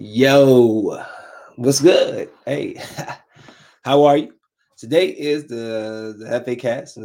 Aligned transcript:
Yo, 0.00 1.02
what's 1.56 1.80
good? 1.80 2.30
Hey, 2.46 2.80
how 3.84 4.04
are 4.04 4.16
you? 4.16 4.32
Today 4.76 5.08
is 5.08 5.48
the 5.48 6.14
the 6.16 6.40
FA 6.44 6.54
Cast, 6.54 7.00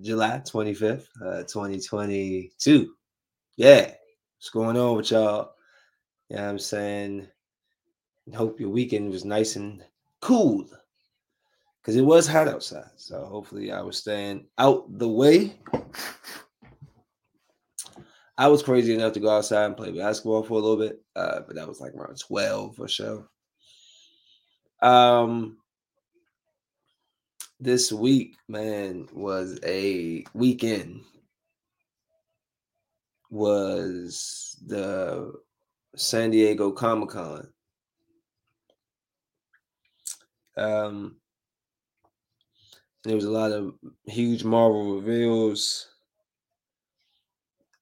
July 0.00 0.42
25th, 0.44 1.06
uh, 1.24 1.44
2022. 1.44 2.92
Yeah, 3.56 3.82
what's 3.82 4.50
going 4.52 4.76
on 4.76 4.96
with 4.96 5.12
y'all? 5.12 5.52
Yeah, 6.28 6.36
you 6.38 6.42
know 6.42 6.48
I'm 6.48 6.58
saying, 6.58 7.28
hope 8.34 8.58
your 8.58 8.70
weekend 8.70 9.12
was 9.12 9.24
nice 9.24 9.54
and 9.54 9.84
cool 10.20 10.66
because 11.80 11.94
it 11.94 12.02
was 12.02 12.26
hot 12.26 12.48
outside. 12.48 12.90
So 12.96 13.24
hopefully, 13.24 13.70
I 13.70 13.82
was 13.82 13.98
staying 13.98 14.48
out 14.58 14.98
the 14.98 15.08
way. 15.08 15.60
I 18.38 18.48
was 18.48 18.62
crazy 18.62 18.94
enough 18.94 19.14
to 19.14 19.20
go 19.20 19.30
outside 19.30 19.64
and 19.64 19.76
play 19.76 19.92
basketball 19.92 20.42
for 20.42 20.54
a 20.54 20.62
little 20.62 20.76
bit, 20.76 21.02
uh, 21.14 21.40
but 21.46 21.56
that 21.56 21.66
was 21.66 21.80
like 21.80 21.94
around 21.94 22.18
12 22.20 22.78
or 22.78 22.88
so. 22.88 23.26
Um, 24.82 25.56
this 27.58 27.90
week, 27.90 28.36
man, 28.48 29.08
was 29.12 29.58
a 29.64 30.24
weekend. 30.34 31.02
Was 33.30 34.56
the 34.66 35.32
San 35.96 36.30
Diego 36.30 36.70
Comic 36.72 37.08
Con. 37.10 37.48
Um, 40.58 41.16
there 43.04 43.16
was 43.16 43.24
a 43.24 43.30
lot 43.30 43.52
of 43.52 43.74
huge 44.06 44.44
Marvel 44.44 44.94
reveals 44.96 45.88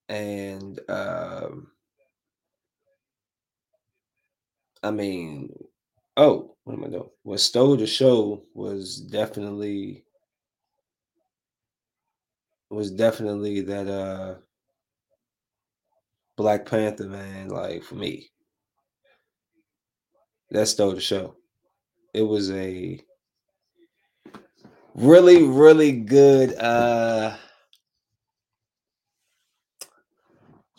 and 0.08 0.78
um, 0.88 1.72
I 4.84 4.90
mean, 4.92 5.50
oh, 6.16 6.56
what 6.64 6.74
am 6.74 6.84
I 6.84 6.88
doing? 6.88 7.10
What 7.22 7.40
stole 7.40 7.76
the 7.76 7.86
show 7.86 8.46
was 8.54 9.00
definitely 9.00 10.06
was 12.70 12.90
definitely 12.90 13.60
that 13.62 13.88
uh 13.88 14.40
Black 16.36 16.64
Panther 16.66 17.08
man, 17.08 17.48
like 17.48 17.82
for 17.82 17.96
me. 17.96 18.30
That 20.50 20.68
stole 20.68 20.92
the 20.94 21.00
show. 21.02 21.36
It 22.14 22.22
was 22.22 22.50
a 22.50 23.00
really, 24.94 25.42
really 25.42 25.92
good 25.92 26.54
uh 26.54 27.36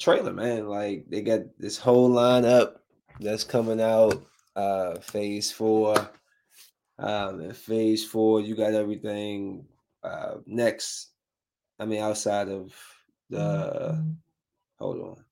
trailer, 0.06 0.34
man. 0.34 0.68
Like 0.68 1.06
they 1.10 1.24
got 1.24 1.42
this 1.58 1.80
whole 1.80 2.12
lineup 2.12 2.76
that's 3.20 3.44
coming 3.44 3.82
out. 3.82 4.24
Uh 4.56 5.00
phase 5.00 5.52
four. 5.52 5.98
Um 7.00 7.40
and 7.40 7.58
phase 7.58 8.06
four, 8.06 8.40
you 8.40 8.56
got 8.56 8.74
everything 8.74 9.66
uh 10.04 10.36
next. 10.46 11.10
I 11.80 11.86
mean, 11.86 12.02
outside 12.02 12.50
of 12.50 12.74
the 13.32 13.38
mm-hmm. 13.40 14.12
hold 14.78 15.02
on. 15.02 15.26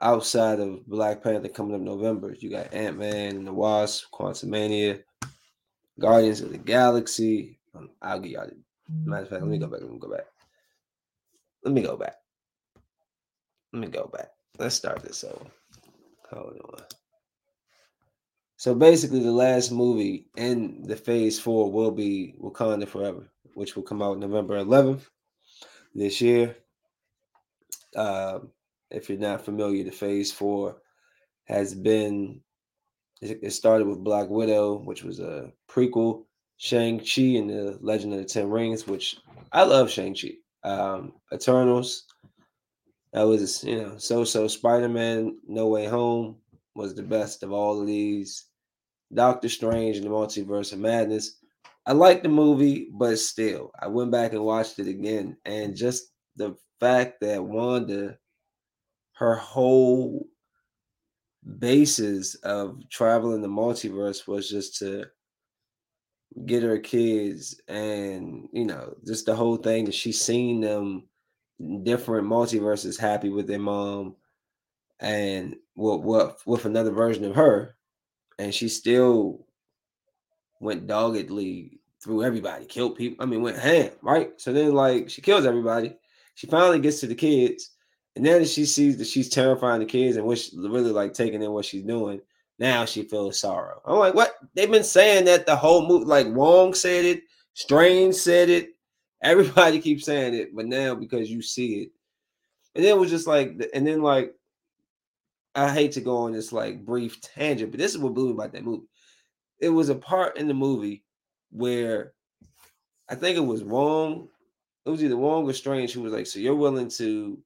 Outside 0.00 0.60
of 0.60 0.86
Black 0.86 1.22
Panther 1.22 1.48
coming 1.48 1.74
up 1.74 1.80
November, 1.80 2.34
you 2.38 2.50
got 2.50 2.72
Ant-Man 2.72 3.36
and 3.36 3.46
the 3.46 3.52
Wasp, 3.52 4.10
Quantumania, 4.12 5.02
Guardians 5.98 6.40
of 6.40 6.52
the 6.52 6.58
Galaxy. 6.58 7.58
Um, 7.74 7.90
I'll 8.00 8.20
get 8.20 8.30
y'all. 8.30 8.50
Matter 9.04 9.22
of 9.22 9.28
fact, 9.28 9.42
let 9.42 9.50
me 9.50 9.58
go 9.58 9.66
back. 9.66 9.80
Let 9.80 9.90
me 9.90 9.98
go 9.98 10.10
back. 10.10 10.26
Let 11.64 11.74
me 11.74 11.82
go 11.82 11.96
back. 11.96 12.17
Let 13.72 13.80
me 13.80 13.88
go 13.88 14.10
back. 14.12 14.30
Let's 14.58 14.74
start 14.74 15.02
this 15.02 15.24
over. 15.24 15.50
Hold 16.30 16.60
on. 16.64 16.84
So 18.56 18.74
basically, 18.74 19.20
the 19.20 19.30
last 19.30 19.70
movie 19.70 20.26
in 20.36 20.82
the 20.82 20.96
Phase 20.96 21.38
Four 21.38 21.70
will 21.70 21.92
be 21.92 22.34
Wakanda 22.42 22.88
Forever, 22.88 23.30
which 23.54 23.76
will 23.76 23.84
come 23.84 24.02
out 24.02 24.18
November 24.18 24.58
11th 24.58 25.06
this 25.94 26.20
year. 26.20 26.56
Uh, 27.94 28.40
if 28.90 29.08
you're 29.08 29.18
not 29.18 29.44
familiar, 29.44 29.84
the 29.84 29.90
Phase 29.90 30.32
Four 30.32 30.78
has 31.44 31.74
been. 31.74 32.40
It 33.20 33.52
started 33.52 33.88
with 33.88 34.04
Black 34.04 34.28
Widow, 34.28 34.78
which 34.78 35.02
was 35.02 35.18
a 35.18 35.52
prequel. 35.68 36.24
Shang 36.56 36.98
Chi 36.98 37.22
and 37.38 37.50
the 37.50 37.78
Legend 37.80 38.12
of 38.14 38.20
the 38.20 38.24
Ten 38.24 38.48
Rings, 38.48 38.86
which 38.86 39.16
I 39.52 39.62
love. 39.62 39.90
Shang 39.90 40.14
Chi. 40.14 40.34
Um, 40.68 41.14
Eternals 41.32 42.04
that 43.12 43.22
was 43.22 43.64
you 43.64 43.80
know 43.80 43.96
so 43.98 44.24
so 44.24 44.46
spider-man 44.48 45.38
no 45.46 45.68
way 45.68 45.86
home 45.86 46.36
was 46.74 46.94
the 46.94 47.02
best 47.02 47.42
of 47.42 47.52
all 47.52 47.80
of 47.80 47.86
these. 47.86 48.44
Doctor 49.12 49.48
strange 49.48 49.96
and 49.96 50.06
the 50.06 50.10
multiverse 50.10 50.72
of 50.72 50.78
madness. 50.78 51.38
I 51.86 51.92
liked 51.92 52.22
the 52.22 52.28
movie 52.28 52.90
but 52.92 53.18
still 53.18 53.72
i 53.80 53.86
went 53.86 54.12
back 54.12 54.32
and 54.32 54.44
watched 54.44 54.78
it 54.78 54.86
again 54.86 55.36
and 55.46 55.74
just 55.74 56.12
the 56.36 56.54
fact 56.80 57.20
that 57.22 57.42
wanda 57.42 58.18
her 59.14 59.34
whole 59.34 60.28
basis 61.58 62.34
of 62.36 62.78
traveling 62.90 63.40
the 63.40 63.48
multiverse 63.48 64.28
was 64.28 64.50
just 64.50 64.76
to 64.78 65.06
get 66.44 66.62
her 66.62 66.78
kids 66.78 67.58
and 67.68 68.48
you 68.52 68.66
know 68.66 68.94
just 69.06 69.24
the 69.24 69.34
whole 69.34 69.56
thing 69.56 69.86
that 69.86 69.94
she's 69.94 70.20
seen 70.20 70.60
them 70.60 71.08
different 71.82 72.26
multiverses 72.26 72.98
happy 72.98 73.28
with 73.28 73.46
their 73.46 73.58
mom 73.58 74.16
and 75.00 75.56
what 75.74 76.02
what 76.02 76.38
with 76.46 76.64
another 76.64 76.90
version 76.90 77.24
of 77.24 77.34
her. 77.34 77.76
And 78.38 78.54
she 78.54 78.68
still 78.68 79.46
went 80.60 80.86
doggedly 80.86 81.80
through 82.02 82.22
everybody 82.22 82.64
killed 82.64 82.94
people 82.96 83.24
i 83.24 83.26
mean 83.26 83.42
went 83.42 83.58
ham 83.58 83.90
right? 84.02 84.40
So 84.40 84.52
then 84.52 84.74
like 84.74 85.10
she 85.10 85.22
kills 85.22 85.46
everybody. 85.46 85.96
She 86.34 86.46
finally 86.46 86.78
gets 86.78 87.00
to 87.00 87.06
the 87.06 87.14
kids. 87.14 87.70
And 88.14 88.24
then 88.24 88.44
she 88.44 88.64
sees 88.64 88.96
that 88.98 89.06
she's 89.06 89.28
terrifying 89.28 89.80
the 89.80 89.86
kids 89.86 90.16
and 90.16 90.26
which 90.26 90.50
really 90.56 90.90
like 90.90 91.12
taking 91.12 91.42
in 91.42 91.52
what 91.52 91.64
she's 91.64 91.84
doing. 91.84 92.20
Now 92.58 92.84
she 92.84 93.02
feels 93.02 93.40
sorrow. 93.40 93.80
I'm 93.84 93.98
like 93.98 94.14
what? 94.14 94.34
They've 94.54 94.70
been 94.70 94.84
saying 94.84 95.24
that 95.26 95.46
the 95.46 95.56
whole 95.56 95.86
movie 95.86 96.04
like 96.04 96.26
wong 96.28 96.74
said 96.74 97.04
it 97.04 97.22
strange 97.54 98.14
said 98.14 98.48
it 98.48 98.70
Everybody 99.22 99.80
keeps 99.80 100.04
saying 100.04 100.34
it, 100.34 100.54
but 100.54 100.66
now 100.66 100.94
because 100.94 101.30
you 101.30 101.42
see 101.42 101.82
it, 101.82 101.90
and 102.74 102.84
then 102.84 102.92
it 102.92 102.98
was 103.00 103.10
just 103.10 103.26
like, 103.26 103.60
and 103.74 103.86
then 103.86 104.02
like, 104.02 104.34
I 105.54 105.72
hate 105.72 105.92
to 105.92 106.00
go 106.00 106.18
on 106.18 106.32
this 106.32 106.52
like 106.52 106.84
brief 106.84 107.20
tangent, 107.20 107.72
but 107.72 107.80
this 107.80 107.92
is 107.92 107.98
what 107.98 108.14
blew 108.14 108.26
me 108.26 108.32
about 108.32 108.52
that 108.52 108.64
movie. 108.64 108.86
It 109.58 109.70
was 109.70 109.88
a 109.88 109.94
part 109.94 110.36
in 110.36 110.46
the 110.46 110.54
movie 110.54 111.02
where 111.50 112.12
I 113.08 113.14
think 113.14 113.36
it 113.36 113.40
was 113.40 113.64
Wong. 113.64 114.28
It 114.86 114.90
was 114.90 115.02
either 115.02 115.16
Wong 115.16 115.48
or 115.48 115.52
Strange 115.52 115.92
who 115.92 116.02
was 116.02 116.12
like, 116.12 116.26
"So 116.26 116.38
you're 116.38 116.54
willing 116.54 116.88
to 116.90 117.38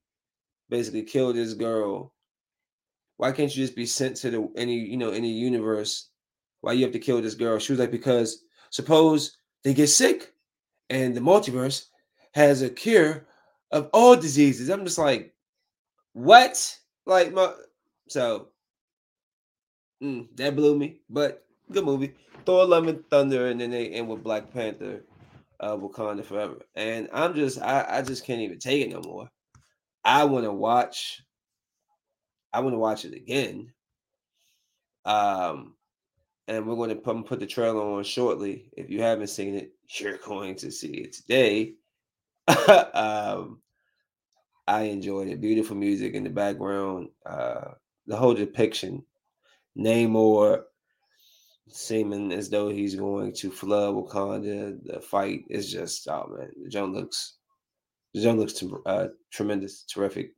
basically 0.69 1.03
kill 1.03 1.33
this 1.33 1.54
girl? 1.54 2.12
Why 3.16 3.33
can't 3.33 3.54
you 3.54 3.62
just 3.62 3.77
be 3.77 3.87
sent 3.87 4.16
to 4.16 4.31
the 4.31 4.49
any 4.56 4.75
you 4.75 4.97
know 4.97 5.10
any 5.10 5.31
universe? 5.31 6.10
Why 6.60 6.72
you 6.72 6.84
have 6.84 6.93
to 6.93 6.99
kill 6.99 7.22
this 7.22 7.34
girl?" 7.34 7.59
She 7.59 7.72
was 7.72 7.81
like, 7.81 7.91
"Because 7.91 8.44
suppose 8.71 9.39
they 9.65 9.72
get 9.75 9.89
sick." 9.89 10.31
And 10.92 11.14
the 11.16 11.20
multiverse 11.20 11.86
has 12.34 12.60
a 12.60 12.69
cure 12.69 13.26
of 13.70 13.88
all 13.94 14.14
diseases. 14.14 14.69
I'm 14.69 14.84
just 14.84 14.98
like, 14.98 15.32
what? 16.12 16.78
Like, 17.06 17.32
my, 17.32 17.54
so 18.08 18.48
mm, 20.03 20.28
that 20.36 20.54
blew 20.54 20.78
me, 20.78 21.00
but 21.08 21.47
good 21.70 21.86
movie. 21.86 22.14
Thor, 22.44 22.66
Love 22.66 22.88
and 22.88 23.08
Thunder, 23.08 23.47
and 23.47 23.58
then 23.58 23.70
they 23.70 23.88
end 23.88 24.06
with 24.06 24.22
Black 24.22 24.53
Panther, 24.53 25.03
uh, 25.60 25.76
Wakanda 25.76 26.25
Forever. 26.25 26.58
And 26.75 27.09
I'm 27.12 27.34
just, 27.34 27.62
I, 27.62 27.86
I 27.88 28.03
just 28.03 28.26
can't 28.26 28.42
even 28.42 28.59
take 28.59 28.84
it 28.84 28.92
no 28.92 29.00
more. 29.00 29.30
I 30.04 30.24
want 30.24 30.44
to 30.44 30.53
watch. 30.53 31.22
I 32.53 32.60
want 32.60 32.74
to 32.74 32.78
watch 32.78 33.06
it 33.06 33.15
again. 33.15 33.72
Um, 35.06 35.74
and 36.48 36.66
we're 36.66 36.77
going 36.77 36.91
to 36.91 36.97
put, 36.97 37.27
put 37.27 37.41
the 37.41 37.47
trailer 37.47 37.80
on 37.80 38.04
shortly. 38.04 38.71
If 38.77 38.91
you 38.91 39.03
haven't 39.03 39.28
seen 39.28 39.54
it, 39.54 39.72
you're 39.98 40.18
going 40.18 40.56
to 40.56 40.71
see 40.71 40.89
it 40.89 41.12
today. 41.12 41.74
um, 42.94 43.60
I 44.66 44.83
enjoyed 44.83 45.28
it. 45.28 45.41
Beautiful 45.41 45.77
music 45.77 46.15
in 46.15 46.24
the 46.24 46.30
background. 46.30 47.09
Uh, 47.24 47.72
the 48.06 48.16
whole 48.16 48.34
depiction. 48.34 49.04
Namor 49.78 50.62
seeming 51.68 52.33
as 52.33 52.50
though 52.50 52.68
he's 52.68 52.95
going 52.95 53.33
to 53.33 53.50
flood 53.50 53.95
Wakanda. 53.95 54.78
The 54.84 55.00
fight 55.00 55.45
is 55.48 55.71
just 55.71 56.06
oh 56.09 56.34
man, 56.36 56.50
the 56.62 56.68
jump 56.68 56.95
looks 56.95 57.38
the 58.15 58.22
jump 58.22 58.41
looks 58.41 58.62
uh, 58.86 59.09
tremendous, 59.30 59.84
terrific. 59.84 60.33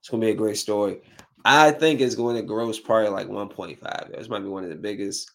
It's 0.00 0.08
gonna 0.08 0.20
be 0.20 0.30
a 0.30 0.34
great 0.34 0.58
story. 0.58 1.00
I 1.44 1.70
think 1.70 2.00
it's 2.00 2.14
going 2.14 2.36
to 2.36 2.42
gross 2.42 2.78
probably 2.78 3.08
like 3.08 3.28
1.5. 3.28 4.16
This 4.16 4.28
might 4.28 4.40
be 4.40 4.48
one 4.48 4.64
of 4.64 4.70
the 4.70 4.76
biggest 4.76 5.30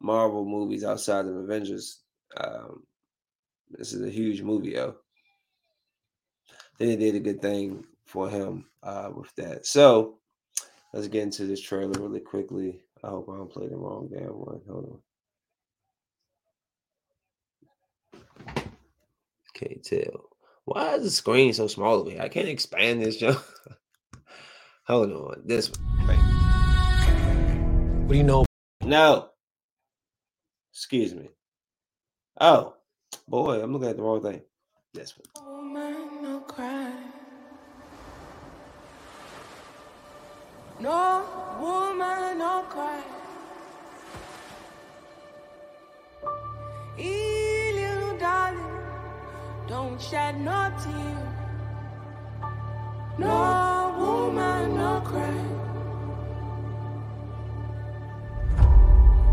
Marvel 0.00 0.44
movies 0.44 0.84
outside 0.84 1.26
of 1.26 1.36
Avengers. 1.36 2.00
Um, 2.36 2.82
this 3.70 3.92
is 3.92 4.02
a 4.02 4.10
huge 4.10 4.42
movie, 4.42 4.70
yo. 4.70 4.96
They 6.78 6.96
did 6.96 7.14
a 7.14 7.20
good 7.20 7.40
thing 7.40 7.84
for 8.06 8.28
him 8.28 8.66
uh, 8.82 9.10
with 9.14 9.34
that. 9.36 9.66
So 9.66 10.18
let's 10.92 11.08
get 11.08 11.22
into 11.22 11.46
this 11.46 11.60
trailer 11.60 12.00
really 12.00 12.20
quickly. 12.20 12.80
I 13.02 13.08
hope 13.08 13.28
I 13.28 13.36
don't 13.36 13.52
play 13.52 13.68
the 13.68 13.76
wrong 13.76 14.08
damn 14.12 14.28
one. 14.28 14.60
Hold 14.68 15.02
on. 18.14 18.62
Can't 19.54 19.84
tell. 19.84 20.28
Why 20.64 20.94
is 20.94 21.04
the 21.04 21.10
screen 21.10 21.52
so 21.52 21.66
small 21.66 22.00
over 22.00 22.10
here? 22.10 22.22
I 22.22 22.28
can't 22.28 22.48
expand 22.48 23.02
this. 23.02 23.22
Hold 24.86 25.12
on. 25.12 25.42
This 25.46 25.70
one. 25.70 26.06
Right. 26.06 26.18
What 28.02 28.12
do 28.12 28.16
you 28.16 28.22
know? 28.22 28.44
No. 28.82 29.30
Excuse 30.72 31.14
me. 31.14 31.30
Oh, 32.38 32.74
boy, 33.26 33.62
I'm 33.62 33.72
looking 33.72 33.88
at 33.88 33.96
the 33.96 34.02
wrong 34.02 34.20
thing. 34.20 34.42
This 34.92 35.14
one. 35.16 35.46
Woman, 35.46 36.22
no 36.22 36.40
cry. 36.40 36.92
No 40.80 41.24
woman, 41.60 42.38
no 42.38 42.64
cry. 42.68 43.02
Hey, 46.96 47.72
little 47.72 48.18
darling, 48.18 48.60
don't 49.66 50.02
shed 50.02 50.40
no 50.40 50.72
tear. 50.82 51.34
No 53.18 53.73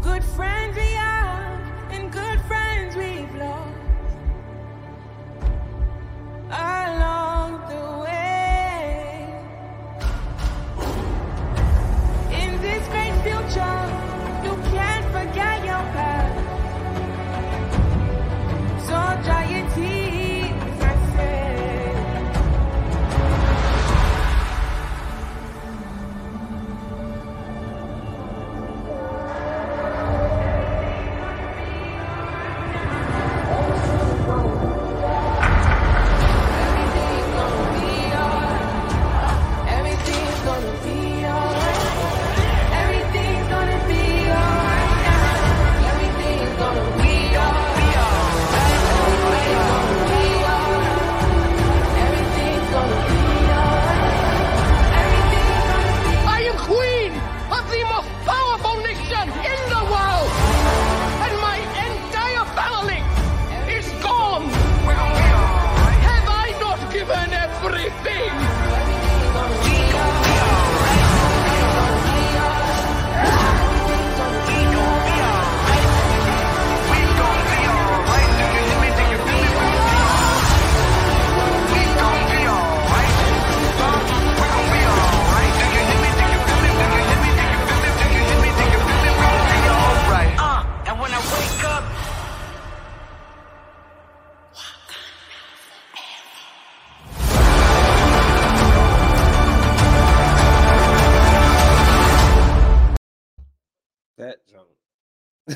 Good 0.02 0.24
friends 0.36 0.91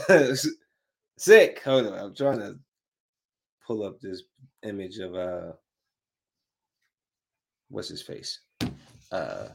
Sick. 1.17 1.61
Hold 1.63 1.87
on. 1.87 1.93
I'm 1.93 2.15
trying 2.15 2.39
to 2.39 2.57
pull 3.65 3.83
up 3.83 3.99
this 3.99 4.23
image 4.63 4.97
of 4.97 5.15
uh 5.15 5.53
what's 7.69 7.89
his 7.89 8.01
face? 8.01 8.39
Uh 9.11 9.49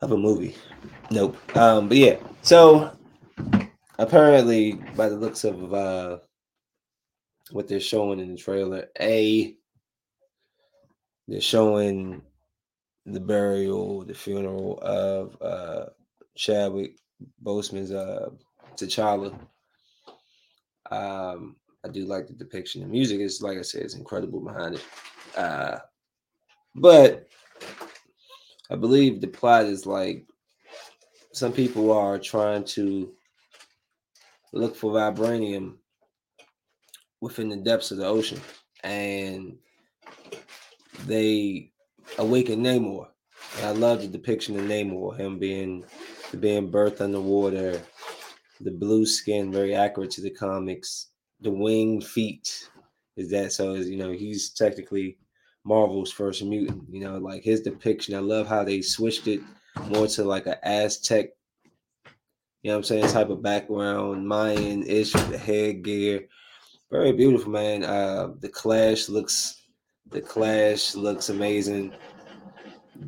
of 0.00 0.12
a 0.12 0.16
movie. 0.16 0.56
Nope. 1.10 1.36
Um, 1.56 1.88
but 1.88 1.98
yeah. 1.98 2.16
So 2.42 2.96
apparently 3.98 4.72
by 4.96 5.08
the 5.08 5.16
looks 5.16 5.44
of 5.44 5.72
uh 5.72 6.18
what 7.50 7.68
they're 7.68 7.80
showing 7.80 8.20
in 8.20 8.32
the 8.32 8.38
trailer, 8.38 8.86
A 9.00 9.54
they're 11.28 11.40
showing 11.40 12.22
the 13.06 13.20
burial, 13.20 14.04
the 14.04 14.14
funeral 14.14 14.78
of 14.82 15.36
uh 15.40 15.86
Chadwick 16.36 16.99
Boseman's 17.44 17.92
uh 17.92 18.30
T'Challa. 18.76 19.34
Um, 20.90 21.56
I 21.84 21.88
do 21.88 22.04
like 22.04 22.26
the 22.26 22.34
depiction. 22.34 22.82
The 22.82 22.86
music 22.88 23.20
is, 23.20 23.42
like 23.42 23.58
I 23.58 23.62
said, 23.62 23.82
it's 23.82 23.94
incredible 23.94 24.40
behind 24.40 24.74
it. 24.74 24.84
Uh, 25.36 25.78
but 26.74 27.28
I 28.70 28.76
believe 28.76 29.20
the 29.20 29.26
plot 29.28 29.64
is 29.64 29.86
like 29.86 30.26
some 31.32 31.52
people 31.52 31.92
are 31.92 32.18
trying 32.18 32.64
to 32.64 33.12
look 34.52 34.74
for 34.74 34.92
vibranium 34.92 35.76
within 37.20 37.48
the 37.48 37.56
depths 37.56 37.90
of 37.90 37.98
the 37.98 38.06
ocean, 38.06 38.40
and 38.82 39.56
they 41.06 41.70
awaken 42.18 42.62
Namor. 42.62 43.08
And 43.58 43.66
I 43.66 43.70
love 43.70 44.00
the 44.00 44.08
depiction 44.08 44.58
of 44.58 44.66
Namor, 44.66 45.18
him 45.18 45.38
being 45.38 45.84
being 46.38 46.70
birthed 46.70 47.00
underwater, 47.00 47.80
the 48.60 48.70
blue 48.70 49.06
skin, 49.06 49.52
very 49.52 49.74
accurate 49.74 50.10
to 50.12 50.20
the 50.20 50.30
comics. 50.30 51.08
The 51.40 51.50
winged 51.50 52.04
feet 52.04 52.68
is 53.16 53.30
that 53.30 53.52
so? 53.52 53.74
Is 53.74 53.88
you 53.88 53.98
know 53.98 54.12
he's 54.12 54.50
technically 54.50 55.18
Marvel's 55.64 56.12
first 56.12 56.42
mutant. 56.42 56.84
You 56.90 57.00
know, 57.00 57.18
like 57.18 57.42
his 57.42 57.60
depiction. 57.60 58.14
I 58.14 58.20
love 58.20 58.46
how 58.46 58.64
they 58.64 58.80
switched 58.80 59.26
it 59.26 59.40
more 59.88 60.06
to 60.08 60.24
like 60.24 60.46
an 60.46 60.56
Aztec. 60.62 61.30
You 62.62 62.70
know 62.70 62.76
what 62.76 62.78
I'm 62.78 62.84
saying? 62.84 63.08
Type 63.08 63.30
of 63.30 63.42
background, 63.42 64.26
Mayan 64.26 64.84
ish 64.84 65.12
the 65.12 65.38
headgear. 65.38 66.28
Very 66.90 67.12
beautiful, 67.12 67.52
man. 67.52 67.84
Uh, 67.84 68.32
the 68.40 68.48
Clash 68.48 69.08
looks, 69.08 69.62
the 70.10 70.20
Clash 70.20 70.94
looks 70.94 71.28
amazing. 71.28 71.92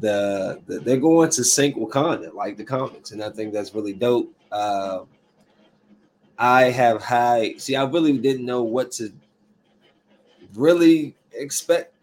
The, 0.01 0.61
the 0.67 0.81
they're 0.81 0.97
going 0.97 1.31
to 1.31 1.45
sink 1.45 1.77
Wakanda 1.77 2.33
like 2.35 2.57
the 2.57 2.65
comics, 2.65 3.11
and 3.11 3.23
I 3.23 3.31
think 3.31 3.53
that's 3.53 3.75
really 3.75 3.93
dope. 3.93 4.35
Uh, 4.51 5.01
I 6.39 6.65
have 6.65 7.03
high. 7.03 7.55
See, 7.59 7.77
I 7.77 7.85
really 7.85 8.17
didn't 8.19 8.47
know 8.47 8.63
what 8.63 8.91
to 8.93 9.13
really 10.55 11.15
expect 11.33 11.95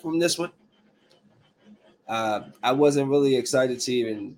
from 0.00 0.18
this 0.18 0.38
one. 0.38 0.50
Uh, 2.08 2.42
I 2.62 2.72
wasn't 2.72 3.08
really 3.08 3.36
excited 3.36 3.80
to 3.80 3.92
even. 3.92 4.36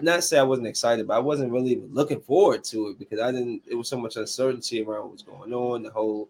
Not 0.00 0.24
say 0.24 0.38
I 0.38 0.42
wasn't 0.42 0.66
excited, 0.66 1.06
but 1.06 1.14
I 1.14 1.18
wasn't 1.18 1.52
really 1.52 1.72
even 1.72 1.92
looking 1.92 2.20
forward 2.20 2.64
to 2.64 2.88
it 2.88 2.98
because 2.98 3.20
I 3.20 3.30
didn't. 3.30 3.62
It 3.66 3.74
was 3.74 3.88
so 3.88 3.98
much 3.98 4.16
uncertainty 4.16 4.82
around 4.82 5.10
what's 5.10 5.22
going 5.22 5.52
on. 5.52 5.82
The 5.82 5.90
whole. 5.90 6.28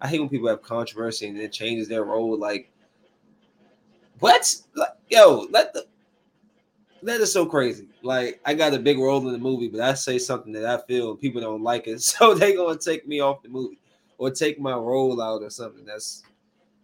I 0.00 0.08
hate 0.08 0.20
when 0.20 0.28
people 0.28 0.48
have 0.48 0.62
controversy 0.62 1.28
and 1.28 1.38
it 1.38 1.52
changes 1.52 1.88
their 1.88 2.04
role. 2.04 2.38
Like, 2.38 2.70
what? 4.18 4.54
Like, 4.74 4.90
yo, 5.10 5.46
let 5.50 5.72
the. 5.74 5.86
That 7.02 7.20
is 7.20 7.32
so 7.32 7.46
crazy. 7.46 7.88
Like, 8.02 8.40
I 8.44 8.52
got 8.52 8.74
a 8.74 8.78
big 8.78 8.98
role 8.98 9.26
in 9.26 9.32
the 9.32 9.38
movie, 9.38 9.68
but 9.68 9.80
I 9.80 9.94
say 9.94 10.18
something 10.18 10.52
that 10.52 10.66
I 10.66 10.84
feel 10.86 11.16
people 11.16 11.40
don't 11.40 11.62
like 11.62 11.86
it, 11.86 12.00
so 12.02 12.34
they 12.34 12.54
gonna 12.54 12.78
take 12.78 13.06
me 13.06 13.20
off 13.20 13.42
the 13.42 13.48
movie 13.48 13.78
or 14.18 14.30
take 14.30 14.60
my 14.60 14.74
role 14.74 15.20
out 15.20 15.42
or 15.42 15.50
something. 15.50 15.84
That's 15.84 16.22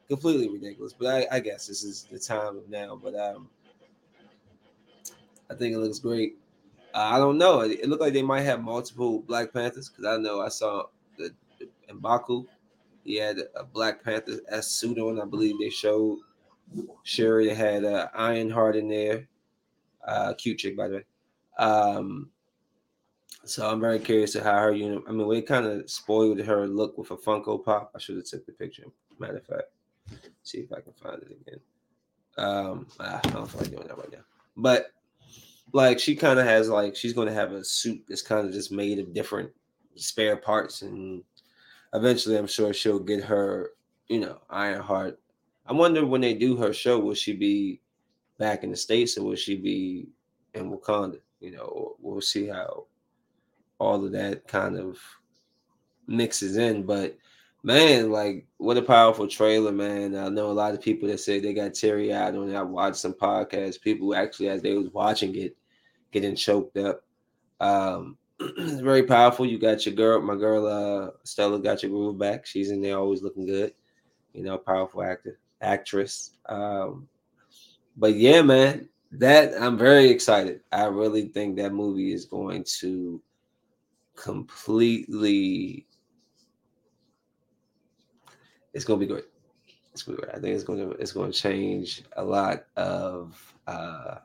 completely 0.09 0.49
ridiculous. 0.49 0.93
But 0.93 1.09
I, 1.09 1.37
I 1.37 1.41
guess 1.41 1.67
this 1.67 1.85
is 1.85 2.07
the 2.11 2.19
time 2.19 2.57
of 2.57 2.69
now. 2.69 2.99
But 3.03 3.15
um, 3.15 3.49
I 5.51 5.55
think 5.55 5.75
it 5.75 5.79
looks 5.79 5.99
great. 5.99 6.37
Uh, 6.95 7.11
I 7.13 7.19
don't 7.19 7.39
know. 7.39 7.61
It, 7.61 7.81
it 7.81 7.89
looked 7.89 8.01
like 8.01 8.15
they 8.15 8.23
might 8.23 8.43
have 8.43 8.63
multiple 8.63 9.21
Black 9.21 9.53
Panthers 9.53 9.91
because 9.91 10.07
I 10.07 10.17
know 10.17 10.41
I 10.41 10.49
saw 10.49 10.85
the, 11.19 11.31
the 11.59 11.69
Mbaku. 11.93 12.47
He 13.05 13.17
had 13.17 13.39
a 13.55 13.65
Black 13.65 14.03
Panther 14.03 14.41
as 14.49 14.67
suit 14.67 14.99
on. 14.99 15.21
I 15.21 15.25
believe 15.27 15.59
they 15.61 15.71
showed. 15.71 16.19
They 17.17 17.55
had 17.55 17.85
uh, 17.85 18.09
Ironheart 18.15 18.77
in 18.77 18.89
there. 18.89 19.29
Uh, 20.07 20.35
cute 20.35 20.59
chick, 20.59 20.77
by 20.77 20.89
the 20.89 20.97
way. 20.97 21.05
Um, 21.59 22.31
so 23.45 23.69
I'm 23.69 23.81
very 23.81 23.99
curious 23.99 24.33
to 24.33 24.43
how 24.43 24.59
her 24.59 24.73
unit. 24.73 25.03
I 25.09 25.13
mean, 25.13 25.27
we 25.27 25.41
kind 25.43 25.67
of 25.67 25.89
spoiled 25.91 26.41
her 26.41 26.67
look 26.67 26.99
with 26.99 27.11
a 27.11 27.17
Funko 27.17 27.65
Pop. 27.65 27.93
I 27.95 27.99
should 27.99 28.17
have 28.17 28.25
took 28.25 28.45
the 28.47 28.53
picture. 28.53 28.85
Matter 29.19 29.39
of 29.39 29.47
fact, 29.47 29.71
see 30.43 30.59
if 30.59 30.73
I 30.73 30.81
can 30.81 30.93
find 30.93 31.23
it 31.23 31.39
again. 31.41 31.61
Um, 32.39 32.87
I 33.01 33.21
don't 33.31 33.49
feel 33.51 33.61
like 33.61 33.71
doing 33.71 33.87
that 33.87 33.97
right 33.97 34.13
now. 34.13 34.25
But 34.57 34.89
like, 35.73 35.99
she 35.99 36.15
kind 36.17 36.39
of 36.39 36.45
has 36.45 36.69
like 36.69 36.97
she's 36.97 37.13
going 37.13 37.29
to 37.29 37.35
have 37.35 37.53
a 37.53 37.65
suit 37.65 38.05
that's 38.09 38.23
kind 38.23 38.47
of 38.47 38.53
just 38.53 38.73
made 38.73 38.99
of 38.99 39.15
different 39.15 39.51
spare 39.95 40.37
parts, 40.37 40.83
and 40.83 41.23
eventually, 41.95 42.37
I'm 42.37 42.47
sure 42.47 42.73
she'll 42.73 42.99
get 42.99 43.25
her, 43.25 43.71
you 44.09 44.21
know, 44.21 44.41
Ironheart. 44.51 45.21
I 45.69 45.73
wonder 45.73 46.07
when 46.07 46.21
they 46.21 46.35
do 46.35 46.57
her 46.57 46.73
show, 46.73 46.99
will 46.99 47.15
she 47.15 47.33
be 47.33 47.81
back 48.39 48.63
in 48.63 48.71
the 48.71 48.77
states 48.77 49.19
or 49.19 49.25
will 49.25 49.37
she 49.37 49.57
be 49.57 50.09
in 50.55 50.71
Wakanda? 50.71 51.21
You 51.41 51.53
know, 51.53 51.97
we'll 52.01 52.21
see 52.21 52.47
how 52.47 52.87
all 53.79 54.05
of 54.05 54.13
that 54.13 54.47
kind 54.47 54.79
of 54.79 54.99
mixes 56.07 56.57
in. 56.57 56.85
But 56.85 57.17
man, 57.63 58.11
like 58.11 58.47
what 58.59 58.77
a 58.77 58.83
powerful 58.83 59.27
trailer, 59.27 59.73
man. 59.73 60.17
I 60.17 60.29
know 60.29 60.51
a 60.51 60.53
lot 60.53 60.75
of 60.75 60.81
people 60.81 61.09
that 61.09 61.19
say 61.19 61.41
they 61.41 61.53
got 61.53 61.75
teary 61.75 62.15
eyed 62.15 62.37
on 62.37 62.51
it. 62.51 62.57
I 62.57 62.63
watched 62.63 62.97
some 62.97 63.15
podcasts, 63.15 63.81
people 63.81 64.15
actually 64.15 64.49
as 64.49 64.63
they 64.63 64.75
was 64.75 64.89
watching 64.91 65.35
it, 65.37 65.57
getting 66.13 66.37
choked 66.37 66.77
up. 66.79 67.03
Um 67.61 68.17
it's 68.41 68.81
very 68.81 69.03
powerful. 69.03 69.47
You 69.47 69.59
got 69.59 69.85
your 69.85 69.95
girl, 69.95 70.21
my 70.21 70.37
girl 70.37 70.67
uh 70.67 71.11
Stella 71.25 71.59
got 71.59 71.83
your 71.83 71.91
groove 71.91 72.19
back. 72.19 72.47
She's 72.47 72.71
in 72.71 72.81
there 72.81 72.99
always 72.99 73.23
looking 73.23 73.47
good. 73.47 73.75
You 74.33 74.43
know, 74.43 74.59
powerful 74.59 75.03
actor, 75.03 75.39
actress. 75.61 76.33
Um 76.47 77.09
but 77.97 78.15
yeah, 78.15 78.43
man, 78.43 78.89
that 79.13 79.61
I'm 79.61 79.79
very 79.79 80.11
excited. 80.11 80.61
I 80.73 80.85
really 80.85 81.29
think 81.29 81.57
that 81.57 81.73
movie 81.73 82.13
is 82.13 82.25
going 82.25 82.65
to 82.81 83.21
completely 84.15 85.87
it's 88.75 88.85
gonna 88.85 89.01
be 89.01 89.07
great. 89.07 89.25
It's 89.93 90.03
gonna 90.03 90.19
be 90.19 90.23
great. 90.23 90.35
I 90.35 90.41
think 90.41 90.55
it's 90.55 90.65
gonna 90.65 90.91
it's 90.91 91.13
gonna 91.13 91.33
change 91.33 92.03
a 92.17 92.25
lot 92.25 92.67
of 92.77 93.55
uh 93.67 94.17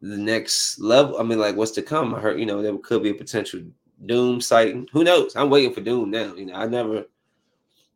the 0.00 0.16
next 0.16 0.78
level. 0.80 1.18
I 1.18 1.22
mean, 1.22 1.38
like 1.38 1.56
what's 1.56 1.72
to 1.72 1.82
come. 1.82 2.14
I 2.14 2.20
heard, 2.20 2.40
you 2.40 2.46
know, 2.46 2.62
there 2.62 2.76
could 2.78 3.02
be 3.02 3.10
a 3.10 3.14
potential 3.14 3.60
Doom 4.06 4.40
sighting. 4.40 4.88
Who 4.92 5.04
knows? 5.04 5.36
I'm 5.36 5.50
waiting 5.50 5.74
for 5.74 5.82
Doom 5.82 6.10
now. 6.10 6.34
You 6.34 6.46
know, 6.46 6.54
I 6.54 6.66
never 6.66 7.04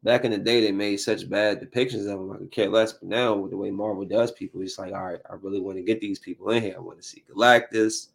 back 0.05 0.25
in 0.25 0.31
the 0.31 0.39
day 0.39 0.61
they 0.61 0.71
made 0.71 0.99
such 0.99 1.29
bad 1.29 1.61
depictions 1.61 2.03
of 2.03 2.19
them. 2.19 2.31
I 2.31 2.37
could 2.37 2.53
care 2.53 2.69
less. 2.69 2.93
But 2.93 3.09
now 3.09 3.35
with 3.35 3.51
the 3.51 3.57
way 3.57 3.71
Marvel 3.71 4.05
does 4.05 4.31
people, 4.31 4.61
it's 4.61 4.79
like, 4.79 4.93
all 4.93 5.05
right, 5.05 5.21
I 5.29 5.35
really 5.41 5.61
want 5.61 5.79
to 5.79 5.83
get 5.83 6.01
these 6.01 6.19
people 6.19 6.51
in 6.51 6.63
here. 6.63 6.75
I 6.77 6.81
want 6.81 6.99
to 6.99 7.03
see 7.03 7.25
Galactus. 7.29 8.09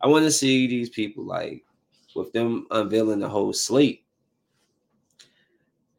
I 0.00 0.06
want 0.06 0.24
to 0.24 0.30
see 0.30 0.66
these 0.66 0.88
people 0.88 1.24
like 1.24 1.64
with 2.14 2.32
them 2.32 2.66
unveiling 2.70 3.20
the 3.20 3.28
whole 3.28 3.52
slate. 3.52 4.04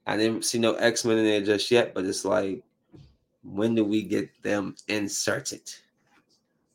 I 0.07 0.17
didn't 0.17 0.45
see 0.45 0.59
no 0.59 0.73
X 0.75 1.05
Men 1.05 1.17
in 1.17 1.25
there 1.25 1.41
just 1.41 1.69
yet, 1.71 1.93
but 1.93 2.05
it's 2.05 2.25
like, 2.25 2.63
when 3.43 3.75
do 3.75 3.83
we 3.83 4.01
get 4.01 4.29
them 4.43 4.75
inserted? 4.87 5.73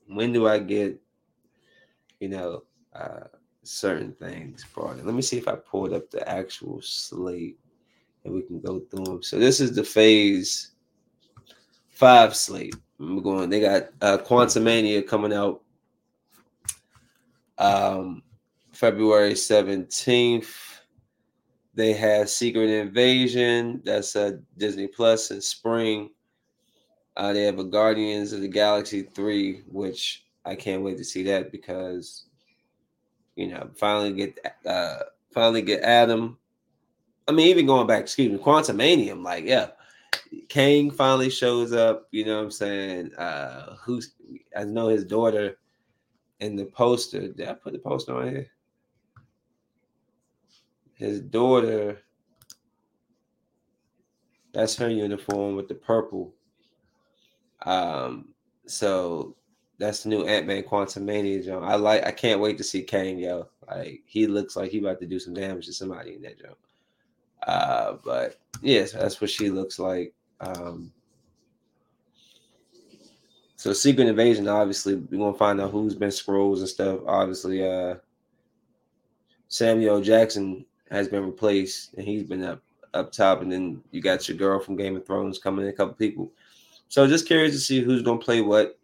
When 0.06 0.32
do 0.32 0.46
I 0.46 0.58
get, 0.58 0.98
you 2.20 2.28
know, 2.28 2.64
uh, 2.94 3.24
certain 3.62 4.12
things 4.12 4.64
brought 4.74 4.98
in? 4.98 5.06
Let 5.06 5.14
me 5.14 5.22
see 5.22 5.36
if 5.36 5.48
I 5.48 5.56
pulled 5.56 5.92
up 5.92 6.10
the 6.10 6.26
actual 6.28 6.80
slate 6.82 7.58
and 8.24 8.34
we 8.34 8.42
can 8.42 8.60
go 8.60 8.80
through 8.80 9.04
them. 9.04 9.22
So 9.22 9.38
this 9.38 9.60
is 9.60 9.74
the 9.74 9.84
phase 9.84 10.72
five 11.90 12.34
slate. 12.34 12.76
We're 12.98 13.20
going. 13.20 13.50
They 13.50 13.60
got 13.60 13.88
uh, 14.00 14.18
Quantumania 14.18 15.06
coming 15.06 15.32
out 15.32 15.62
um, 17.58 18.22
February 18.72 19.34
seventeenth. 19.34 20.80
They 21.74 21.92
have 21.92 22.28
Secret 22.28 22.70
Invasion. 22.70 23.80
That's 23.84 24.16
uh, 24.16 24.32
Disney 24.56 24.88
Plus 24.88 25.30
in 25.30 25.40
spring. 25.40 26.10
Uh, 27.16 27.32
they 27.32 27.44
have 27.44 27.58
a 27.58 27.64
Guardians 27.64 28.32
of 28.32 28.40
the 28.40 28.48
Galaxy 28.48 29.02
three, 29.02 29.62
which 29.68 30.24
I 30.44 30.54
can't 30.54 30.82
wait 30.82 30.98
to 30.98 31.04
see 31.04 31.22
that 31.24 31.52
because 31.52 32.24
you 33.36 33.48
know 33.48 33.70
finally 33.76 34.12
get 34.12 34.56
uh 34.66 34.98
finally 35.32 35.62
get 35.62 35.82
Adam 35.82 36.38
I 37.28 37.32
mean, 37.32 37.48
even 37.48 37.66
going 37.66 37.86
back, 37.86 38.00
excuse 38.00 38.32
me, 38.32 38.38
Quantumanium, 38.38 39.22
like, 39.22 39.44
yeah, 39.44 39.68
Kang 40.48 40.90
finally 40.90 41.30
shows 41.30 41.72
up. 41.72 42.08
You 42.10 42.24
know 42.24 42.38
what 42.38 42.44
I'm 42.44 42.50
saying? 42.50 43.14
Uh 43.14 43.76
who's 43.76 44.14
I 44.56 44.64
know 44.64 44.88
his 44.88 45.04
daughter 45.04 45.58
in 46.40 46.56
the 46.56 46.66
poster. 46.66 47.28
Did 47.28 47.48
I 47.48 47.54
put 47.54 47.72
the 47.72 47.78
poster 47.78 48.16
on 48.16 48.28
here? 48.28 48.46
His 50.94 51.20
daughter, 51.20 52.02
that's 54.52 54.76
her 54.76 54.88
uniform 54.88 55.54
with 55.54 55.68
the 55.68 55.74
purple. 55.74 56.34
Um, 57.64 58.34
so 58.66 59.36
that's 59.78 60.02
the 60.02 60.08
new 60.08 60.24
Ant-Man 60.24 60.64
Quantumania 60.64 61.44
jump. 61.44 61.64
I 61.64 61.76
like 61.76 62.04
I 62.04 62.10
can't 62.10 62.40
wait 62.40 62.58
to 62.58 62.64
see 62.64 62.82
Kang, 62.82 63.18
yo. 63.18 63.48
Like 63.68 64.02
he 64.06 64.26
looks 64.26 64.56
like 64.56 64.70
he 64.70 64.78
about 64.78 65.00
to 65.00 65.06
do 65.06 65.20
some 65.20 65.34
damage 65.34 65.66
to 65.66 65.72
somebody 65.72 66.14
in 66.14 66.22
that 66.22 66.40
jump. 66.40 66.56
Uh, 67.46 67.94
but 68.04 68.40
yes, 68.62 68.92
that's 68.92 69.20
what 69.20 69.30
she 69.30 69.50
looks 69.50 69.78
like. 69.78 70.12
Um, 70.40 70.92
so 73.56 73.72
Secret 73.72 74.06
Invasion, 74.06 74.46
obviously, 74.46 74.94
we're 74.94 75.18
gonna 75.18 75.36
find 75.36 75.60
out 75.60 75.72
who's 75.72 75.94
been 75.94 76.10
Skrulls 76.10 76.58
and 76.58 76.68
stuff. 76.68 77.00
Obviously, 77.06 77.66
uh 77.66 77.96
Samuel 79.48 80.00
Jackson 80.00 80.64
has 80.90 81.08
been 81.08 81.24
replaced 81.24 81.94
and 81.94 82.06
he's 82.06 82.22
been 82.22 82.44
up 82.44 82.62
up 82.94 83.12
top, 83.12 83.42
and 83.42 83.50
then 83.50 83.82
you 83.90 84.00
got 84.00 84.28
your 84.28 84.36
girl 84.36 84.60
from 84.60 84.76
Game 84.76 84.96
of 84.96 85.04
Thrones 85.06 85.38
coming 85.38 85.64
in, 85.64 85.70
a 85.70 85.74
couple 85.74 85.94
people. 85.94 86.30
So 86.88 87.06
just 87.06 87.26
curious 87.26 87.52
to 87.54 87.60
see 87.60 87.82
who's 87.82 88.02
gonna 88.02 88.20
play 88.20 88.40
what 88.40 88.78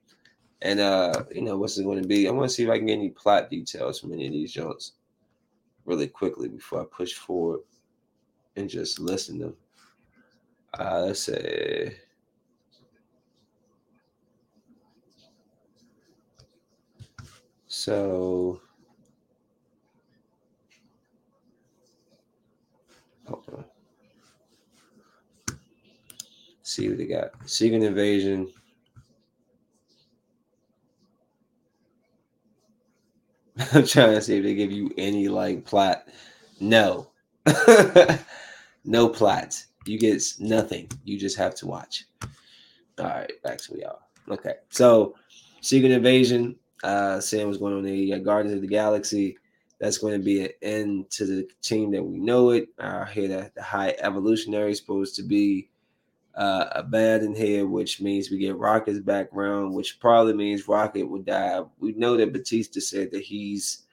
and 0.62 0.80
uh, 0.80 1.24
you 1.32 1.42
know, 1.42 1.56
what's 1.56 1.78
it 1.78 1.84
gonna 1.84 2.02
be. 2.02 2.26
I 2.26 2.32
want 2.32 2.48
to 2.48 2.54
see 2.54 2.64
if 2.64 2.70
I 2.70 2.78
can 2.78 2.86
get 2.86 2.94
any 2.94 3.10
plot 3.10 3.50
details 3.50 4.00
from 4.00 4.12
any 4.12 4.26
of 4.26 4.32
these 4.32 4.52
joints 4.52 4.92
really 5.84 6.08
quickly 6.08 6.48
before 6.48 6.80
I 6.82 6.84
push 6.90 7.12
forward 7.12 7.60
and 8.56 8.68
just 8.68 9.00
listen 9.00 9.38
to. 9.40 9.56
Uh, 10.78 11.02
let's 11.06 11.20
say. 11.20 11.96
So, 17.66 18.60
hold 23.26 23.44
on. 23.52 23.64
See 26.62 26.88
what 26.88 26.98
they 26.98 27.06
got. 27.06 27.32
Secret 27.46 27.82
Invasion. 27.82 28.52
I'm 33.72 33.86
trying 33.86 34.14
to 34.14 34.20
see 34.22 34.38
if 34.38 34.44
they 34.44 34.54
give 34.54 34.72
you 34.72 34.92
any 34.96 35.28
like 35.28 35.64
plot. 35.64 36.08
No. 36.60 37.10
no 38.84 39.08
plot. 39.08 39.62
You 39.86 39.98
get 39.98 40.22
nothing. 40.38 40.90
You 41.04 41.18
just 41.18 41.36
have 41.36 41.54
to 41.56 41.66
watch. 41.66 42.04
All 42.98 43.06
right, 43.06 43.30
back 43.42 43.58
to 43.58 43.78
y'all. 43.78 44.00
Okay, 44.28 44.54
so 44.70 45.14
Secret 45.60 45.92
Invasion. 45.92 46.56
Uh, 46.82 47.18
Sam 47.20 47.48
was 47.48 47.58
going 47.58 47.74
on 47.74 47.82
the 47.82 48.18
Guardians 48.20 48.54
of 48.54 48.60
the 48.60 48.68
Galaxy. 48.68 49.38
That's 49.80 49.98
going 49.98 50.12
to 50.14 50.24
be 50.24 50.44
an 50.44 50.50
end 50.62 51.10
to 51.12 51.24
the 51.26 51.48
team 51.62 51.90
that 51.92 52.02
we 52.02 52.18
know 52.18 52.50
it. 52.50 52.68
I 52.78 53.06
hear 53.06 53.28
that 53.28 53.54
the 53.54 53.62
High 53.62 53.96
Evolutionary 53.98 54.72
is 54.72 54.78
supposed 54.78 55.16
to 55.16 55.22
be 55.22 55.68
uh, 56.36 56.66
a 56.72 56.82
bad 56.82 57.22
in 57.22 57.34
here, 57.34 57.66
which 57.66 58.00
means 58.00 58.30
we 58.30 58.38
get 58.38 58.56
Rocket's 58.56 58.98
background, 59.00 59.72
which 59.72 60.00
probably 60.00 60.34
means 60.34 60.68
Rocket 60.68 61.04
would 61.04 61.24
die. 61.24 61.62
We 61.78 61.92
know 61.92 62.16
that 62.16 62.32
Bautista 62.32 62.80
said 62.80 63.10
that 63.12 63.22
he's 63.22 63.84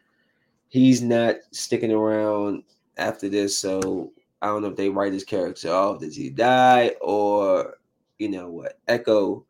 he's 0.69 1.01
not 1.01 1.36
sticking 1.51 1.91
around 1.91 2.63
after 2.98 3.29
this, 3.29 3.57
so 3.57 4.12
I 4.41 4.48
don't 4.48 4.62
know 4.62 4.69
if 4.69 4.75
they 4.75 4.89
write 4.89 5.13
his 5.13 5.24
character 5.24 5.71
off. 5.71 6.00
Does 6.00 6.15
he 6.15 6.29
die 6.29 6.95
or 7.01 7.77
you 8.17 8.29
know 8.29 8.50
what? 8.50 8.79
Echo, 8.88 9.45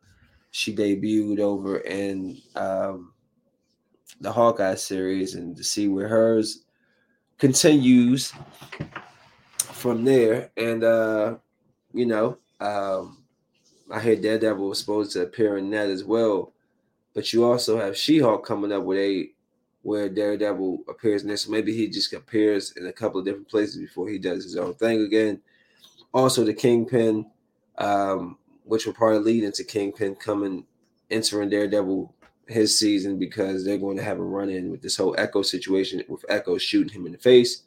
she 0.50 0.74
debuted 0.74 1.40
over 1.40 1.78
in 1.80 2.38
um, 2.56 3.12
the 4.20 4.32
Hawkeye 4.32 4.76
series, 4.76 5.34
and 5.34 5.56
to 5.56 5.64
see 5.64 5.88
where 5.88 6.08
hers 6.08 6.64
continues 7.38 8.32
from 9.58 10.04
there. 10.04 10.50
And 10.56 10.84
uh, 10.84 11.36
you 11.92 12.06
know, 12.06 12.38
um, 12.60 13.24
I 13.90 14.00
hear 14.00 14.16
Daredevil 14.16 14.68
was 14.68 14.78
supposed 14.78 15.12
to 15.12 15.22
appear 15.22 15.58
in 15.58 15.70
that 15.70 15.90
as 15.90 16.04
well. 16.04 16.52
But 17.14 17.30
you 17.32 17.44
also 17.44 17.78
have 17.78 17.94
She-Hulk 17.94 18.46
coming 18.46 18.72
up 18.72 18.84
with 18.84 18.98
a 18.98 19.31
where 19.82 20.08
Daredevil 20.08 20.84
appears 20.88 21.24
next. 21.24 21.48
Maybe 21.48 21.74
he 21.74 21.88
just 21.88 22.12
appears 22.12 22.72
in 22.76 22.86
a 22.86 22.92
couple 22.92 23.20
of 23.20 23.26
different 23.26 23.48
places 23.48 23.76
before 23.76 24.08
he 24.08 24.18
does 24.18 24.44
his 24.44 24.56
own 24.56 24.74
thing 24.74 25.02
again. 25.02 25.40
Also, 26.14 26.44
the 26.44 26.54
Kingpin, 26.54 27.26
um, 27.78 28.38
which 28.64 28.86
will 28.86 28.92
probably 28.92 29.18
lead 29.18 29.44
into 29.44 29.64
Kingpin 29.64 30.14
coming 30.16 30.64
entering 31.10 31.50
Daredevil 31.50 32.14
his 32.46 32.78
season 32.78 33.18
because 33.18 33.64
they're 33.64 33.78
going 33.78 33.96
to 33.96 34.02
have 34.02 34.18
a 34.18 34.24
run 34.24 34.48
in 34.48 34.70
with 34.70 34.82
this 34.82 34.96
whole 34.96 35.14
Echo 35.18 35.42
situation 35.42 36.02
with 36.08 36.24
Echo 36.28 36.58
shooting 36.58 36.92
him 36.92 37.06
in 37.06 37.12
the 37.12 37.18
face 37.18 37.62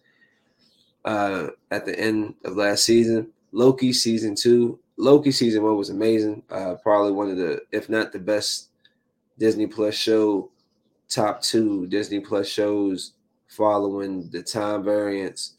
uh, 1.06 1.48
at 1.72 1.86
the 1.86 1.98
end 1.98 2.36
of 2.44 2.56
last 2.56 2.84
season. 2.84 3.32
Loki 3.52 3.94
season 3.94 4.36
two. 4.36 4.80
Loki 4.98 5.32
season 5.32 5.64
one 5.64 5.78
was 5.78 5.90
amazing. 5.90 6.44
Uh, 6.50 6.76
probably 6.82 7.12
one 7.12 7.30
of 7.30 7.38
the, 7.38 7.62
if 7.72 7.90
not 7.90 8.12
the 8.12 8.20
best 8.20 8.70
Disney 9.38 9.68
Plus 9.68 9.94
show, 9.94 10.50
top 11.10 11.42
two 11.42 11.88
Disney 11.88 12.20
Plus 12.20 12.48
shows 12.48 13.14
following 13.48 14.30
the 14.32 14.42
time 14.42 14.84
variance 14.84 15.54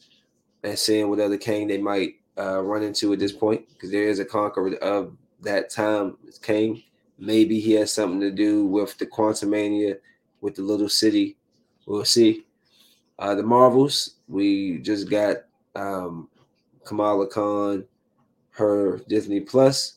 and 0.63 0.77
seeing 0.77 1.09
what 1.09 1.19
other 1.19 1.37
Kang 1.37 1.67
they 1.67 1.77
might 1.77 2.15
uh, 2.37 2.61
run 2.61 2.83
into 2.83 3.13
at 3.13 3.19
this 3.19 3.31
point 3.31 3.67
because 3.69 3.91
there 3.91 4.07
is 4.07 4.19
a 4.19 4.25
conqueror 4.25 4.75
of 4.75 5.15
that 5.41 5.69
time 5.69 6.17
king. 6.41 6.83
Maybe 7.17 7.59
he 7.59 7.73
has 7.73 7.91
something 7.91 8.19
to 8.21 8.31
do 8.31 8.65
with 8.65 8.97
the 8.97 9.05
Quantumania, 9.05 9.97
with 10.41 10.55
the 10.55 10.61
little 10.61 10.89
city. 10.89 11.37
We'll 11.85 12.05
see. 12.05 12.45
Uh, 13.17 13.33
the 13.33 13.43
Marvels, 13.43 14.15
we 14.27 14.77
just 14.79 15.09
got 15.09 15.37
um, 15.75 16.29
Kamala 16.85 17.27
Khan, 17.27 17.85
her 18.51 18.99
Disney 19.07 19.39
Plus, 19.39 19.95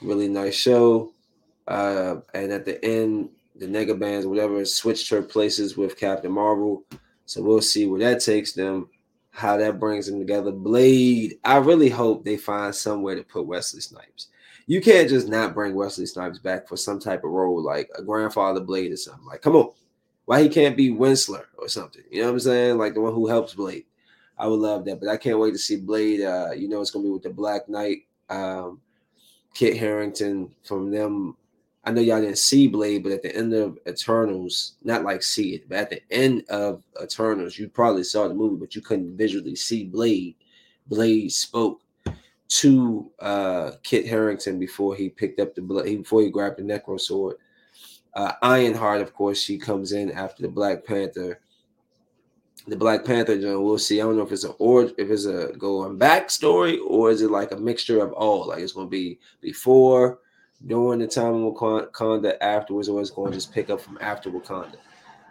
really 0.00 0.28
nice 0.28 0.54
show. 0.54 1.12
Uh, 1.66 2.16
and 2.34 2.52
at 2.52 2.64
the 2.64 2.84
end, 2.84 3.30
the 3.54 3.66
nega 3.66 3.98
bands, 3.98 4.26
whatever, 4.26 4.64
switched 4.64 5.08
her 5.10 5.22
places 5.22 5.76
with 5.76 5.98
Captain 5.98 6.32
Marvel. 6.32 6.84
So 7.26 7.42
we'll 7.42 7.62
see 7.62 7.86
where 7.86 8.00
that 8.00 8.20
takes 8.20 8.52
them, 8.52 8.88
how 9.30 9.56
that 9.56 9.80
brings 9.80 10.06
them 10.06 10.18
together. 10.18 10.52
Blade, 10.52 11.38
I 11.44 11.56
really 11.56 11.88
hope 11.88 12.24
they 12.24 12.36
find 12.36 12.74
somewhere 12.74 13.14
to 13.14 13.22
put 13.22 13.46
Wesley 13.46 13.80
Snipes. 13.80 14.28
You 14.66 14.80
can't 14.80 15.08
just 15.08 15.28
not 15.28 15.54
bring 15.54 15.74
Wesley 15.74 16.06
Snipes 16.06 16.38
back 16.38 16.68
for 16.68 16.76
some 16.76 16.98
type 16.98 17.24
of 17.24 17.30
role 17.30 17.62
like 17.62 17.88
a 17.96 18.02
grandfather 18.02 18.60
Blade 18.60 18.92
or 18.92 18.96
something. 18.96 19.26
Like, 19.26 19.42
come 19.42 19.56
on. 19.56 19.70
Why 20.26 20.42
he 20.42 20.48
can't 20.48 20.76
be 20.76 20.90
Whistler 20.90 21.48
or 21.58 21.68
something? 21.68 22.02
You 22.10 22.22
know 22.22 22.28
what 22.28 22.34
I'm 22.34 22.40
saying? 22.40 22.78
Like 22.78 22.94
the 22.94 23.00
one 23.00 23.14
who 23.14 23.26
helps 23.26 23.54
Blade. 23.54 23.84
I 24.38 24.46
would 24.46 24.60
love 24.60 24.84
that, 24.86 24.98
but 24.98 25.08
I 25.08 25.16
can't 25.16 25.38
wait 25.38 25.52
to 25.52 25.58
see 25.58 25.76
Blade. 25.76 26.22
Uh, 26.22 26.52
you 26.52 26.68
know, 26.68 26.80
it's 26.80 26.90
gonna 26.90 27.04
be 27.04 27.10
with 27.10 27.22
the 27.22 27.30
Black 27.30 27.68
Knight, 27.68 28.06
um, 28.30 28.80
Kit 29.52 29.76
Harington 29.76 30.54
from 30.64 30.90
them. 30.90 31.36
I 31.86 31.90
know 31.90 32.00
y'all 32.00 32.20
didn't 32.20 32.38
see 32.38 32.66
Blade, 32.66 33.02
but 33.02 33.12
at 33.12 33.22
the 33.22 33.34
end 33.36 33.52
of 33.52 33.78
Eternals, 33.86 34.74
not 34.82 35.04
like 35.04 35.22
see 35.22 35.54
it, 35.54 35.68
but 35.68 35.78
at 35.78 35.90
the 35.90 36.02
end 36.10 36.44
of 36.48 36.82
Eternals, 37.02 37.58
you 37.58 37.68
probably 37.68 38.04
saw 38.04 38.26
the 38.26 38.34
movie, 38.34 38.56
but 38.56 38.74
you 38.74 38.80
couldn't 38.80 39.16
visually 39.16 39.54
see 39.54 39.84
Blade. 39.84 40.34
Blade 40.86 41.30
spoke 41.30 41.82
to 42.48 43.10
uh, 43.20 43.72
Kit 43.82 44.06
Harington 44.06 44.58
before 44.58 44.94
he 44.94 45.08
picked 45.08 45.40
up 45.40 45.54
the 45.54 45.62
blade, 45.62 45.98
before 45.98 46.22
he 46.22 46.30
grabbed 46.30 46.58
the 46.58 46.62
Necro 46.62 47.00
sword. 47.00 47.36
Uh, 48.14 48.32
Ironheart, 48.42 49.00
of 49.00 49.12
course, 49.12 49.40
she 49.40 49.58
comes 49.58 49.92
in 49.92 50.10
after 50.12 50.42
the 50.42 50.48
Black 50.48 50.84
Panther. 50.84 51.40
The 52.66 52.76
Black 52.76 53.04
Panther, 53.04 53.38
John, 53.40 53.62
we'll 53.62 53.78
see. 53.78 54.00
I 54.00 54.04
don't 54.04 54.16
know 54.16 54.22
if 54.22 54.32
it's 54.32 54.44
a 54.44 54.50
or 54.52 54.84
if 54.84 55.10
it's 55.10 55.26
a 55.26 55.52
going 55.58 55.98
back 55.98 56.30
story 56.30 56.78
or 56.78 57.10
is 57.10 57.20
it 57.20 57.30
like 57.30 57.52
a 57.52 57.56
mixture 57.56 58.00
of 58.02 58.12
all? 58.12 58.46
Like 58.48 58.60
it's 58.60 58.72
going 58.72 58.86
to 58.86 58.90
be 58.90 59.18
before, 59.40 60.20
during 60.66 61.00
the 61.00 61.06
time 61.06 61.34
of 61.34 61.54
Wakanda, 61.54 62.36
afterwards, 62.40 62.88
or 62.88 63.00
it's 63.00 63.10
going 63.10 63.32
to 63.32 63.36
just 63.36 63.52
pick 63.52 63.70
up 63.70 63.80
from 63.80 63.98
after 64.00 64.30
Wakanda. 64.30 64.76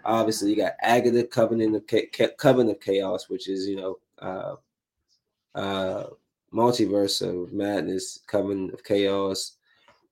Obviously, 0.05 0.51
you 0.51 0.57
got 0.57 0.73
Agatha, 0.81 1.23
Covenant 1.23 1.75
of 1.75 2.37
Covenant 2.37 2.77
of 2.77 2.81
Chaos, 2.81 3.29
which 3.29 3.47
is 3.47 3.67
you 3.67 3.77
know 3.77 3.99
uh, 4.19 4.55
uh, 5.55 6.07
multiverse 6.53 7.21
of 7.21 7.53
madness, 7.53 8.19
Covenant 8.27 8.73
of 8.73 8.83
Chaos. 8.83 9.57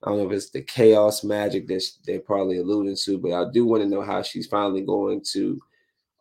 I 0.04 0.10
don't 0.10 0.20
know 0.20 0.25
if 0.25 0.32
it's 0.32 0.50
the 0.50 0.63
chaos 0.63 1.24
magic 1.24 1.68
that 1.68 1.88
they're 2.06 2.22
probably 2.22 2.58
alluding 2.58 2.96
to, 3.04 3.20
but 3.20 3.34
I 3.34 3.51
do 3.51 3.66
want 3.66 3.84
to 3.84 3.90
know 3.90 4.01
how 4.01 4.24
she's 4.24 4.48
finally 4.48 4.81
going 4.81 5.22
to 5.34 5.62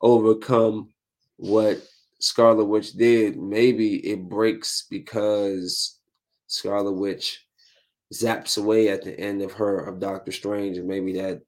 overcome 0.03 0.91
what 1.37 1.83
Scarlet 2.19 2.67
Witch 2.67 2.93
did. 2.93 3.39
Maybe 3.39 3.97
it 4.07 4.29
breaks 4.29 4.87
because 4.91 5.99
Scarlet 6.47 6.93
Witch 6.93 7.47
zaps 8.12 8.59
away 8.59 8.88
at 8.88 9.03
the 9.05 9.18
end 9.18 9.42
of 9.42 9.53
her 9.53 9.79
of 9.85 10.01
Doctor 10.01 10.33
Strange, 10.33 10.79
and 10.79 10.88
maybe 10.88 11.12
that 11.14 11.42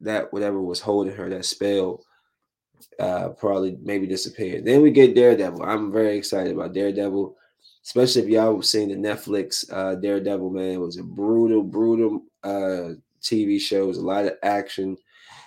that 0.00 0.32
whatever 0.32 0.60
was 0.60 0.80
holding 0.80 1.14
her, 1.14 1.30
that 1.30 1.44
spell, 1.44 2.04
uh, 2.98 3.30
probably 3.30 3.78
maybe 3.82 4.06
disappeared. 4.06 4.64
Then 4.64 4.82
we 4.82 4.90
get 4.90 5.14
Daredevil. 5.14 5.62
I'm 5.62 5.90
very 5.90 6.18
excited 6.18 6.52
about 6.52 6.74
Daredevil 6.74 7.36
especially 7.86 8.22
if 8.22 8.28
y'all 8.28 8.56
have 8.56 8.66
seen 8.66 8.88
the 8.88 9.08
Netflix 9.08 9.64
uh, 9.72 9.94
Daredevil, 9.94 10.50
man, 10.50 10.72
it 10.72 10.80
was 10.80 10.98
a 10.98 11.04
brutal, 11.04 11.62
brutal 11.62 12.24
uh, 12.42 12.94
TV 13.22 13.60
show. 13.60 13.84
It 13.84 13.86
was 13.86 13.98
a 13.98 14.04
lot 14.04 14.24
of 14.24 14.32
action. 14.42 14.96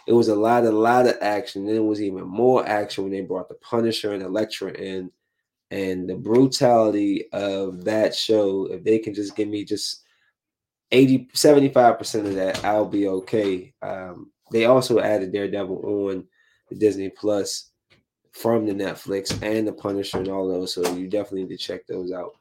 It 0.07 0.13
was 0.13 0.29
a 0.29 0.35
lot, 0.35 0.63
a 0.63 0.71
lot 0.71 1.05
of 1.05 1.17
action. 1.21 1.65
Then 1.65 1.75
it 1.75 1.83
was 1.83 2.01
even 2.01 2.23
more 2.23 2.65
action 2.65 3.03
when 3.03 3.11
they 3.11 3.21
brought 3.21 3.49
the 3.49 3.55
Punisher 3.55 4.13
and 4.13 4.23
Elektra 4.23 4.71
in. 4.71 5.11
And 5.71 6.09
the 6.09 6.15
brutality 6.15 7.25
of 7.31 7.83
that 7.85 8.15
show, 8.15 8.65
if 8.71 8.83
they 8.83 8.99
can 8.99 9.13
just 9.13 9.35
give 9.35 9.47
me 9.47 9.63
just 9.63 10.03
80, 10.91 11.29
75% 11.35 12.25
of 12.25 12.35
that, 12.35 12.63
I'll 12.65 12.85
be 12.85 13.07
okay. 13.07 13.73
Um, 13.81 14.31
they 14.51 14.65
also 14.65 14.99
added 14.99 15.31
Daredevil 15.31 15.81
on 15.85 16.27
the 16.69 16.75
Disney 16.75 17.09
Plus 17.09 17.69
from 18.31 18.65
the 18.65 18.73
Netflix 18.73 19.31
and 19.43 19.67
the 19.67 19.73
Punisher 19.73 20.17
and 20.17 20.27
all 20.27 20.47
those. 20.47 20.73
So 20.73 20.81
you 20.95 21.07
definitely 21.07 21.43
need 21.43 21.57
to 21.57 21.57
check 21.57 21.85
those 21.85 22.11
out. 22.11 22.31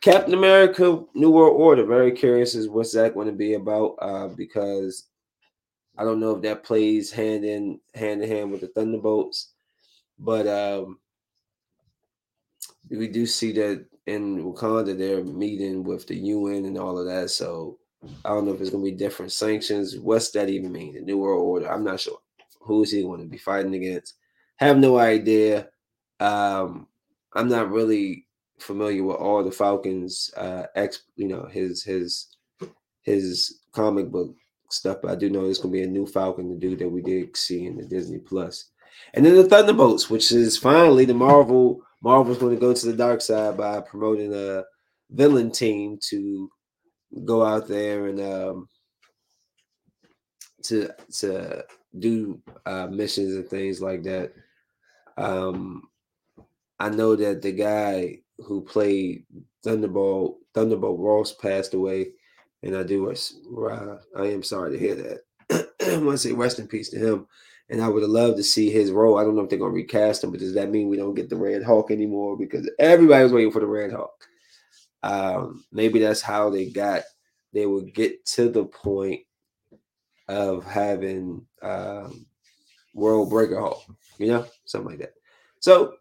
Captain 0.00 0.34
America: 0.34 1.04
New 1.14 1.30
World 1.30 1.60
Order. 1.60 1.84
Very 1.84 2.12
curious 2.12 2.54
as 2.54 2.68
what's 2.68 2.92
that 2.92 3.14
going 3.14 3.26
to 3.26 3.34
be 3.34 3.54
about 3.54 3.96
uh, 4.00 4.28
because 4.28 5.08
I 5.98 6.04
don't 6.04 6.20
know 6.20 6.34
if 6.36 6.42
that 6.42 6.64
plays 6.64 7.10
hand 7.10 7.44
in 7.44 7.80
hand 7.94 8.22
in 8.22 8.30
hand 8.30 8.50
with 8.50 8.62
the 8.62 8.68
Thunderbolts, 8.68 9.50
but 10.18 10.46
um, 10.46 10.98
we 12.90 13.08
do 13.08 13.26
see 13.26 13.52
that 13.52 13.86
in 14.06 14.42
Wakanda 14.42 14.96
they're 14.96 15.24
meeting 15.24 15.84
with 15.84 16.06
the 16.06 16.16
UN 16.16 16.64
and 16.64 16.78
all 16.78 16.98
of 16.98 17.06
that. 17.06 17.30
So 17.30 17.78
I 18.24 18.30
don't 18.30 18.46
know 18.46 18.54
if 18.54 18.60
it's 18.60 18.70
going 18.70 18.84
to 18.84 18.90
be 18.90 18.96
different 18.96 19.32
sanctions. 19.32 19.98
What's 19.98 20.30
that 20.32 20.48
even 20.48 20.72
mean? 20.72 20.94
The 20.94 21.00
New 21.00 21.18
World 21.18 21.42
Order. 21.42 21.70
I'm 21.70 21.84
not 21.84 22.00
sure. 22.00 22.18
Who 22.62 22.82
is 22.82 22.90
he 22.90 23.02
going 23.02 23.20
to 23.20 23.26
be 23.26 23.38
fighting 23.38 23.74
against? 23.74 24.14
Have 24.56 24.78
no 24.78 24.98
idea. 24.98 25.68
Um, 26.18 26.88
I'm 27.34 27.48
not 27.48 27.70
really 27.70 28.26
familiar 28.58 29.02
with 29.02 29.16
all 29.16 29.42
the 29.42 29.50
Falcons 29.50 30.30
uh 30.36 30.64
ex 30.74 31.04
you 31.16 31.26
know 31.26 31.48
his 31.50 31.82
his 31.82 32.36
his 33.02 33.60
comic 33.72 34.10
book 34.10 34.34
stuff, 34.68 34.98
but 35.02 35.10
I 35.10 35.14
do 35.14 35.30
know 35.30 35.44
there's 35.44 35.58
gonna 35.58 35.72
be 35.72 35.82
a 35.82 35.86
new 35.86 36.06
Falcon 36.06 36.48
to 36.50 36.56
do 36.56 36.76
that 36.76 36.88
we 36.88 37.02
did 37.02 37.36
see 37.36 37.66
in 37.66 37.76
the 37.76 37.84
Disney 37.84 38.18
Plus. 38.18 38.66
And 39.14 39.24
then 39.24 39.34
the 39.34 39.48
Thunderbolts, 39.48 40.10
which 40.10 40.30
is 40.30 40.58
finally 40.58 41.04
the 41.04 41.14
Marvel 41.14 41.82
Marvel's 42.02 42.38
going 42.38 42.54
to 42.54 42.60
go 42.60 42.72
to 42.72 42.86
the 42.86 42.96
dark 42.96 43.20
side 43.20 43.56
by 43.56 43.80
promoting 43.80 44.34
a 44.34 44.64
villain 45.10 45.50
team 45.50 45.98
to 46.08 46.50
go 47.24 47.44
out 47.44 47.66
there 47.66 48.06
and 48.06 48.20
um 48.20 48.68
to 50.62 50.88
to 51.12 51.64
do 51.98 52.40
uh 52.66 52.86
missions 52.86 53.34
and 53.34 53.48
things 53.48 53.80
like 53.80 54.02
that. 54.04 54.32
Um, 55.16 55.88
I 56.78 56.88
know 56.88 57.16
that 57.16 57.42
the 57.42 57.52
guy 57.52 58.20
who 58.38 58.62
played 58.62 59.24
Thunderbolt 59.62 60.38
Thunderbolt 60.54 60.98
Ross 60.98 61.32
passed 61.34 61.74
away, 61.74 62.12
and 62.62 62.76
I 62.76 62.82
do 62.82 63.10
uh, 63.10 63.98
I 64.16 64.26
am 64.26 64.42
sorry 64.42 64.72
to 64.72 64.78
hear 64.78 64.94
that. 64.94 65.20
I 65.82 65.98
want 65.98 66.12
to 66.12 66.18
say 66.18 66.32
rest 66.32 66.58
in 66.58 66.68
peace 66.68 66.88
to 66.90 66.98
him. 66.98 67.26
And 67.70 67.80
I 67.80 67.88
would 67.88 68.02
have 68.02 68.10
loved 68.10 68.36
to 68.36 68.42
see 68.42 68.68
his 68.68 68.90
role. 68.90 69.16
I 69.16 69.24
don't 69.24 69.36
know 69.36 69.42
if 69.42 69.48
they're 69.48 69.58
gonna 69.58 69.70
recast 69.70 70.24
him, 70.24 70.30
but 70.30 70.40
does 70.40 70.54
that 70.54 70.70
mean 70.70 70.88
we 70.88 70.96
don't 70.96 71.14
get 71.14 71.30
the 71.30 71.36
Red 71.36 71.62
Hulk 71.62 71.90
anymore? 71.90 72.36
Because 72.36 72.68
everybody 72.78 73.22
was 73.22 73.32
waiting 73.32 73.52
for 73.52 73.60
the 73.60 73.66
Red 73.66 73.92
Hulk. 73.92 74.28
Um, 75.02 75.64
maybe 75.72 76.00
that's 76.00 76.20
how 76.20 76.50
they 76.50 76.66
got. 76.66 77.04
They 77.52 77.66
would 77.66 77.94
get 77.94 78.24
to 78.26 78.48
the 78.48 78.64
point 78.64 79.20
of 80.28 80.64
having 80.64 81.46
um, 81.62 82.26
World 82.94 83.30
Breaker 83.30 83.58
Hulk 83.58 83.82
you 84.20 84.28
know, 84.28 84.46
something 84.66 84.90
like 84.90 84.98
that. 85.00 85.14
So 85.60 85.94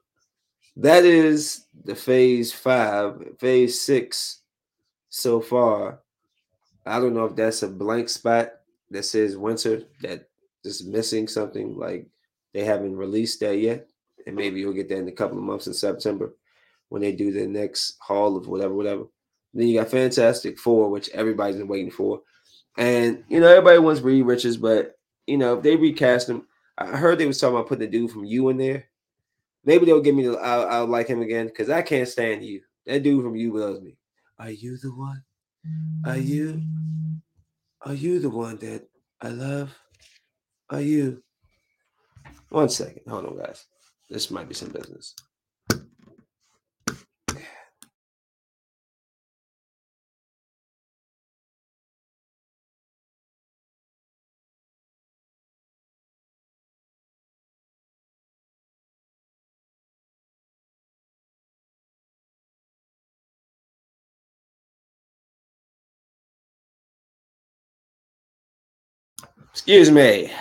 that 0.76 1.06
is 1.06 1.66
the 1.86 1.96
phase 1.96 2.52
five, 2.52 3.24
phase 3.40 3.82
six 3.82 4.42
so 5.10 5.40
far. 5.40 6.02
I 6.86 7.00
don't 7.00 7.14
know 7.14 7.26
if 7.26 7.36
that's 7.36 7.64
a 7.64 7.68
blank 7.70 8.10
spot 8.10 8.52
that 8.92 9.04
says 9.04 9.38
winter 9.38 9.84
that 10.02 10.29
is 10.64 10.86
missing 10.86 11.28
something 11.28 11.78
like 11.78 12.08
they 12.54 12.64
haven't 12.64 12.96
released 12.96 13.40
that 13.42 13.58
yet. 13.58 13.88
And 14.26 14.36
maybe 14.36 14.60
you'll 14.60 14.74
get 14.74 14.90
that 14.90 14.98
in 14.98 15.08
a 15.08 15.14
couple 15.14 15.38
of 15.38 15.44
months 15.44 15.68
in 15.68 15.74
September 15.74 16.34
when 16.90 17.02
they 17.02 17.12
do 17.12 17.32
the 17.32 17.48
next 17.48 17.98
haul 18.00 18.36
of 18.36 18.48
whatever, 18.48 18.74
whatever. 18.74 19.04
then 19.54 19.68
you 19.68 19.80
got 19.80 19.90
Fantastic 19.90 20.60
Four, 20.60 20.90
which 20.90 21.10
everybody's 21.10 21.58
been 21.58 21.68
waiting 21.68 21.92
for. 21.92 22.22
And 22.78 23.24
you 23.30 23.40
know, 23.40 23.48
everybody 23.48 23.80
wants 23.80 24.02
Reed 24.02 24.26
Richards, 24.26 24.58
but 24.58 24.98
you 25.28 25.38
know, 25.38 25.58
if 25.58 25.64
they 25.64 25.76
recast 25.76 26.30
him, 26.30 26.48
I 26.78 26.88
heard 26.88 27.18
they 27.18 27.28
was 27.28 27.40
talking 27.40 27.56
about 27.56 27.68
putting 27.68 27.90
the 27.90 27.98
dude 27.98 28.12
from 28.12 28.26
you 28.26 28.50
in 28.50 28.58
there. 28.58 28.86
Maybe 29.66 29.86
they'll 29.86 30.02
give 30.02 30.16
me 30.16 30.28
the 30.28 30.38
I'll, 30.38 30.68
I'll 30.68 30.88
like 30.88 31.08
him 31.08 31.22
again 31.22 31.48
because 31.48 31.70
I 31.70 31.82
can't 31.82 32.08
stand 32.08 32.44
you. 32.44 32.62
That 32.86 33.04
dude 33.04 33.24
from 33.24 33.36
you 33.36 33.56
loves 33.56 33.82
me. 33.82 33.98
Are 34.40 34.50
you 34.50 34.78
the 34.78 34.90
one? 34.90 35.24
Are 36.06 36.18
you? 36.18 36.62
Are 37.82 37.94
you 37.94 38.20
the 38.20 38.30
one 38.30 38.58
that 38.58 38.88
I 39.22 39.30
love 39.30 39.78
are 40.70 40.82
you. 40.82 41.24
One 42.50 42.70
second. 42.70 43.04
Hold 43.08 43.26
on, 43.26 43.38
guys. 43.38 43.66
This 44.10 44.32
might 44.32 44.48
be 44.50 44.56
some 44.56 44.70
business. 44.70 45.16
Excuse 69.52 69.92
me. 69.92 70.32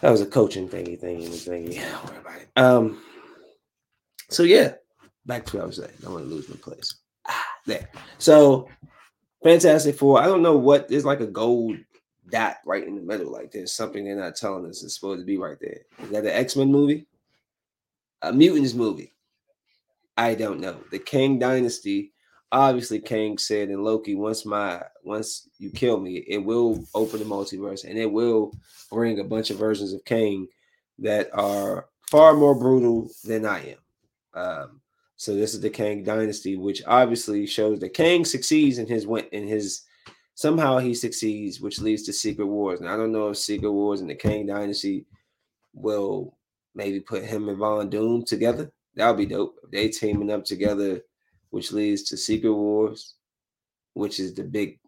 That 0.00 0.10
was 0.10 0.20
a 0.20 0.26
coaching 0.26 0.68
thingy, 0.68 1.00
thingy, 1.00 1.28
thingy. 1.28 1.80
Don't 1.80 2.04
worry 2.04 2.18
about 2.18 2.40
it. 2.40 2.48
Um. 2.56 3.02
So 4.28 4.42
yeah, 4.42 4.74
back 5.24 5.46
to 5.46 5.56
what 5.56 5.62
I 5.62 5.66
was 5.66 5.76
saying. 5.76 5.90
I 5.98 6.02
don't 6.02 6.12
want 6.12 6.28
to 6.28 6.34
lose 6.34 6.48
my 6.48 6.56
place. 6.56 6.94
Ah, 7.26 7.44
there. 7.64 7.88
So, 8.18 8.68
Fantastic 9.42 9.96
Four. 9.96 10.20
I 10.20 10.26
don't 10.26 10.42
know 10.42 10.56
what. 10.56 10.88
There's 10.88 11.04
like 11.04 11.20
a 11.20 11.26
gold 11.26 11.76
dot 12.30 12.56
right 12.66 12.86
in 12.86 12.96
the 12.96 13.02
middle. 13.02 13.30
Like 13.30 13.52
there's 13.52 13.72
something 13.72 14.04
they're 14.04 14.16
not 14.16 14.36
telling 14.36 14.66
us 14.66 14.82
is 14.82 14.94
supposed 14.94 15.20
to 15.20 15.26
be 15.26 15.38
right 15.38 15.58
there. 15.60 15.80
Is 16.02 16.10
that 16.10 16.24
an 16.24 16.30
X 16.30 16.56
Men 16.56 16.70
movie? 16.70 17.06
A 18.22 18.32
mutants 18.32 18.74
movie? 18.74 19.12
I 20.16 20.34
don't 20.34 20.60
know. 20.60 20.78
The 20.90 20.98
Kang 20.98 21.38
Dynasty 21.38 22.12
obviously 22.52 23.00
Kang 23.00 23.38
said 23.38 23.70
in 23.70 23.82
Loki, 23.82 24.14
once 24.14 24.44
my 24.44 24.82
once 25.04 25.48
you 25.58 25.70
kill 25.70 25.98
me, 25.98 26.24
it 26.28 26.38
will 26.38 26.84
open 26.94 27.18
the 27.18 27.24
multiverse 27.24 27.84
and 27.84 27.98
it 27.98 28.10
will 28.10 28.52
bring 28.90 29.18
a 29.18 29.24
bunch 29.24 29.50
of 29.50 29.58
versions 29.58 29.92
of 29.92 30.04
Kang 30.04 30.46
that 30.98 31.28
are 31.32 31.86
far 32.10 32.34
more 32.34 32.54
brutal 32.54 33.08
than 33.24 33.44
I 33.44 33.74
am. 33.74 34.42
Um, 34.42 34.80
so 35.16 35.34
this 35.34 35.54
is 35.54 35.60
the 35.60 35.70
Kang 35.70 36.04
dynasty, 36.04 36.56
which 36.56 36.82
obviously 36.86 37.46
shows 37.46 37.80
that 37.80 37.94
Kang 37.94 38.24
succeeds 38.24 38.78
in 38.78 38.86
his 38.86 39.06
went 39.06 39.28
in 39.32 39.46
his 39.46 39.82
somehow 40.34 40.78
he 40.78 40.94
succeeds, 40.94 41.60
which 41.60 41.80
leads 41.80 42.02
to 42.04 42.12
Secret 42.12 42.46
Wars. 42.46 42.80
And 42.80 42.88
I 42.88 42.96
don't 42.96 43.12
know 43.12 43.30
if 43.30 43.38
Secret 43.38 43.72
Wars 43.72 44.00
and 44.00 44.10
the 44.10 44.14
Kang 44.14 44.46
dynasty 44.46 45.06
will 45.72 46.36
maybe 46.74 47.00
put 47.00 47.24
him 47.24 47.48
and 47.48 47.58
Von 47.58 47.88
Doom 47.88 48.24
together. 48.24 48.70
That 48.94 49.08
would 49.08 49.16
be 49.16 49.26
dope. 49.26 49.56
They 49.72 49.88
teaming 49.88 50.30
up 50.30 50.44
together 50.44 51.02
which 51.56 51.72
leads 51.72 52.02
to 52.02 52.18
Secret 52.18 52.52
Wars, 52.52 53.14
which 53.94 54.20
is 54.20 54.34
the 54.34 54.44
big 54.44 54.78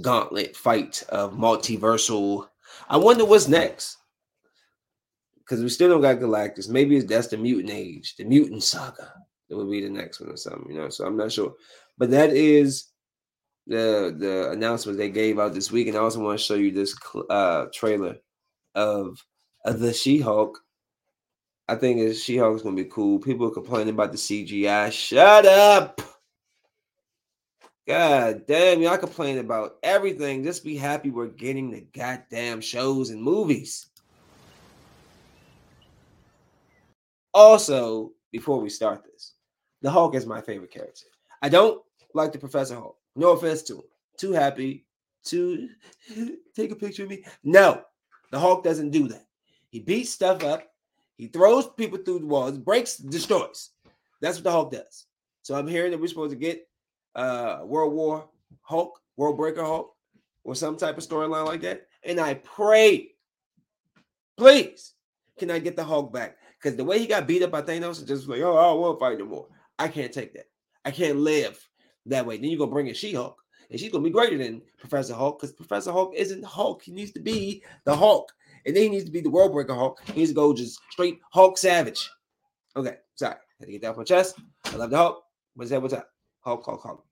gauntlet 0.00 0.56
fight 0.56 1.02
of 1.10 1.34
multiversal. 1.34 2.48
I 2.88 2.96
wonder 2.96 3.26
what's 3.26 3.46
next. 3.46 3.98
Because 5.36 5.62
we 5.62 5.68
still 5.68 5.90
don't 5.90 6.00
got 6.00 6.20
Galactus. 6.20 6.70
Maybe 6.70 6.98
that's 7.02 7.26
the 7.26 7.36
mutant 7.36 7.74
age, 7.74 8.16
the 8.16 8.24
mutant 8.24 8.62
saga. 8.62 9.12
That 9.50 9.58
would 9.58 9.70
be 9.70 9.82
the 9.82 9.90
next 9.90 10.18
one 10.18 10.30
or 10.30 10.38
something, 10.38 10.64
you 10.70 10.80
know. 10.80 10.88
So 10.88 11.04
I'm 11.04 11.18
not 11.18 11.30
sure. 11.30 11.52
But 11.98 12.10
that 12.12 12.30
is 12.30 12.86
the 13.66 14.16
the 14.18 14.50
announcement 14.52 14.96
they 14.96 15.10
gave 15.10 15.38
out 15.38 15.52
this 15.52 15.70
week. 15.70 15.88
And 15.88 15.96
I 15.98 16.00
also 16.00 16.20
want 16.20 16.38
to 16.38 16.44
show 16.44 16.54
you 16.54 16.70
this 16.70 16.96
uh 17.28 17.66
trailer 17.74 18.16
of, 18.74 19.22
of 19.66 19.78
the 19.78 19.92
She-Hulk. 19.92 20.58
I 21.68 21.74
think 21.74 22.16
She-Hulk 22.16 22.56
is 22.56 22.62
gonna 22.62 22.76
be 22.76 22.86
cool. 22.86 23.18
People 23.18 23.48
are 23.48 23.60
complaining 23.60 23.92
about 23.92 24.12
the 24.12 24.16
CGI. 24.16 24.90
Shut 24.90 25.44
up. 25.44 26.00
God 27.86 28.46
damn, 28.46 28.80
y'all 28.80 28.96
complain 28.96 29.38
about 29.38 29.76
everything. 29.82 30.42
Just 30.42 30.64
be 30.64 30.76
happy 30.76 31.10
we're 31.10 31.26
getting 31.26 31.70
the 31.70 31.86
goddamn 31.92 32.62
shows 32.62 33.10
and 33.10 33.22
movies. 33.22 33.86
Also, 37.34 38.12
before 38.32 38.58
we 38.60 38.70
start 38.70 39.04
this, 39.04 39.34
the 39.82 39.90
Hulk 39.90 40.14
is 40.14 40.24
my 40.24 40.40
favorite 40.40 40.70
character. 40.70 41.06
I 41.42 41.50
don't 41.50 41.82
like 42.14 42.32
the 42.32 42.38
Professor 42.38 42.74
Hulk. 42.74 42.96
No 43.16 43.32
offense 43.32 43.62
to 43.64 43.74
him. 43.74 43.82
Too 44.16 44.32
happy 44.32 44.86
to 45.24 45.68
take 46.56 46.70
a 46.70 46.76
picture 46.76 47.02
of 47.02 47.10
me. 47.10 47.22
No, 47.42 47.82
the 48.30 48.38
Hulk 48.38 48.64
doesn't 48.64 48.90
do 48.90 49.08
that. 49.08 49.26
He 49.68 49.80
beats 49.80 50.10
stuff 50.10 50.42
up. 50.42 50.62
He 51.18 51.26
throws 51.26 51.68
people 51.68 51.98
through 51.98 52.20
the 52.20 52.26
walls, 52.26 52.56
breaks, 52.56 52.96
destroys. 52.96 53.70
That's 54.22 54.38
what 54.38 54.44
the 54.44 54.52
Hulk 54.52 54.72
does. 54.72 55.06
So 55.42 55.54
I'm 55.54 55.68
hearing 55.68 55.90
that 55.90 56.00
we're 56.00 56.06
supposed 56.06 56.30
to 56.30 56.36
get 56.36 56.66
uh, 57.14 57.60
World 57.64 57.92
War 57.92 58.28
Hulk, 58.62 59.00
World 59.16 59.36
Breaker 59.36 59.62
Hulk, 59.62 59.94
or 60.44 60.54
some 60.54 60.76
type 60.76 60.98
of 60.98 61.06
storyline 61.06 61.46
like 61.46 61.62
that. 61.62 61.86
And 62.02 62.20
I 62.20 62.34
pray, 62.34 63.10
please, 64.36 64.94
can 65.38 65.50
I 65.50 65.58
get 65.58 65.76
the 65.76 65.84
Hulk 65.84 66.12
back? 66.12 66.36
Because 66.60 66.76
the 66.76 66.84
way 66.84 66.98
he 66.98 67.06
got 67.06 67.26
beat 67.26 67.42
up 67.42 67.50
by 67.50 67.62
Thanos 67.62 68.00
is 68.00 68.04
just 68.04 68.28
like, 68.28 68.40
oh, 68.40 68.56
I 68.56 68.62
don't 68.62 68.80
want 68.80 68.98
to 68.98 69.04
fight 69.04 69.18
no 69.18 69.26
more. 69.26 69.48
I 69.78 69.88
can't 69.88 70.12
take 70.12 70.32
that. 70.34 70.46
I 70.84 70.90
can't 70.90 71.18
live 71.18 71.58
that 72.06 72.24
way. 72.26 72.36
Then 72.36 72.50
you're 72.50 72.58
gonna 72.58 72.70
bring 72.70 72.86
in 72.88 72.94
She-Hulk, 72.94 73.36
and 73.70 73.80
she's 73.80 73.90
gonna 73.90 74.04
be 74.04 74.10
greater 74.10 74.38
than 74.38 74.62
Professor 74.78 75.14
Hulk 75.14 75.40
because 75.40 75.54
Professor 75.54 75.92
Hulk 75.92 76.14
isn't 76.14 76.44
Hulk. 76.44 76.82
He 76.82 76.92
needs 76.92 77.12
to 77.12 77.20
be 77.20 77.62
the 77.84 77.96
Hulk, 77.96 78.30
and 78.66 78.74
then 78.74 78.84
he 78.84 78.88
needs 78.88 79.04
to 79.04 79.10
be 79.10 79.20
the 79.20 79.30
World 79.30 79.52
Breaker 79.52 79.74
Hulk. 79.74 80.02
He 80.06 80.20
needs 80.20 80.30
to 80.30 80.34
go 80.34 80.52
just 80.52 80.80
straight 80.90 81.20
Hulk 81.32 81.58
Savage. 81.58 82.10
Okay, 82.76 82.96
sorry, 83.14 83.36
had 83.58 83.66
to 83.66 83.72
get 83.72 83.82
that 83.82 83.90
off 83.90 83.96
my 83.96 84.04
chest. 84.04 84.38
I 84.66 84.76
love 84.76 84.90
the 84.90 84.96
Hulk. 84.96 85.24
What's 85.54 85.70
that? 85.70 85.80
What's 85.80 85.94
up? 85.94 86.13
Hulk, 86.44 86.62
Hulk, 86.66 86.82
Hulk. 86.82 87.04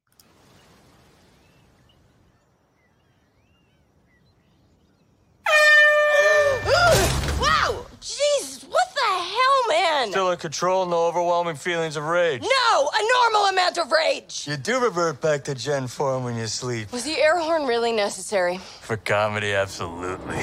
wow! 7.41 7.87
Jesus, 8.01 8.63
what 8.65 8.89
the 8.95 9.01
hell, 9.01 9.69
man? 9.71 10.11
Still 10.11 10.31
in 10.33 10.39
control, 10.39 10.85
no 10.85 11.07
overwhelming 11.07 11.57
feelings 11.57 11.97
of 11.97 12.05
rage. 12.05 12.43
No, 12.43 12.91
a 12.93 13.09
normal 13.15 13.47
amount 13.49 13.79
of 13.79 13.91
rage. 13.91 14.47
You 14.47 14.59
do 14.59 14.79
revert 14.85 15.23
back 15.23 15.45
to 15.45 15.55
Jen 15.55 15.87
form 15.87 16.25
when 16.25 16.37
you 16.37 16.47
sleep. 16.47 16.93
Was 16.93 17.05
the 17.05 17.17
air 17.19 17.39
horn 17.39 17.67
really 17.67 17.93
necessary? 17.93 18.59
For 18.59 18.99
comedy, 18.99 19.55
absolutely. 19.55 20.43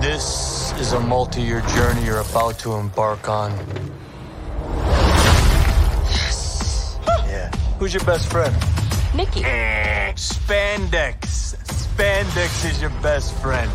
This 0.00 0.72
is 0.80 0.92
a 0.92 0.98
multi-year 0.98 1.60
journey 1.60 2.04
you're 2.04 2.18
about 2.18 2.58
to 2.58 2.72
embark 2.72 3.28
on. 3.28 3.56
Who's 7.78 7.92
your 7.92 8.04
best 8.04 8.30
friend? 8.30 8.54
Nikki. 9.14 9.44
Eh, 9.44 10.12
spandex. 10.14 11.56
Spandex 11.64 12.70
is 12.70 12.80
your 12.80 12.90
best 13.02 13.34
friend. 13.34 13.70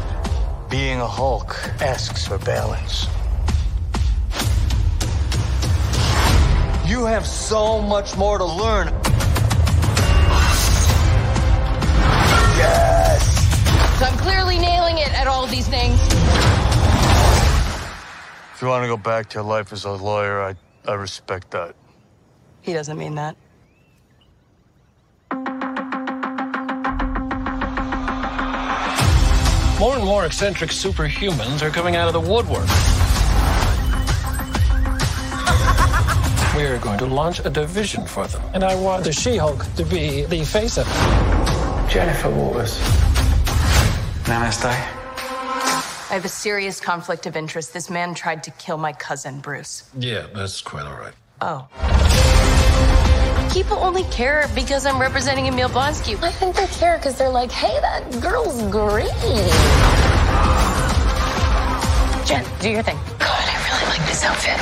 Being 0.70 1.02
a 1.02 1.08
Hulk 1.08 1.56
asks 1.82 2.26
for 2.28 2.38
balance. 2.40 3.08
You 6.90 7.06
have 7.06 7.28
so 7.28 7.82
much 7.82 8.16
more 8.16 8.38
to 8.38 8.46
learn. 8.46 8.88
Yes! 12.58 14.00
So 14.00 14.06
I'm 14.06 14.18
clearly 14.18 14.58
nailing 14.58 14.98
it 14.98 15.14
at 15.14 15.28
all 15.28 15.46
these 15.46 15.68
things. 15.68 16.00
If 18.54 18.62
you 18.62 18.68
want 18.70 18.84
to 18.84 18.88
go 18.88 18.98
back 18.98 19.30
to 19.30 19.36
your 19.36 19.44
life 19.44 19.72
as 19.72 19.86
a 19.86 19.92
lawyer, 19.92 20.42
I, 20.42 20.56
I 20.86 20.94
respect 20.96 21.52
that. 21.52 21.76
He 22.62 22.74
doesn't 22.74 22.98
mean 22.98 23.16
that. 23.16 23.36
More 29.80 29.96
and 29.96 30.04
more 30.04 30.26
eccentric 30.26 30.72
superhumans 30.72 31.62
are 31.62 31.70
coming 31.70 31.96
out 31.96 32.08
of 32.08 32.14
the 32.14 32.20
woodwork. 32.20 32.68
We 36.54 36.66
are 36.66 36.78
going 36.80 37.00
to 37.00 37.06
launch 37.06 37.40
a 37.46 37.50
division 37.50 38.06
for 38.06 38.28
them. 38.28 38.42
And 38.54 38.66
I 38.66 38.76
want 38.76 39.06
the 39.06 39.14
She 39.14 39.38
Hulk 39.38 39.66
to 39.78 39.86
be 39.86 40.26
the 40.26 40.44
face 40.44 40.78
of 40.78 40.86
it. 40.86 41.90
Jennifer 41.90 42.30
Walters. 42.30 42.78
Namaste. 44.26 44.66
I 44.66 46.14
have 46.14 46.26
a 46.26 46.30
serious 46.30 46.82
conflict 46.82 47.26
of 47.26 47.38
interest. 47.38 47.72
This 47.72 47.90
man 47.90 48.14
tried 48.14 48.44
to 48.44 48.52
kill 48.52 48.78
my 48.78 48.92
cousin, 48.92 49.40
Bruce. 49.40 49.90
Yeah, 49.98 50.28
that's 50.36 50.60
quite 50.60 50.88
all 50.88 51.00
right. 51.00 51.14
Oh. 51.40 51.70
People 53.52 53.78
only 53.78 54.04
care 54.04 54.48
because 54.54 54.86
I'm 54.86 55.02
representing 55.02 55.48
Emil 55.48 55.70
Blonsky. 55.70 56.22
I 56.22 56.32
think 56.32 56.56
they 56.56 56.68
care 56.68 56.98
because 56.98 57.18
they're 57.18 57.30
like, 57.30 57.52
hey, 57.52 57.80
that 57.82 58.22
girl's 58.22 58.62
great. 58.70 59.10
Jen, 62.28 62.46
do 62.60 62.70
your 62.70 62.84
thing. 62.84 62.98
God, 63.18 63.44
I 63.44 63.58
really 63.66 63.90
like 63.90 64.08
this 64.08 64.24
outfit. 64.24 64.60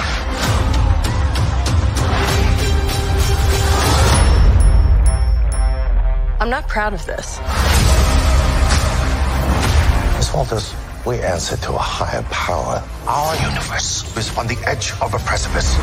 I'm 6.40 6.50
not 6.50 6.68
proud 6.70 6.94
of 6.94 7.06
this. 7.06 7.40
Miss 10.16 10.34
Walters, 10.34 10.74
we 11.06 11.20
answer 11.20 11.58
to 11.58 11.74
a 11.74 11.78
higher 11.78 12.24
power. 12.32 12.82
Our 13.06 13.36
universe 13.36 14.16
is 14.16 14.38
on 14.38 14.48
the 14.48 14.58
edge 14.66 14.94
of 15.02 15.14
a 15.14 15.20
precipice. 15.20 15.76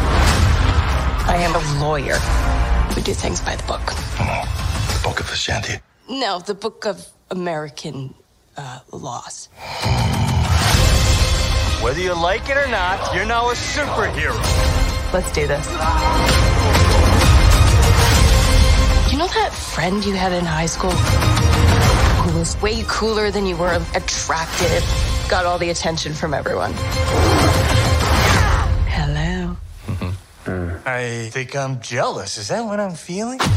I 1.27 1.37
am 1.37 1.55
a 1.55 1.85
lawyer. 1.85 2.54
We 2.97 3.03
do 3.03 3.13
things 3.13 3.41
by 3.41 3.57
the 3.57 3.63
book. 3.65 3.85
The 3.87 5.01
Book 5.03 5.21
of 5.21 5.29
Ashanti. 5.31 5.81
No, 6.09 6.39
the 6.39 6.55
book 6.55 6.87
of 6.87 7.07
American 7.31 8.15
uh, 8.57 8.81
laws. 8.93 9.49
Whether 11.83 12.01
you 12.01 12.15
like 12.15 12.49
it 12.49 12.57
or 12.57 12.69
not, 12.69 13.15
you're 13.15 13.25
now 13.27 13.51
a 13.51 13.55
superhero. 13.55 14.35
Let's 15.13 15.33
do 15.33 15.47
this. 15.47 15.67
You 19.11 19.19
know 19.19 19.27
that 19.29 19.51
friend 19.53 20.05
you 20.05 20.15
had 20.15 20.33
in 20.33 20.45
high 20.45 20.67
school? 20.67 20.91
Who 20.91 22.39
was 22.39 22.61
way 22.63 22.85
cooler 22.87 23.31
than 23.31 23.45
you 23.47 23.57
were, 23.57 23.75
attractive, 23.95 24.83
got 25.29 25.45
all 25.47 25.59
the 25.59 25.71
attention 25.71 26.15
from 26.15 26.33
everyone. 26.33 26.73
I 30.47 31.31
think 31.33 31.57
I'm 31.57 31.81
jealous. 31.81 32.37
Is 32.37 32.49
that 32.49 32.63
what 32.63 32.79
I'm 32.79 32.95
feeling? 32.95 33.41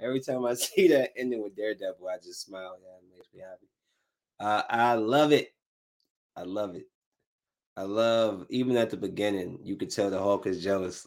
Every 0.00 0.20
time 0.20 0.46
I 0.46 0.54
see 0.54 0.88
that 0.88 1.10
ending 1.16 1.42
with 1.42 1.56
Daredevil, 1.56 2.08
I 2.08 2.16
just 2.16 2.46
smile. 2.46 2.78
Yeah, 2.82 2.96
it 2.96 3.04
makes 3.14 3.28
me 3.34 3.40
happy. 3.40 3.68
Uh, 4.40 4.62
I 4.68 4.94
love 4.94 5.32
it. 5.32 5.54
I 6.34 6.44
love 6.44 6.74
it. 6.74 6.86
I 7.76 7.82
love 7.82 8.46
even 8.50 8.76
at 8.76 8.90
the 8.90 8.96
beginning, 8.96 9.58
you 9.62 9.76
could 9.76 9.90
tell 9.90 10.10
the 10.10 10.18
Hulk 10.18 10.46
is 10.46 10.62
jealous 10.62 11.06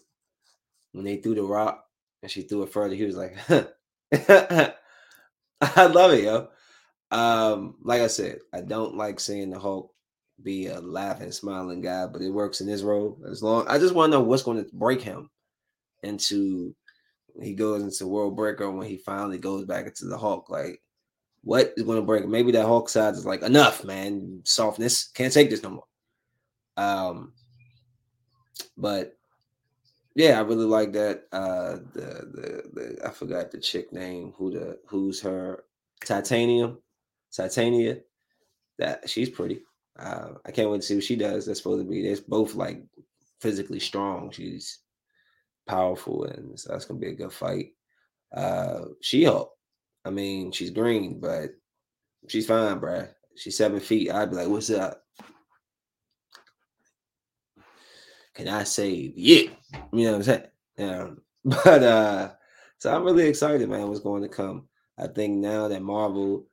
when 0.92 1.06
they 1.06 1.18
threw 1.18 1.36
the 1.36 1.44
rock 1.44 1.86
and 2.22 2.30
she 2.30 2.42
threw 2.42 2.64
it 2.64 2.72
further. 2.72 2.96
He 2.96 3.06
was 3.06 3.16
like, 3.16 3.38
I 5.62 5.86
love 5.86 6.12
it, 6.14 6.24
yo. 6.24 6.50
Um, 7.10 7.76
like 7.82 8.02
I 8.02 8.08
said, 8.08 8.40
I 8.54 8.62
don't 8.62 8.98
like 8.98 9.20
seeing 9.20 9.50
the 9.50 9.60
Hulk 9.60 9.94
be 10.44 10.68
a 10.68 10.80
laughing, 10.80 11.32
smiling 11.32 11.82
guy, 11.82 12.06
but 12.06 12.22
it 12.22 12.30
works 12.30 12.62
in 12.62 12.68
his 12.68 12.84
role. 12.84 13.18
As 13.30 13.42
long 13.42 13.68
I 13.68 13.78
just 13.78 13.96
want 13.96 14.12
to 14.12 14.18
know 14.18 14.24
what's 14.24 14.44
going 14.44 14.64
to 14.64 14.70
break 14.74 15.02
him 15.02 15.30
into 16.04 16.76
he 17.42 17.54
goes 17.54 17.84
into 17.84 18.08
World 18.08 18.36
Breaker 18.36 18.70
when 18.72 18.88
he 18.88 18.98
finally 18.98 19.38
goes 19.38 19.66
back 19.66 19.86
into 19.86 20.06
the 20.06 20.18
Hulk. 20.18 20.50
Like, 20.50 20.82
what 21.44 21.74
is 21.78 21.84
going 21.84 22.00
to 22.00 22.06
break? 22.06 22.28
Maybe 22.28 22.52
that 22.54 22.66
Hulk 22.66 22.90
side 22.90 23.14
is 23.14 23.26
like 23.26 23.44
enough, 23.44 23.84
man. 23.84 24.42
Softness 24.44 25.10
can't 25.14 25.34
take 25.34 25.50
this 25.50 25.64
no 25.64 25.70
more. 25.70 25.84
Um, 26.78 27.34
but 28.78 29.18
yeah, 30.16 30.40
I 30.40 30.42
really 30.42 30.66
like 30.66 30.94
that. 30.94 31.24
Uh, 31.32 31.78
the, 31.94 32.28
the 32.34 32.64
the 32.74 33.08
I 33.08 33.12
forgot 33.12 33.52
the 33.52 33.60
chick 33.60 33.94
name. 33.94 34.34
Who 34.38 34.52
the 34.52 34.80
who's 34.88 35.22
her 35.22 35.64
Titanium, 36.04 36.80
Titania. 37.32 38.00
That 38.80 39.10
she's 39.10 39.30
pretty. 39.30 39.62
Uh, 39.98 40.34
I 40.46 40.52
can't 40.52 40.70
wait 40.70 40.82
to 40.82 40.88
see 40.88 40.96
what 40.96 41.04
she 41.04 41.16
does. 41.16 41.46
That's 41.46 41.60
supposed 41.60 41.84
to 41.84 41.90
be. 41.90 42.02
They're 42.04 42.22
both 42.28 42.56
like 42.56 42.84
physically 43.42 43.80
strong. 43.80 44.32
She's 44.32 44.80
powerful, 45.68 46.26
and 46.26 46.60
so 46.60 46.72
that's 46.74 46.86
gonna 46.86 47.00
be 47.00 47.10
a 47.10 47.16
good 47.16 47.34
fight. 47.34 47.74
Uh, 48.36 48.86
She 49.02 49.24
Hulk. 49.26 49.52
I 50.06 50.12
mean, 50.12 50.52
she's 50.52 50.72
green, 50.72 51.20
but 51.20 51.52
she's 52.28 52.48
fine, 52.48 52.80
bruh. 52.80 53.10
She's 53.36 53.58
seven 53.58 53.80
feet. 53.80 54.12
I'd 54.12 54.32
be 54.32 54.38
like, 54.38 54.50
"What's 54.50 54.70
up? 54.72 55.04
Can 58.38 58.48
I 58.48 58.64
save 58.64 59.18
you?" 59.18 59.50
You 59.92 60.06
know 60.06 60.12
what 60.12 60.18
I'm 60.18 60.24
saying? 60.24 60.44
Yeah. 60.78 61.08
But 61.44 61.82
uh, 61.82 62.32
so 62.78 62.94
I'm 62.94 63.04
really 63.04 63.28
excited, 63.28 63.70
man. 63.70 63.88
What's 63.88 64.02
going 64.02 64.22
to 64.22 64.30
come? 64.30 64.68
I 64.98 65.08
think 65.08 65.38
now 65.38 65.68
that 65.70 65.82
Marvel 65.82 66.46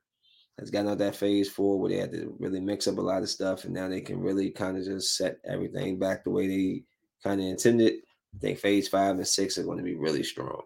has 0.58 0.70
gotten 0.70 0.88
out 0.88 0.98
that 0.98 1.16
phase 1.16 1.50
four 1.50 1.78
where 1.78 1.90
they 1.90 1.96
had 1.96 2.12
to 2.12 2.34
really 2.38 2.60
mix 2.60 2.86
up 2.86 2.98
a 2.98 3.00
lot 3.00 3.22
of 3.22 3.28
stuff, 3.28 3.64
and 3.64 3.74
now 3.74 3.88
they 3.88 4.00
can 4.00 4.20
really 4.20 4.50
kind 4.50 4.78
of 4.78 4.84
just 4.84 5.16
set 5.16 5.38
everything 5.44 5.98
back 5.98 6.24
the 6.24 6.30
way 6.30 6.46
they 6.46 6.84
kind 7.22 7.40
of 7.40 7.46
intended. 7.48 7.94
I 8.34 8.38
think 8.38 8.58
phase 8.58 8.88
five 8.88 9.16
and 9.16 9.26
six 9.26 9.58
are 9.58 9.64
going 9.64 9.78
to 9.78 9.84
be 9.84 9.96
really 9.96 10.22
strong. 10.22 10.62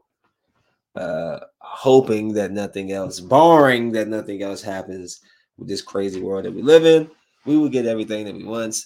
Uh, 0.95 1.41
hoping 1.59 2.33
that 2.35 2.53
nothing 2.53 2.93
else, 2.93 3.19
barring 3.19 3.93
that 3.93 4.09
nothing 4.09 4.43
else 4.43 4.63
happens 4.63 5.21
with 5.57 5.69
this 5.69 5.83
crazy 5.83 6.21
world 6.21 6.45
that 6.45 6.55
we 6.55 6.63
live 6.63 6.85
in, 6.85 7.11
we 7.45 7.57
will 7.57 7.69
get 7.69 7.87
everything 7.87 8.25
that 8.27 8.35
we 8.35 8.45
want 8.45 8.77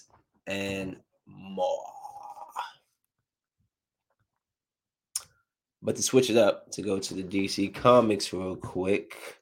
and 0.47 0.97
more. 1.27 1.92
But 5.83 5.97
to 5.97 6.03
switch 6.03 6.31
it 6.31 6.37
up, 6.37 6.71
to 6.73 6.83
go 6.83 6.99
to 6.99 7.15
the 7.15 7.25
DC 7.25 7.75
comics 7.75 8.33
real 8.33 8.57
quick, 8.57 9.41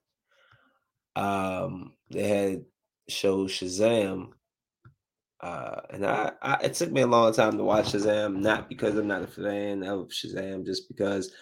um, 1.17 1.93
they 2.11 2.29
had 2.29 2.65
show 3.09 3.47
Shazam 3.47 4.31
uh, 5.43 5.81
and 5.91 6.05
I, 6.05 6.33
I, 6.43 6.55
it 6.65 6.75
took 6.75 6.93
me 6.93 7.01
a 7.01 7.07
long 7.07 7.33
time 7.33 7.57
to 7.57 7.65
watch 7.65 7.93
Shazam, 7.93 8.37
not 8.37 8.69
because 8.69 8.95
I'm 8.97 9.07
not 9.07 9.23
a 9.23 9.27
fan 9.27 9.83
of 9.85 10.09
Shazam, 10.09 10.67
just 10.67 10.87
because 10.89 11.33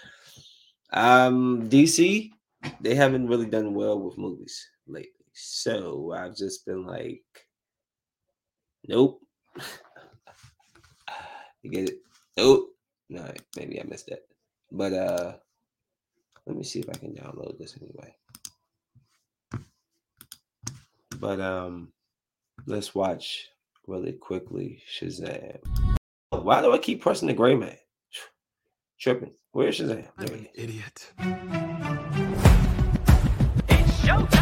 um 0.92 1.68
DC 1.68 2.30
they 2.80 2.94
haven't 2.94 3.26
really 3.28 3.46
done 3.46 3.74
well 3.74 4.00
with 4.00 4.16
movies 4.16 4.66
lately. 4.86 5.10
So 5.32 6.12
I've 6.16 6.36
just 6.36 6.64
been 6.64 6.86
like, 6.86 7.24
nope. 8.86 9.20
you 11.62 11.70
get 11.70 11.88
it? 11.88 11.98
Nope. 12.36 12.70
No, 13.10 13.32
maybe 13.56 13.80
I 13.80 13.84
missed 13.84 14.06
that. 14.06 14.20
But 14.70 14.92
uh 14.92 15.32
let 16.46 16.56
me 16.56 16.64
see 16.64 16.80
if 16.80 16.88
I 16.88 16.94
can 16.98 17.14
download 17.14 17.58
this 17.58 17.76
anyway. 17.80 18.14
But 21.18 21.40
um 21.40 21.92
let's 22.66 22.94
watch 22.94 23.48
really 23.86 24.12
quickly. 24.12 24.82
Shazam. 24.90 25.58
Why 26.30 26.60
do 26.62 26.72
I 26.72 26.78
keep 26.78 27.00
pressing 27.00 27.28
the 27.28 27.34
gray 27.34 27.54
man? 27.54 27.76
Tripping. 29.00 29.32
Where's 29.52 29.78
Shazam? 29.78 30.06
I'm 30.18 30.26
an 30.28 30.48
idiot. 30.54 31.12
It's 33.68 34.00
showtime. 34.02 34.38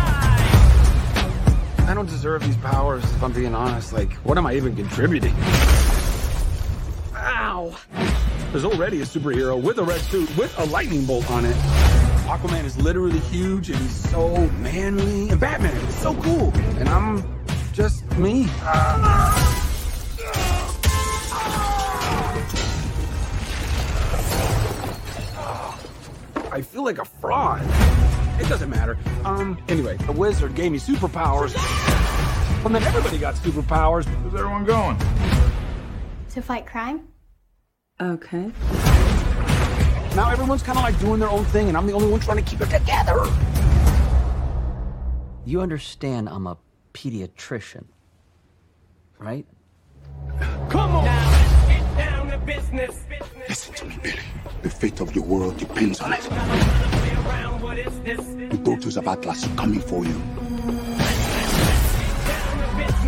I 1.88 1.92
don't 1.94 2.08
deserve 2.08 2.42
these 2.42 2.56
powers, 2.56 3.04
if 3.04 3.22
I'm 3.22 3.32
being 3.32 3.54
honest. 3.54 3.92
Like, 3.92 4.12
what 4.24 4.36
am 4.38 4.46
I 4.46 4.54
even 4.54 4.74
contributing? 4.74 5.34
Ow! 7.14 7.76
There's 8.56 8.72
already 8.72 9.02
a 9.02 9.04
superhero 9.04 9.60
with 9.60 9.76
a 9.76 9.84
red 9.84 10.00
suit 10.00 10.34
with 10.34 10.58
a 10.58 10.64
lightning 10.64 11.04
bolt 11.04 11.30
on 11.30 11.44
it. 11.44 11.54
Aquaman 12.24 12.64
is 12.64 12.78
literally 12.78 13.18
huge 13.18 13.68
and 13.68 13.78
he's 13.78 14.10
so 14.10 14.34
manly. 14.62 15.28
And 15.28 15.38
Batman 15.38 15.76
is 15.76 15.94
so 15.94 16.14
cool. 16.22 16.54
And 16.78 16.88
I'm 16.88 17.22
just 17.74 18.10
me. 18.16 18.46
I 26.50 26.62
feel 26.62 26.82
like 26.82 26.96
a 26.96 27.04
fraud. 27.04 27.60
It 28.40 28.48
doesn't 28.48 28.70
matter. 28.70 28.96
Um, 29.26 29.62
anyway, 29.68 29.98
the 29.98 30.12
wizard 30.12 30.54
gave 30.54 30.72
me 30.72 30.78
superpowers. 30.78 31.54
And 32.64 32.74
then 32.74 32.82
everybody 32.84 33.18
got 33.18 33.34
superpowers. 33.34 34.06
Where's 34.06 34.34
everyone 34.34 34.64
going? 34.64 34.96
To 36.30 36.40
fight 36.40 36.66
crime? 36.66 37.06
Okay. 37.98 38.52
Now 40.14 40.30
everyone's 40.30 40.62
kind 40.62 40.76
of 40.76 40.84
like 40.84 40.98
doing 41.00 41.18
their 41.18 41.30
own 41.30 41.46
thing, 41.46 41.68
and 41.68 41.76
I'm 41.78 41.86
the 41.86 41.94
only 41.94 42.10
one 42.10 42.20
trying 42.20 42.36
to 42.36 42.50
keep 42.50 42.60
it 42.60 42.68
together. 42.68 43.24
You 45.46 45.62
understand 45.62 46.28
I'm 46.28 46.46
a 46.46 46.58
pediatrician, 46.92 47.84
right? 49.18 49.46
Come 50.68 50.94
on! 50.96 51.04
Now, 51.06 51.68
get 51.68 51.96
down 51.96 52.30
to 52.30 52.38
business. 52.38 53.06
Listen 53.48 53.74
to 53.76 53.84
me, 53.86 53.96
Billy. 54.02 54.18
The 54.60 54.68
fate 54.68 55.00
of 55.00 55.14
your 55.14 55.24
world 55.24 55.56
depends 55.56 56.00
on 56.00 56.12
it. 56.12 56.20
The 58.50 58.60
daughters 58.62 58.98
of 58.98 59.08
Atlas 59.08 59.46
are 59.46 59.56
coming 59.56 59.80
for 59.80 60.04
you. 60.04 60.20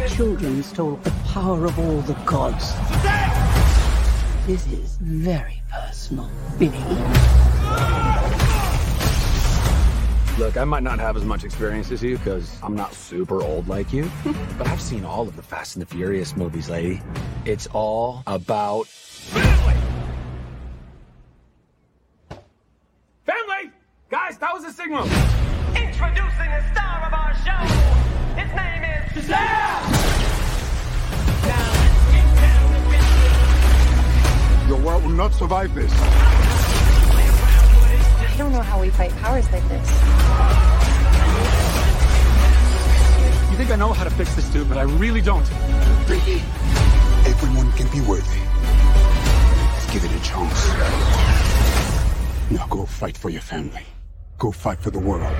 Children 0.08 0.62
stole 0.62 0.96
the 0.96 1.10
power 1.26 1.66
of 1.66 1.78
all 1.78 2.00
the 2.02 2.14
gods. 2.24 2.72
This 4.48 4.66
is 4.72 4.96
very 5.02 5.60
personal, 5.70 6.30
Billy. 6.58 6.70
Look, 10.38 10.56
I 10.56 10.64
might 10.64 10.82
not 10.82 10.98
have 11.00 11.18
as 11.18 11.24
much 11.26 11.44
experience 11.44 11.90
as 11.90 12.02
you 12.02 12.16
because 12.16 12.50
I'm 12.62 12.74
not 12.74 12.94
super 12.94 13.42
old 13.42 13.68
like 13.68 13.92
you, 13.92 14.10
but 14.56 14.66
I've 14.66 14.80
seen 14.80 15.04
all 15.04 15.28
of 15.28 15.36
the 15.36 15.42
Fast 15.42 15.76
and 15.76 15.82
the 15.82 15.86
Furious 15.94 16.34
movies, 16.34 16.70
lady. 16.70 17.02
It's 17.44 17.66
all 17.74 18.22
about 18.26 18.86
family. 18.86 19.87
Not 35.18 35.34
survive 35.34 35.74
this. 35.74 35.92
I 38.30 38.34
don't 38.38 38.52
know 38.52 38.62
how 38.62 38.80
we 38.80 38.88
fight 38.90 39.10
powers 39.16 39.50
like 39.50 39.66
this. 39.68 39.90
You 43.50 43.56
think 43.56 43.72
I 43.72 43.76
know 43.76 43.92
how 43.92 44.04
to 44.04 44.10
fix 44.10 44.36
this 44.36 44.48
dude, 44.50 44.68
but 44.68 44.78
I 44.78 44.82
really 44.82 45.20
don't. 45.20 45.44
Billy, 46.06 46.40
everyone 47.26 47.72
can 47.72 47.88
be 47.90 48.00
worthy. 48.06 48.40
Let's 49.72 49.92
give 49.92 50.04
it 50.04 50.12
a 50.12 50.22
chance. 50.22 50.68
Now 52.52 52.68
go 52.68 52.86
fight 52.86 53.16
for 53.18 53.28
your 53.28 53.42
family. 53.42 53.86
Go 54.38 54.52
fight 54.52 54.80
for 54.80 54.90
the 54.90 55.00
world. 55.00 55.34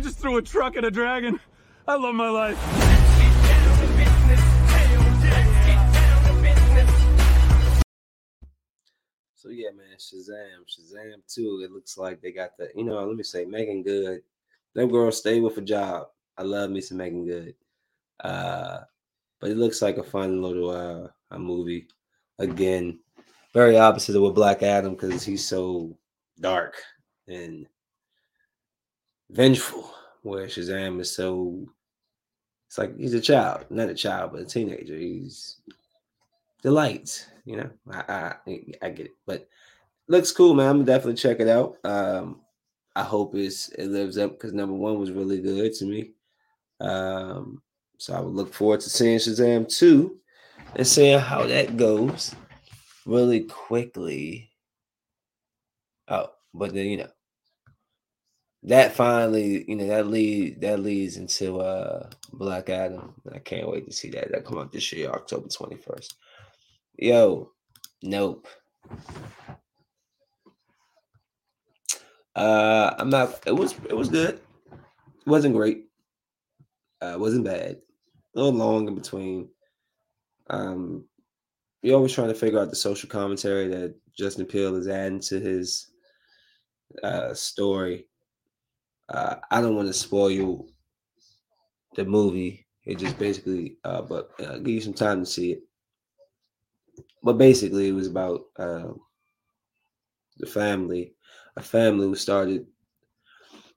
I 0.00 0.02
just 0.02 0.18
threw 0.18 0.38
a 0.38 0.42
truck 0.42 0.78
at 0.78 0.84
a 0.86 0.90
dragon. 0.90 1.38
I 1.86 1.94
love 1.94 2.14
my 2.14 2.30
life. 2.30 2.56
So 9.34 9.50
yeah, 9.50 9.68
man, 9.76 9.98
Shazam, 9.98 10.64
Shazam 10.66 11.16
2. 11.28 11.64
It 11.66 11.72
looks 11.72 11.98
like 11.98 12.22
they 12.22 12.32
got 12.32 12.56
the, 12.56 12.70
you 12.74 12.84
know, 12.84 13.04
let 13.04 13.14
me 13.14 13.22
say, 13.22 13.44
Meagan 13.44 13.82
Good. 13.82 14.22
Them 14.74 14.88
girls 14.88 15.18
stay 15.18 15.38
with 15.38 15.58
a 15.58 15.60
job. 15.60 16.06
I 16.38 16.44
love 16.44 16.70
me 16.70 16.80
some 16.80 16.96
Meagan 16.96 17.26
Good. 17.26 17.54
Uh, 18.24 18.78
but 19.38 19.50
it 19.50 19.58
looks 19.58 19.82
like 19.82 19.98
a 19.98 20.02
fun 20.02 20.40
little 20.40 20.70
uh 20.70 21.08
a 21.30 21.38
movie. 21.38 21.88
Again, 22.38 23.00
very 23.52 23.76
opposite 23.76 24.16
of 24.16 24.22
what 24.22 24.34
Black 24.34 24.62
Adam 24.62 24.94
because 24.94 25.22
he's 25.22 25.46
so 25.46 25.94
dark 26.40 26.76
and 27.28 27.66
vengeful, 29.30 29.92
where 30.22 30.46
Shazam 30.46 31.00
is 31.00 31.14
so 31.14 31.66
it's 32.70 32.78
like 32.78 32.96
he's 32.96 33.14
a 33.14 33.20
child, 33.20 33.64
not 33.70 33.88
a 33.88 33.94
child, 33.94 34.32
but 34.32 34.42
a 34.42 34.44
teenager. 34.44 34.96
He's 34.96 35.56
delights, 36.62 37.26
you 37.44 37.56
know. 37.56 37.70
I 37.90 38.34
I, 38.46 38.60
I 38.82 38.90
get 38.90 39.06
it, 39.06 39.16
but 39.26 39.48
looks 40.06 40.30
cool, 40.30 40.54
man. 40.54 40.68
I'm 40.68 40.84
definitely 40.84 41.14
check 41.14 41.40
it 41.40 41.48
out. 41.48 41.78
Um, 41.84 42.42
I 42.94 43.02
hope 43.02 43.34
it's 43.34 43.70
it 43.70 43.86
lives 43.86 44.18
up 44.18 44.32
because 44.32 44.52
number 44.52 44.74
one 44.74 45.00
was 45.00 45.10
really 45.10 45.40
good 45.40 45.72
to 45.74 45.84
me. 45.84 46.12
Um, 46.80 47.60
so 47.98 48.14
I 48.14 48.20
would 48.20 48.34
look 48.34 48.54
forward 48.54 48.80
to 48.80 48.90
seeing 48.90 49.18
Shazam 49.18 49.68
2 49.68 50.16
and 50.76 50.86
seeing 50.86 51.18
how 51.18 51.44
that 51.46 51.76
goes 51.76 52.34
really 53.04 53.40
quickly. 53.40 54.50
Oh, 56.08 56.30
but 56.54 56.72
then 56.72 56.86
you 56.86 56.96
know 56.98 57.10
that 58.62 58.94
finally, 58.94 59.64
you 59.68 59.76
know, 59.76 59.86
that 59.86 60.06
lead 60.06 60.60
that 60.60 60.80
leads 60.80 61.16
into 61.16 61.60
uh 61.60 62.10
Black 62.32 62.68
Adam. 62.68 63.14
I 63.32 63.38
can't 63.38 63.70
wait 63.70 63.86
to 63.86 63.92
see 63.92 64.10
that. 64.10 64.30
That 64.30 64.44
come 64.44 64.58
out 64.58 64.70
this 64.72 64.92
year, 64.92 65.10
October 65.10 65.48
21st. 65.48 66.14
Yo, 66.98 67.50
nope. 68.02 68.46
Uh 72.36 72.94
I'm 72.98 73.08
not 73.10 73.42
it 73.46 73.52
was 73.52 73.74
it 73.88 73.96
was 73.96 74.08
good. 74.08 74.40
It 74.70 75.26
wasn't 75.26 75.54
great. 75.54 75.86
Uh 77.02 77.12
it 77.14 77.20
wasn't 77.20 77.44
bad. 77.46 77.78
A 78.36 78.38
little 78.38 78.52
long 78.52 78.88
in 78.88 78.94
between. 78.94 79.48
Um 80.50 81.06
you're 81.82 81.96
always 81.96 82.12
trying 82.12 82.28
to 82.28 82.34
figure 82.34 82.60
out 82.60 82.68
the 82.68 82.76
social 82.76 83.08
commentary 83.08 83.68
that 83.68 83.94
Justin 84.14 84.44
Peele 84.44 84.76
is 84.76 84.86
adding 84.86 85.20
to 85.20 85.40
his 85.40 85.92
uh 87.02 87.32
story. 87.32 88.06
Uh 89.10 89.36
I 89.50 89.60
don't 89.60 89.76
want 89.76 89.88
to 89.88 89.94
spoil 89.94 90.30
you 90.30 90.68
the 91.96 92.04
movie. 92.04 92.66
It 92.84 92.98
just 92.98 93.18
basically 93.18 93.76
uh 93.84 94.02
but 94.02 94.30
uh, 94.40 94.58
give 94.58 94.74
you 94.74 94.80
some 94.80 94.94
time 94.94 95.20
to 95.20 95.26
see 95.26 95.52
it. 95.52 95.62
But 97.22 97.38
basically 97.38 97.88
it 97.88 97.92
was 97.92 98.06
about 98.06 98.40
uh, 98.58 98.92
the 100.38 100.46
family 100.46 101.14
a 101.56 101.62
family 101.62 102.06
who 102.06 102.16
started 102.16 102.66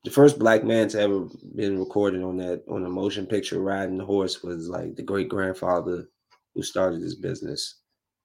the 0.03 0.11
first 0.11 0.37
black 0.37 0.63
man 0.63 0.87
to 0.89 0.99
ever 0.99 1.27
been 1.55 1.79
recorded 1.79 2.23
on 2.23 2.37
that 2.37 2.63
on 2.69 2.85
a 2.85 2.89
motion 2.89 3.25
picture 3.25 3.59
riding 3.61 3.97
the 3.97 4.05
horse 4.05 4.43
was 4.43 4.67
like 4.69 4.95
the 4.95 5.03
great 5.03 5.29
grandfather 5.29 6.05
who 6.53 6.61
started 6.61 7.01
this 7.01 7.15
business 7.15 7.79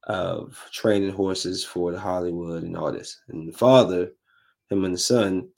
of 0.04 0.58
training 0.72 1.12
horses 1.12 1.64
for 1.64 1.92
the 1.92 2.00
Hollywood 2.00 2.62
and 2.62 2.76
all 2.76 2.92
this. 2.92 3.20
And 3.28 3.48
the 3.48 3.56
father, 3.56 4.10
him 4.70 4.84
and 4.84 4.94
the 4.94 4.98
son, 4.98 5.48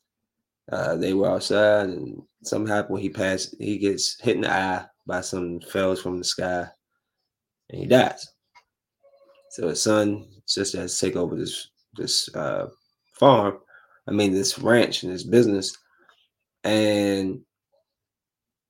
uh, 0.71 0.97
they 0.97 1.15
were 1.15 1.31
outside 1.31 1.89
and 1.89 2.23
something 2.43 2.73
happened 2.73 2.95
when 2.95 3.03
he 3.03 3.11
passed, 3.11 3.55
he 3.59 3.79
gets 3.79 4.21
hit 4.21 4.37
in 4.37 4.43
the 4.43 4.53
eye 4.53 4.85
by 5.07 5.21
some 5.21 5.61
fells 5.61 6.01
from 6.01 6.19
the 6.19 6.25
sky 6.25 6.67
and 7.71 7.81
he 7.81 7.87
dies. 7.87 8.29
So 9.51 9.69
his 9.69 9.83
son, 9.83 10.27
sister 10.47 10.81
has 10.81 10.99
to 10.99 11.07
take 11.07 11.17
over 11.17 11.37
this 11.37 11.69
this 11.97 12.33
uh, 12.37 12.69
farm 13.15 13.59
I 14.11 14.13
mean, 14.13 14.35
this 14.35 14.59
ranch 14.59 15.05
and 15.05 15.13
this 15.13 15.23
business, 15.23 15.77
and 16.65 17.41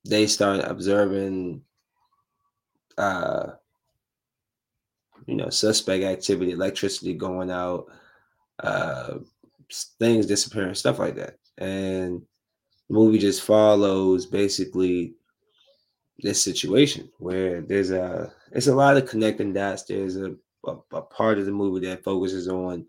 they 0.06 0.26
start 0.26 0.60
observing, 0.64 1.62
uh, 2.98 3.52
you 5.26 5.36
know, 5.36 5.48
suspect 5.48 6.04
activity, 6.04 6.52
electricity 6.52 7.14
going 7.14 7.50
out, 7.50 7.86
uh, 8.62 9.14
things 9.98 10.26
disappearing, 10.26 10.74
stuff 10.74 10.98
like 10.98 11.16
that. 11.16 11.36
And 11.60 12.22
the 12.88 12.94
movie 12.94 13.18
just 13.18 13.42
follows 13.42 14.26
basically 14.26 15.14
this 16.18 16.42
situation 16.42 17.10
where 17.18 17.60
there's 17.60 17.90
a 17.90 18.32
it's 18.52 18.66
a 18.66 18.74
lot 18.74 18.96
of 18.96 19.08
connecting 19.08 19.52
dots. 19.52 19.84
There's 19.84 20.16
a, 20.16 20.34
a, 20.66 20.76
a 20.92 21.02
part 21.02 21.38
of 21.38 21.46
the 21.46 21.52
movie 21.52 21.86
that 21.86 22.04
focuses 22.04 22.48
on 22.48 22.86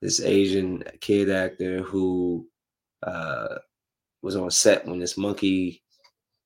this 0.00 0.20
Asian 0.20 0.84
kid 1.00 1.30
actor 1.30 1.82
who 1.82 2.46
uh, 3.02 3.56
was 4.22 4.36
on 4.36 4.50
set 4.50 4.86
when 4.86 4.98
this 4.98 5.16
monkey 5.16 5.82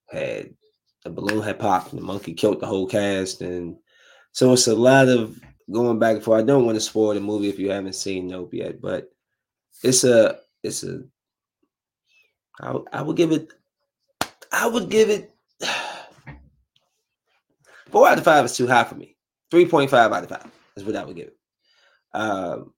had 0.09 0.55
the 1.05 1.11
balloon 1.11 1.42
had 1.42 1.59
popped 1.59 1.92
and 1.92 2.00
the 2.00 2.05
monkey 2.05 2.33
killed 2.33 2.61
the 2.61 2.66
whole 2.66 2.87
cast 2.87 3.40
and 3.42 3.76
so 4.33 4.52
it's 4.52 4.66
a 4.66 4.74
lot 4.74 5.09
of 5.09 5.38
going 5.70 5.98
back 5.98 6.16
and 6.16 6.24
forth. 6.24 6.42
I 6.42 6.46
don't 6.46 6.66
want 6.66 6.76
to 6.76 6.81
spoil 6.81 7.14
the 7.14 7.20
movie 7.20 7.48
if 7.48 7.59
you 7.59 7.70
haven't 7.70 7.94
seen 7.94 8.26
Nope 8.26 8.55
yet, 8.55 8.81
but 8.81 9.11
it's 9.83 10.05
a 10.05 10.38
it's 10.62 10.85
a 10.85 11.02
I, 12.61 12.79
I 12.92 13.03
would 13.03 13.16
give 13.16 13.33
it 13.33 13.53
I 14.53 14.66
would 14.66 14.88
give 14.88 15.11
it 15.11 15.35
four 17.90 18.09
out 18.09 18.19
of 18.19 18.25
five 18.25 18.45
is 18.45 18.57
too 18.57 18.66
high 18.66 18.85
for 18.85 18.95
me. 18.95 19.16
3.5 19.53 19.92
out 19.92 20.23
of 20.23 20.29
five 20.29 20.51
is 20.77 20.85
what 20.85 20.97
I 20.97 21.05
would 21.05 21.16
give 21.16 21.29
it. 21.29 21.37
Um, 22.12 22.73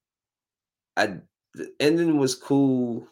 I 0.96 1.18
the 1.54 1.72
ending 1.80 2.18
was 2.18 2.34
cool, 2.34 3.08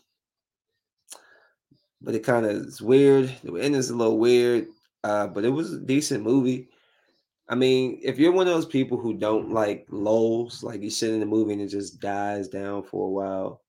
but 2.01 2.15
it 2.15 2.25
kind 2.25 2.47
of 2.47 2.53
is 2.53 2.83
weird. 2.83 3.35
The 3.43 3.57
ending's 3.57 3.91
a 3.91 3.97
little 3.97 4.19
weird, 4.19 4.69
uh, 5.05 5.29
but 5.29 5.45
it 5.45 5.51
was 5.51 5.73
a 5.73 5.81
decent 5.81 6.23
movie. 6.23 6.69
I 7.49 7.55
mean, 7.55 8.01
if 8.03 8.19
you're 8.19 8.33
one 8.33 8.49
of 8.49 8.55
those 8.55 8.67
people 8.67 8.99
who 8.99 9.15
don't 9.15 9.53
like 9.53 9.87
lulls, 9.89 10.63
like 10.63 10.83
you 10.83 10.91
sit 10.91 11.13
in 11.13 11.21
the 11.21 11.27
movie 11.27 11.53
and 11.53 11.63
it 11.63 11.69
just 11.69 12.01
dies 12.01 12.49
down 12.49 12.83
for 12.83 13.07
a 13.07 13.11
while, 13.11 13.63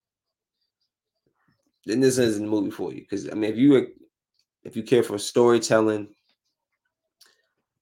then 1.88 2.00
this 2.00 2.18
isn't 2.18 2.44
the 2.44 2.52
movie 2.52 2.72
for 2.72 2.94
you. 2.94 3.02
Because 3.02 3.30
I 3.30 3.34
mean, 3.34 3.52
if 3.52 3.58
you 3.58 3.88
if 4.64 4.76
you 4.76 4.84
care 4.84 5.04
for 5.04 5.18
storytelling 5.18 6.10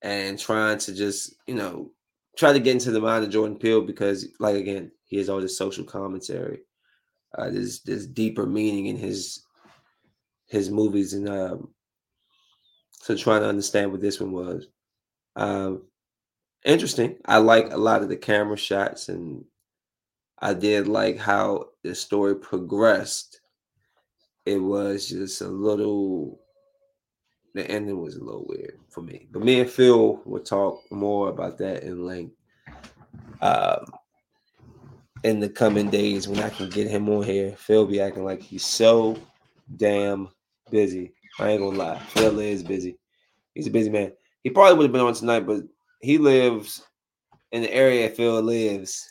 and 0.01 0.37
trying 0.37 0.77
to 0.79 0.93
just 0.93 1.35
you 1.47 1.55
know 1.55 1.91
try 2.37 2.53
to 2.53 2.59
get 2.59 2.73
into 2.73 2.91
the 2.91 3.01
mind 3.01 3.23
of 3.23 3.31
Jordan 3.31 3.57
Peele, 3.57 3.81
because 3.81 4.27
like 4.39 4.55
again, 4.55 4.91
he 5.05 5.17
has 5.17 5.29
all 5.29 5.41
this 5.41 5.57
social 5.57 5.83
commentary. 5.83 6.61
Uh, 7.37 7.49
there's 7.49 7.81
there's 7.81 8.07
deeper 8.07 8.45
meaning 8.45 8.87
in 8.87 8.97
his 8.97 9.43
his 10.47 10.69
movies, 10.69 11.13
and 11.13 11.27
um, 11.27 11.73
so 12.91 13.15
trying 13.15 13.41
to 13.41 13.49
understand 13.49 13.91
what 13.91 14.01
this 14.01 14.19
one 14.19 14.31
was. 14.31 14.67
Um, 15.35 15.83
interesting. 16.63 17.17
I 17.25 17.37
like 17.37 17.71
a 17.71 17.77
lot 17.77 18.01
of 18.01 18.09
the 18.09 18.17
camera 18.17 18.57
shots, 18.57 19.09
and 19.09 19.43
I 20.39 20.53
did 20.53 20.87
like 20.87 21.17
how 21.17 21.65
the 21.83 21.95
story 21.95 22.35
progressed. 22.35 23.41
It 24.45 24.57
was 24.57 25.09
just 25.09 25.41
a 25.41 25.47
little. 25.47 26.39
The 27.53 27.69
ending 27.69 28.01
was 28.01 28.15
a 28.15 28.23
little 28.23 28.45
weird 28.47 28.79
for 28.89 29.01
me, 29.01 29.27
but 29.31 29.43
me 29.43 29.61
and 29.61 29.69
Phil 29.69 30.21
will 30.25 30.43
talk 30.43 30.81
more 30.91 31.29
about 31.29 31.57
that 31.59 31.83
in 31.83 32.05
length. 32.05 32.35
Um, 33.41 33.85
in 35.25 35.39
the 35.39 35.49
coming 35.49 35.89
days 35.89 36.27
when 36.27 36.39
I 36.39 36.49
can 36.49 36.69
get 36.69 36.87
him 36.87 37.09
on 37.09 37.23
here. 37.23 37.55
Phil 37.57 37.87
be 37.87 37.99
acting 37.99 38.23
like 38.23 38.43
he's 38.43 38.63
so 38.63 39.17
damn 39.75 40.29
busy. 40.69 41.13
I 41.39 41.49
ain't 41.49 41.61
gonna 41.61 41.77
lie. 41.77 41.99
Phil 41.99 42.39
is 42.39 42.61
busy. 42.61 42.99
He's 43.55 43.65
a 43.65 43.71
busy 43.71 43.89
man. 43.89 44.13
He 44.43 44.51
probably 44.51 44.75
would 44.75 44.83
have 44.83 44.91
been 44.91 45.01
on 45.01 45.15
tonight, 45.15 45.47
but 45.47 45.63
he 45.99 46.19
lives 46.19 46.83
in 47.51 47.63
the 47.63 47.73
area 47.73 48.07
Phil 48.09 48.39
lives. 48.39 49.03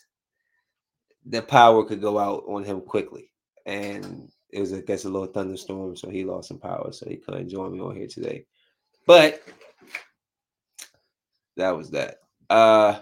The 1.26 1.42
power 1.42 1.84
could 1.84 2.00
go 2.00 2.16
out 2.16 2.44
on 2.46 2.62
him 2.62 2.80
quickly. 2.80 3.32
And 3.66 4.30
it 4.54 4.60
was, 4.60 4.72
guess, 4.72 5.04
a 5.04 5.10
little 5.10 5.26
thunderstorm, 5.26 5.96
so 5.96 6.08
he 6.08 6.24
lost 6.24 6.48
some 6.48 6.58
power, 6.58 6.92
so 6.92 7.08
he 7.08 7.16
couldn't 7.16 7.48
join 7.48 7.72
me 7.72 7.80
on 7.80 7.96
here 7.96 8.06
today. 8.06 8.46
But 9.04 9.42
that 11.56 11.76
was 11.76 11.90
that. 11.90 12.20
Uh 12.48 13.00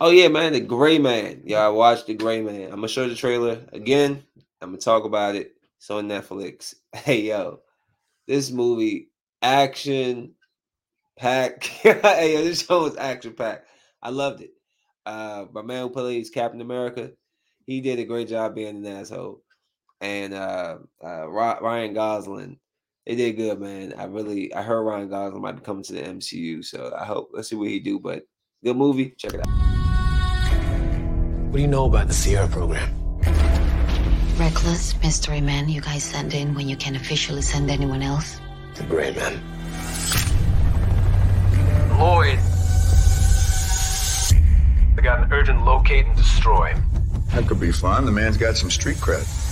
Oh 0.00 0.10
yeah, 0.10 0.28
man, 0.28 0.52
the 0.52 0.60
Gray 0.60 0.98
Man. 0.98 1.42
Yeah, 1.44 1.66
I 1.66 1.68
watched 1.68 2.06
the 2.06 2.14
Gray 2.14 2.40
Man. 2.40 2.64
I'm 2.64 2.76
gonna 2.76 2.88
show 2.88 3.08
the 3.08 3.14
trailer 3.14 3.60
again. 3.72 4.22
I'm 4.60 4.70
gonna 4.70 4.78
talk 4.78 5.04
about 5.04 5.34
it. 5.34 5.52
It's 5.78 5.90
on 5.90 6.08
Netflix. 6.08 6.74
Hey 6.94 7.22
yo, 7.22 7.60
this 8.28 8.52
movie 8.52 9.10
action 9.42 10.34
pack. 11.18 11.64
hey 11.64 12.34
yo, 12.34 12.44
this 12.44 12.64
show 12.64 12.84
was 12.84 12.96
action 12.96 13.34
pack. 13.34 13.64
I 14.02 14.10
loved 14.10 14.40
it. 14.40 14.50
Uh, 15.04 15.46
my 15.52 15.62
man 15.62 15.82
who 15.82 15.90
plays 15.90 16.30
Captain 16.30 16.60
America, 16.60 17.10
he 17.66 17.80
did 17.80 17.98
a 17.98 18.04
great 18.04 18.28
job 18.28 18.54
being 18.54 18.76
an 18.76 18.86
asshole. 18.86 19.42
And 20.04 20.34
uh, 20.34 20.76
uh, 21.02 21.26
Ryan 21.30 21.94
Gosling, 21.94 22.58
they 23.06 23.14
did 23.14 23.36
good, 23.36 23.58
man. 23.58 23.94
I 23.96 24.04
really, 24.04 24.52
I 24.52 24.60
heard 24.60 24.82
Ryan 24.82 25.08
Gosling 25.08 25.40
might 25.40 25.56
be 25.56 25.62
coming 25.62 25.82
to 25.84 25.94
the 25.94 26.02
MCU, 26.02 26.62
so 26.62 26.94
I 26.94 27.06
hope 27.06 27.30
let's 27.32 27.48
see 27.48 27.56
what 27.56 27.68
he 27.68 27.80
do. 27.80 27.98
But 27.98 28.24
good 28.62 28.76
movie, 28.76 29.14
check 29.16 29.32
it 29.32 29.40
out. 29.40 29.46
What 31.46 31.56
do 31.56 31.62
you 31.62 31.68
know 31.68 31.86
about 31.86 32.08
the 32.08 32.12
Sierra 32.12 32.46
program? 32.48 32.94
Reckless 34.36 34.94
mystery 35.00 35.40
man 35.40 35.70
you 35.70 35.80
guys 35.80 36.04
send 36.04 36.34
in 36.34 36.54
when 36.54 36.68
you 36.68 36.76
can 36.76 36.96
officially 36.96 37.40
send 37.40 37.70
anyone 37.70 38.02
else. 38.02 38.38
The 38.74 38.82
Gray 38.82 39.12
Man. 39.12 39.40
Lloyd. 41.98 42.38
I 44.98 45.00
got 45.00 45.22
an 45.22 45.32
urgent 45.32 45.64
locate 45.64 46.04
and 46.04 46.14
destroy. 46.14 46.74
That 47.32 47.46
could 47.46 47.58
be 47.58 47.72
fun. 47.72 48.04
The 48.04 48.12
man's 48.12 48.36
got 48.36 48.58
some 48.58 48.70
street 48.70 48.98
cred. 48.98 49.43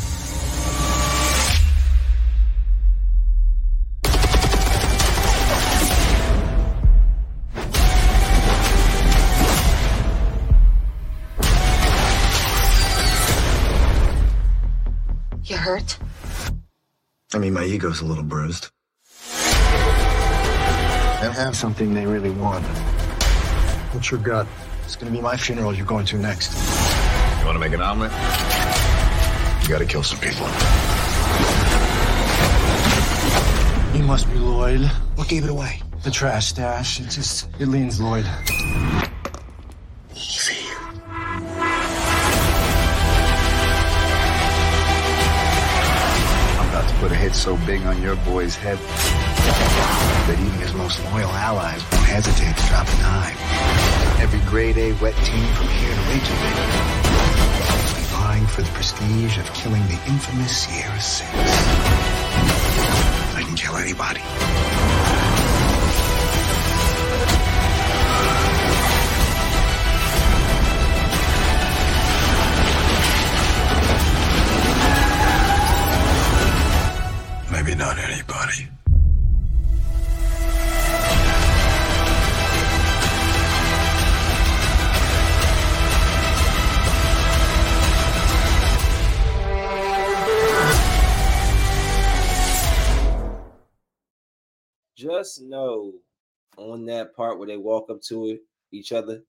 I 17.34 17.38
mean, 17.38 17.54
my 17.54 17.64
ego's 17.64 18.02
a 18.02 18.04
little 18.04 18.22
bruised. 18.22 18.68
They 21.22 21.30
have 21.32 21.56
something 21.56 21.94
they 21.94 22.04
really 22.04 22.30
want. 22.30 22.64
What's 23.92 24.10
your 24.10 24.20
gut? 24.20 24.46
It's 24.84 24.96
gonna 24.96 25.12
be 25.12 25.20
my 25.22 25.36
funeral 25.36 25.72
you're 25.72 25.86
going 25.86 26.04
to 26.06 26.18
next. 26.18 26.52
You 27.40 27.46
wanna 27.46 27.58
make 27.58 27.72
an 27.72 27.80
omelet? 27.80 28.12
You 29.62 29.68
gotta 29.68 29.86
kill 29.86 30.02
some 30.02 30.18
people. 30.20 30.46
You 33.96 34.04
must 34.04 34.30
be 34.30 34.38
Lloyd. 34.38 34.82
What 35.14 35.28
gave 35.28 35.44
it 35.44 35.50
away? 35.50 35.80
The 36.02 36.10
trash 36.10 36.48
stash. 36.48 37.00
It 37.00 37.08
just, 37.08 37.48
it 37.58 37.68
leans 37.68 37.98
Lloyd. 37.98 38.26
So 47.42 47.56
big 47.66 47.82
on 47.86 48.00
your 48.00 48.14
boy's 48.22 48.54
head 48.54 48.78
that 48.78 50.38
even 50.38 50.60
his 50.60 50.72
most 50.74 51.02
loyal 51.06 51.28
allies 51.30 51.82
won't 51.90 52.06
hesitate 52.06 52.56
to 52.56 52.66
drop 52.68 52.86
a 52.86 52.96
dime. 53.02 53.36
Every 54.22 54.38
grade 54.48 54.78
A 54.78 54.92
wet 55.02 55.16
team 55.26 55.44
from 55.58 55.66
here 55.66 55.90
to 55.90 56.02
Reykjavik 56.06 56.54
be 57.98 58.04
vying 58.14 58.46
for 58.46 58.62
the 58.62 58.70
prestige 58.70 59.38
of 59.38 59.52
killing 59.54 59.82
the 59.88 59.98
infamous 60.06 60.56
Sierra 60.56 61.00
Six. 61.00 61.32
I 63.34 63.42
can 63.44 63.56
kill 63.56 63.74
anybody. 63.74 65.11
Maybe 77.64 77.76
not 77.76 77.96
anybody. 77.96 78.68
just 94.96 95.40
know 95.42 95.92
on 96.56 96.84
that 96.86 97.14
part 97.14 97.38
where 97.38 97.46
they 97.46 97.56
walk 97.56 97.88
up 97.90 98.00
to 98.00 98.38
each 98.72 98.90
other, 98.90 99.22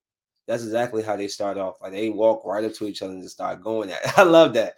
that's 0.48 0.64
exactly 0.64 1.04
how 1.04 1.16
they 1.16 1.28
start 1.28 1.60
off. 1.60 1.76
Like 1.80 1.92
they 1.92 2.10
walk 2.10 2.44
right 2.46 2.64
up 2.64 2.74
to 2.74 2.88
each 2.88 3.04
other 3.04 3.14
and 3.14 3.22
just 3.22 3.36
start 3.36 3.62
going 3.62 3.92
at 3.92 4.04
it. 4.04 4.12
I 4.18 4.24
love 4.24 4.56
that. 4.56 4.74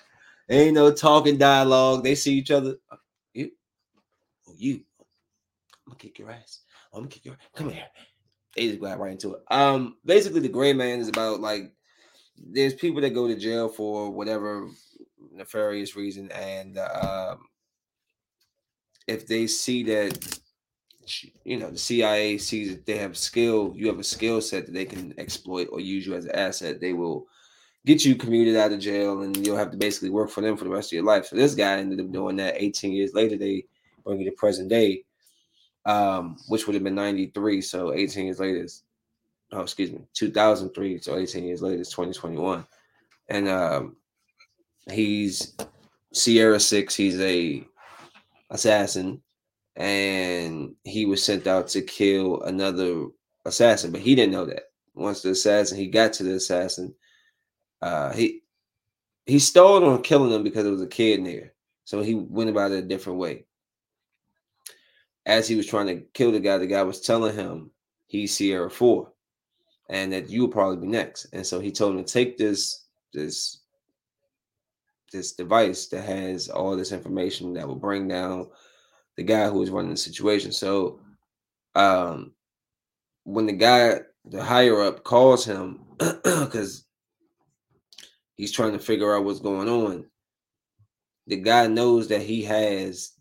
ain't 0.49 0.75
no 0.75 0.91
talking 0.91 1.37
dialogue. 1.37 2.03
They 2.03 2.15
see 2.15 2.33
each 2.33 2.51
other. 2.51 2.75
You. 4.57 4.81
I'm 5.85 5.91
gonna 5.91 5.99
kick 5.99 6.19
your 6.19 6.31
ass. 6.31 6.61
I'm 6.93 7.01
gonna 7.01 7.09
kick 7.09 7.25
your 7.25 7.37
come 7.55 7.69
here. 7.69 7.85
They 8.55 8.67
just 8.69 8.79
go 8.79 8.95
right 8.95 9.11
into 9.11 9.33
it. 9.33 9.43
Um, 9.51 9.97
basically, 10.05 10.39
the 10.39 10.49
gray 10.49 10.73
man 10.73 10.99
is 10.99 11.09
about 11.09 11.41
like 11.41 11.71
there's 12.37 12.73
people 12.73 13.01
that 13.01 13.13
go 13.13 13.27
to 13.27 13.35
jail 13.35 13.69
for 13.69 14.09
whatever 14.09 14.67
nefarious 15.31 15.95
reason, 15.95 16.31
and 16.31 16.77
um, 16.77 17.39
if 19.07 19.27
they 19.27 19.47
see 19.47 19.83
that 19.83 20.39
you 21.43 21.57
know 21.57 21.69
the 21.69 21.77
CIA 21.77 22.37
sees 22.37 22.71
that 22.71 22.85
they 22.85 22.97
have 22.97 23.17
skill, 23.17 23.73
you 23.75 23.87
have 23.87 23.99
a 23.99 24.03
skill 24.03 24.41
set 24.41 24.65
that 24.65 24.73
they 24.73 24.85
can 24.85 25.13
exploit 25.17 25.67
or 25.71 25.79
use 25.79 26.05
you 26.07 26.15
as 26.15 26.25
an 26.25 26.35
asset, 26.35 26.81
they 26.81 26.93
will 26.93 27.27
get 27.85 28.03
you 28.03 28.15
commuted 28.15 28.55
out 28.55 28.71
of 28.71 28.79
jail 28.79 29.21
and 29.21 29.45
you'll 29.45 29.57
have 29.57 29.69
to 29.71 29.77
basically 29.77 30.09
work 30.09 30.29
for 30.29 30.41
them 30.41 30.57
for 30.57 30.63
the 30.63 30.69
rest 30.69 30.89
of 30.89 30.93
your 30.93 31.03
life. 31.03 31.27
So 31.27 31.35
this 31.35 31.53
guy 31.53 31.77
ended 31.77 31.99
up 31.99 32.11
doing 32.11 32.35
that 32.37 32.55
18 32.57 32.91
years 32.91 33.13
later. 33.13 33.37
They 33.37 33.65
bring 34.05 34.19
you 34.19 34.29
to 34.29 34.35
present 34.35 34.69
day, 34.69 35.03
um, 35.85 36.37
which 36.47 36.67
would 36.67 36.73
have 36.73 36.83
been 36.83 36.95
93. 36.95 37.61
So 37.61 37.93
18 37.93 38.25
years 38.25 38.39
later 38.39 38.63
is 38.63 38.83
oh 39.51 39.61
excuse 39.61 39.91
me, 39.91 40.01
2003. 40.13 40.99
So 40.99 41.17
18 41.17 41.43
years 41.43 41.61
later 41.61 41.81
is 41.81 41.89
2021. 41.89 42.65
And 43.29 43.47
um 43.47 43.95
he's 44.91 45.55
Sierra 46.13 46.59
Six, 46.59 46.95
he's 46.95 47.19
a 47.19 47.65
assassin 48.51 49.21
and 49.75 50.73
he 50.83 51.05
was 51.05 51.23
sent 51.23 51.47
out 51.47 51.67
to 51.69 51.81
kill 51.81 52.41
another 52.43 53.07
assassin, 53.45 53.91
but 53.91 54.01
he 54.01 54.15
didn't 54.15 54.31
know 54.31 54.45
that. 54.45 54.63
Once 54.93 55.21
the 55.21 55.31
assassin, 55.31 55.77
he 55.77 55.87
got 55.87 56.13
to 56.13 56.23
the 56.23 56.35
assassin, 56.35 56.93
uh, 57.81 58.13
he 58.13 58.41
he 59.25 59.39
stalled 59.39 59.83
on 59.83 60.01
killing 60.03 60.31
him 60.31 60.43
because 60.43 60.63
there 60.63 60.71
was 60.71 60.81
a 60.81 60.87
kid 60.87 61.25
there, 61.25 61.53
so 61.83 62.01
he 62.01 62.15
went 62.15 62.49
about 62.49 62.71
it 62.71 62.83
a 62.83 62.87
different 62.87 63.19
way. 63.19 63.44
As 65.25 65.47
he 65.47 65.55
was 65.55 65.65
trying 65.65 65.87
to 65.87 66.01
kill 66.13 66.31
the 66.31 66.39
guy, 66.39 66.57
the 66.57 66.67
guy 66.67 66.83
was 66.83 67.01
telling 67.01 67.35
him 67.35 67.71
he's 68.07 68.35
Sierra 68.35 68.69
Four, 68.69 69.11
and 69.89 70.13
that 70.13 70.29
you 70.29 70.41
will 70.41 70.49
probably 70.49 70.77
be 70.77 70.87
next. 70.87 71.25
And 71.33 71.45
so 71.45 71.59
he 71.59 71.71
told 71.71 71.95
him 71.95 72.03
to 72.03 72.13
take 72.13 72.37
this 72.37 72.85
this 73.13 73.61
this 75.11 75.33
device 75.33 75.87
that 75.87 76.03
has 76.03 76.49
all 76.49 76.75
this 76.75 76.91
information 76.91 77.53
that 77.53 77.67
will 77.67 77.75
bring 77.75 78.07
down 78.07 78.49
the 79.17 79.23
guy 79.23 79.49
who 79.49 79.61
is 79.63 79.69
running 79.69 79.91
the 79.91 79.97
situation. 79.97 80.51
So 80.51 80.99
um 81.73 82.33
when 83.25 83.47
the 83.47 83.53
guy, 83.53 83.99
the 84.25 84.43
higher 84.43 84.81
up 84.81 85.03
calls 85.03 85.43
him 85.43 85.81
because 85.97 86.85
he's 88.35 88.51
trying 88.51 88.73
to 88.73 88.79
figure 88.79 89.15
out 89.15 89.25
what's 89.25 89.39
going 89.39 89.67
on, 89.67 90.05
the 91.27 91.37
guy 91.37 91.67
knows 91.67 92.07
that 92.07 92.21
he 92.21 92.43
has 92.43 93.13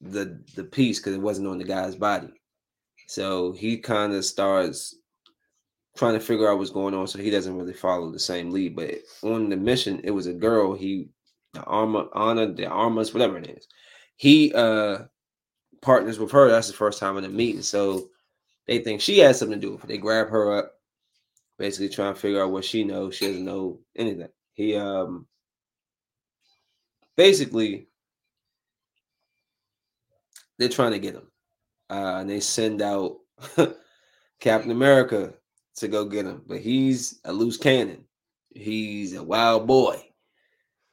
the 0.00 0.42
the 0.56 0.64
piece 0.64 0.98
because 0.98 1.14
it 1.14 1.20
wasn't 1.20 1.48
on 1.48 1.58
the 1.58 1.64
guy's 1.64 1.96
body. 1.96 2.32
So 3.08 3.52
he 3.52 3.78
kind 3.78 4.12
of 4.14 4.24
starts 4.24 4.96
trying 5.96 6.14
to 6.14 6.20
figure 6.20 6.48
out 6.48 6.58
what's 6.58 6.70
going 6.70 6.94
on. 6.94 7.06
So 7.06 7.18
he 7.18 7.30
doesn't 7.30 7.56
really 7.56 7.72
follow 7.72 8.10
the 8.10 8.18
same 8.18 8.50
lead. 8.50 8.76
But 8.76 8.94
on 9.22 9.48
the 9.48 9.56
mission, 9.56 10.00
it 10.04 10.12
was 10.12 10.26
a 10.26 10.32
girl. 10.32 10.74
He 10.74 11.08
the 11.52 11.64
armor 11.64 12.06
honor, 12.12 12.52
the 12.52 12.66
armors, 12.66 13.12
whatever 13.12 13.36
it 13.38 13.48
is 13.48 13.66
he 14.20 14.52
uh 14.52 14.98
partners 15.80 16.18
with 16.18 16.30
her. 16.30 16.50
That's 16.50 16.66
the 16.66 16.74
first 16.74 16.98
time 16.98 17.16
in 17.16 17.22
the 17.22 17.30
meeting. 17.30 17.62
So 17.62 18.10
they 18.66 18.80
think 18.80 19.00
she 19.00 19.16
has 19.20 19.38
something 19.38 19.58
to 19.58 19.66
do 19.66 19.72
with 19.72 19.84
it. 19.84 19.86
They 19.86 19.96
grab 19.96 20.28
her 20.28 20.58
up, 20.58 20.72
basically 21.58 21.88
trying 21.88 22.12
to 22.12 22.20
figure 22.20 22.42
out 22.42 22.50
what 22.50 22.66
she 22.66 22.84
knows. 22.84 23.16
She 23.16 23.28
doesn't 23.28 23.46
know 23.46 23.80
anything. 23.96 24.28
He 24.52 24.76
um 24.76 25.26
basically 27.16 27.88
they're 30.60 30.68
trying 30.68 30.92
to 30.92 30.98
get 30.98 31.14
him. 31.14 31.26
Uh, 31.88 32.18
and 32.20 32.30
they 32.30 32.38
send 32.38 32.82
out 32.82 33.16
Captain 34.40 34.70
America 34.70 35.32
to 35.76 35.88
go 35.88 36.04
get 36.04 36.26
him, 36.26 36.42
but 36.46 36.60
he's 36.60 37.18
a 37.24 37.32
loose 37.32 37.56
cannon. 37.56 38.04
He's 38.50 39.14
a 39.14 39.22
wild 39.22 39.66
boy. 39.66 40.04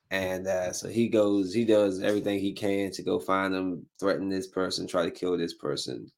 And 0.10 0.48
uh, 0.48 0.72
so 0.72 0.88
he 0.88 1.10
goes, 1.10 1.54
he 1.54 1.66
does 1.66 2.02
everything 2.02 2.40
he 2.40 2.54
can 2.54 2.92
to 2.92 3.04
go 3.04 3.20
find 3.20 3.54
them, 3.54 3.86
threaten 4.00 4.30
this 4.30 4.48
person, 4.48 4.88
try 4.88 5.04
to 5.04 5.12
kill 5.12 5.38
this 5.38 5.56
person, 5.56 6.10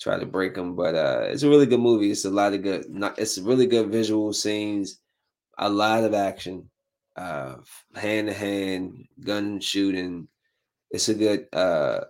try 0.00 0.18
to 0.18 0.26
break 0.26 0.56
them. 0.56 0.74
But 0.74 0.96
uh, 0.96 1.26
it's 1.28 1.44
a 1.44 1.48
really 1.48 1.66
good 1.66 1.80
movie. 1.80 2.10
It's 2.10 2.24
a 2.24 2.30
lot 2.30 2.54
of 2.54 2.62
good. 2.62 2.90
Not, 2.90 3.20
it's 3.20 3.38
really 3.38 3.66
good 3.66 3.92
visual 3.92 4.32
scenes, 4.32 4.98
a 5.58 5.70
lot 5.70 6.02
of 6.02 6.12
action, 6.12 6.68
hand 7.16 7.62
to 7.94 8.32
hand 8.32 9.06
gun 9.20 9.60
shooting. 9.60 10.26
It's 10.90 11.08
a 11.08 11.14
good. 11.14 11.46
Uh, 11.52 12.00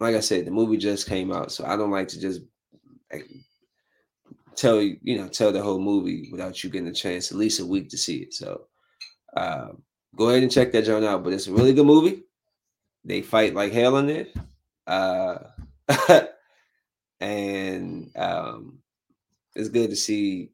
like 0.00 0.16
I 0.16 0.20
said, 0.20 0.46
the 0.46 0.50
movie 0.50 0.78
just 0.78 1.06
came 1.06 1.30
out, 1.30 1.52
so 1.52 1.64
I 1.66 1.76
don't 1.76 1.90
like 1.90 2.08
to 2.08 2.20
just 2.20 2.40
like, 3.12 3.28
tell 4.56 4.80
you, 4.80 4.96
you 5.02 5.18
know, 5.18 5.28
tell 5.28 5.52
the 5.52 5.62
whole 5.62 5.78
movie 5.78 6.28
without 6.32 6.64
you 6.64 6.70
getting 6.70 6.88
a 6.88 6.92
chance, 6.92 7.30
at 7.30 7.38
least 7.38 7.60
a 7.60 7.66
week 7.66 7.90
to 7.90 7.98
see 7.98 8.18
it. 8.18 8.34
So 8.34 8.62
uh, 9.36 9.68
go 10.16 10.30
ahead 10.30 10.42
and 10.42 10.50
check 10.50 10.72
that 10.72 10.84
joint 10.84 11.04
out. 11.04 11.22
But 11.22 11.34
it's 11.34 11.46
a 11.46 11.52
really 11.52 11.74
good 11.74 11.86
movie. 11.86 12.24
They 13.04 13.22
fight 13.22 13.54
like 13.54 13.72
hell 13.72 13.98
in 13.98 14.10
it. 14.10 14.34
Uh, 14.86 15.38
and 17.20 18.10
um, 18.16 18.78
it's 19.54 19.68
good 19.68 19.90
to 19.90 19.96
see. 19.96 20.50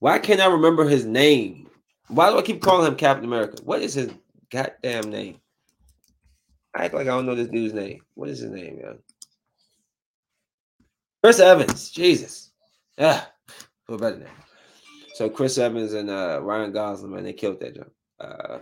Why 0.00 0.18
can't 0.18 0.40
I 0.40 0.46
remember 0.46 0.88
his 0.88 1.04
name? 1.04 1.68
Why 2.08 2.30
do 2.30 2.38
I 2.38 2.42
keep 2.42 2.62
calling 2.62 2.86
him 2.86 2.96
Captain 2.96 3.24
America? 3.24 3.62
What 3.62 3.82
is 3.82 3.94
his 3.94 4.10
goddamn 4.50 5.10
name? 5.10 5.40
I 6.74 6.84
act 6.84 6.94
like 6.94 7.06
I 7.06 7.10
don't 7.10 7.26
know 7.26 7.34
this 7.34 7.48
dude's 7.48 7.74
name. 7.74 8.02
What 8.14 8.28
is 8.28 8.40
his 8.40 8.50
name, 8.50 8.80
man? 8.82 8.98
Chris 11.22 11.40
Evans. 11.40 11.90
Jesus. 11.90 12.52
Yeah. 12.96 13.24
Feel 13.86 13.98
better 13.98 14.18
now. 14.18 14.26
So 15.14 15.28
Chris 15.28 15.58
Evans 15.58 15.94
and 15.94 16.10
uh, 16.10 16.40
Ryan 16.42 16.72
Gosling, 16.72 17.12
man, 17.12 17.24
they 17.24 17.32
killed 17.32 17.58
that 17.60 17.74
jump. 17.74 17.90
Uh, 18.20 18.58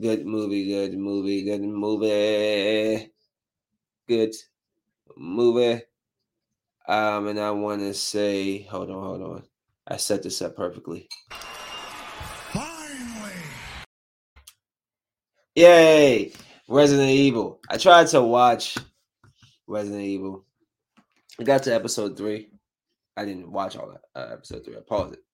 good 0.00 0.24
movie, 0.24 0.66
good 0.66 0.96
movie, 0.96 1.44
good 1.44 1.62
movie, 1.62 3.12
good 4.08 4.34
movie. 5.16 5.82
Um, 6.86 7.26
and 7.26 7.38
I 7.38 7.50
want 7.50 7.80
to 7.80 7.92
say, 7.92 8.62
hold 8.62 8.90
on, 8.90 9.02
hold 9.02 9.22
on. 9.22 9.42
I 9.86 9.98
set 9.98 10.22
this 10.22 10.40
up 10.40 10.56
perfectly. 10.56 11.06
Finally. 12.52 13.32
Yay! 15.54 16.32
Resident 16.68 17.10
Evil. 17.10 17.60
I 17.70 17.78
tried 17.78 18.08
to 18.08 18.22
watch 18.22 18.76
Resident 19.66 20.02
Evil. 20.02 20.44
I 21.40 21.44
got 21.44 21.62
to 21.64 21.74
episode 21.74 22.16
three. 22.16 22.50
I 23.16 23.24
didn't 23.24 23.50
watch 23.50 23.76
all 23.76 23.88
that 23.88 24.02
uh, 24.14 24.32
episode 24.32 24.64
three. 24.64 24.76
I 24.76 24.80
paused 24.86 25.14
it. 25.14 25.24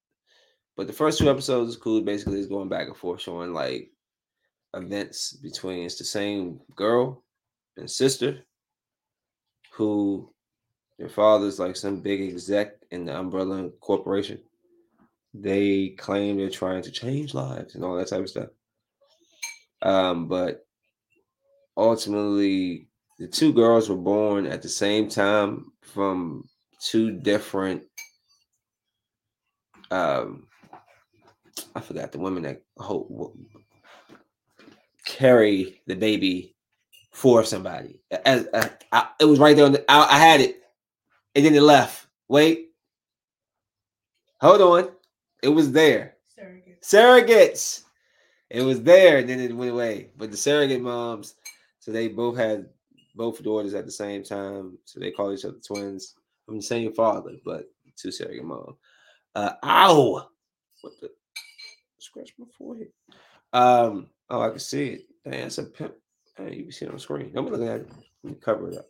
But 0.76 0.86
the 0.86 0.92
first 0.92 1.18
two 1.18 1.28
episodes 1.28 1.70
is 1.70 1.76
cool. 1.76 2.00
Basically, 2.00 2.38
it's 2.38 2.48
going 2.48 2.68
back 2.68 2.86
and 2.86 2.96
forth, 2.96 3.20
showing 3.20 3.52
like 3.52 3.90
events 4.74 5.32
between 5.32 5.84
it's 5.84 5.98
the 5.98 6.04
same 6.04 6.60
girl 6.76 7.24
and 7.76 7.90
sister 7.90 8.38
who 9.72 10.32
their 10.98 11.08
father's 11.08 11.58
like 11.58 11.76
some 11.76 12.00
big 12.00 12.22
exec 12.22 12.74
in 12.92 13.04
the 13.04 13.16
umbrella 13.16 13.70
corporation. 13.80 14.40
They 15.32 15.90
claim 15.98 16.36
they're 16.36 16.48
trying 16.48 16.82
to 16.82 16.92
change 16.92 17.34
lives 17.34 17.74
and 17.74 17.84
all 17.84 17.96
that 17.96 18.08
type 18.08 18.20
of 18.20 18.28
stuff. 18.28 18.50
Um, 19.82 20.28
but 20.28 20.63
ultimately, 21.76 22.88
the 23.18 23.28
two 23.28 23.52
girls 23.52 23.88
were 23.88 23.96
born 23.96 24.46
at 24.46 24.62
the 24.62 24.68
same 24.68 25.08
time 25.08 25.72
from 25.82 26.44
two 26.80 27.12
different. 27.12 27.82
Um, 29.90 30.46
I 31.74 31.80
forgot 31.80 32.12
the 32.12 32.18
women 32.18 32.42
that 32.44 32.62
hold, 32.76 33.36
carry 35.06 35.80
the 35.86 35.94
baby 35.94 36.56
for 37.12 37.44
somebody. 37.44 38.00
As, 38.24 38.46
as 38.46 38.70
I, 38.92 39.08
it 39.20 39.24
was 39.24 39.38
right 39.38 39.54
there 39.54 39.66
on 39.66 39.72
the. 39.72 39.90
I, 39.90 40.16
I 40.16 40.18
had 40.18 40.40
it 40.40 40.64
and 41.34 41.44
then 41.44 41.54
it 41.54 41.62
left. 41.62 42.06
Wait. 42.28 42.70
Hold 44.40 44.60
on. 44.60 44.90
It 45.42 45.48
was 45.48 45.72
there. 45.72 46.16
Surrogates. 46.38 46.84
Surrogates. 46.84 47.82
It 48.50 48.62
was 48.62 48.82
there, 48.82 49.18
and 49.18 49.28
then 49.28 49.40
it 49.40 49.54
went 49.54 49.72
away. 49.72 50.10
But 50.16 50.30
the 50.30 50.36
surrogate 50.36 50.80
moms, 50.80 51.34
so 51.84 51.92
they 51.92 52.08
both 52.08 52.38
had 52.38 52.70
both 53.14 53.42
daughters 53.42 53.74
at 53.74 53.84
the 53.84 53.92
same 53.92 54.24
time. 54.24 54.78
So 54.86 55.00
they 55.00 55.10
call 55.10 55.34
each 55.34 55.44
other 55.44 55.58
twins 55.64 56.14
I'm 56.48 56.56
the 56.56 56.62
same 56.62 56.94
father, 56.94 57.32
but 57.44 57.66
two 57.94 58.10
surrogate 58.10 58.42
moms. 58.42 58.78
Uh, 59.34 59.52
ow! 59.62 60.28
What 60.80 60.92
the? 61.02 61.10
Scratch 61.98 62.32
my 62.38 62.46
forehead. 62.56 62.88
Um. 63.52 64.08
Oh, 64.30 64.40
I 64.40 64.48
can 64.48 64.58
see 64.58 64.88
it. 64.88 65.02
Damn, 65.24 65.42
that's 65.42 65.58
a 65.58 65.64
pimp. 65.64 65.94
You 66.38 66.64
can 66.64 66.72
see 66.72 66.86
it 66.86 66.88
on 66.88 66.94
the 66.94 67.00
screen. 67.00 67.32
I'm 67.36 67.46
looking 67.46 67.68
at 67.68 67.80
it. 67.80 67.92
Let 68.22 68.32
me 68.32 68.38
cover 68.40 68.70
it 68.70 68.78
up. 68.78 68.86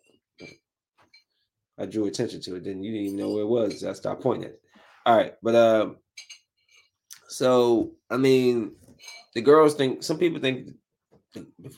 I 1.79 1.87
drew 1.87 2.07
attention 2.07 2.41
to 2.43 2.57
it. 2.57 2.65
Then 2.65 2.85
you 2.85 2.93
didn't 2.93 3.07
even 3.07 3.19
know 3.19 3.33
where 3.33 3.43
it 3.43 3.49
was. 3.49 3.83
I 3.83 3.93
stopped 3.95 4.23
pointing 4.23 4.45
at 4.45 4.51
it. 4.53 4.61
All 5.05 5.17
right, 5.17 5.35
but 5.43 5.57
um, 5.57 5.97
so 7.29 7.93
I 8.11 8.17
mean, 8.17 8.77
the 9.35 9.41
girls 9.41 9.75
think 9.75 10.05
some 10.05 10.19
people 10.19 10.41
think 10.41 10.69
the, 11.35 11.73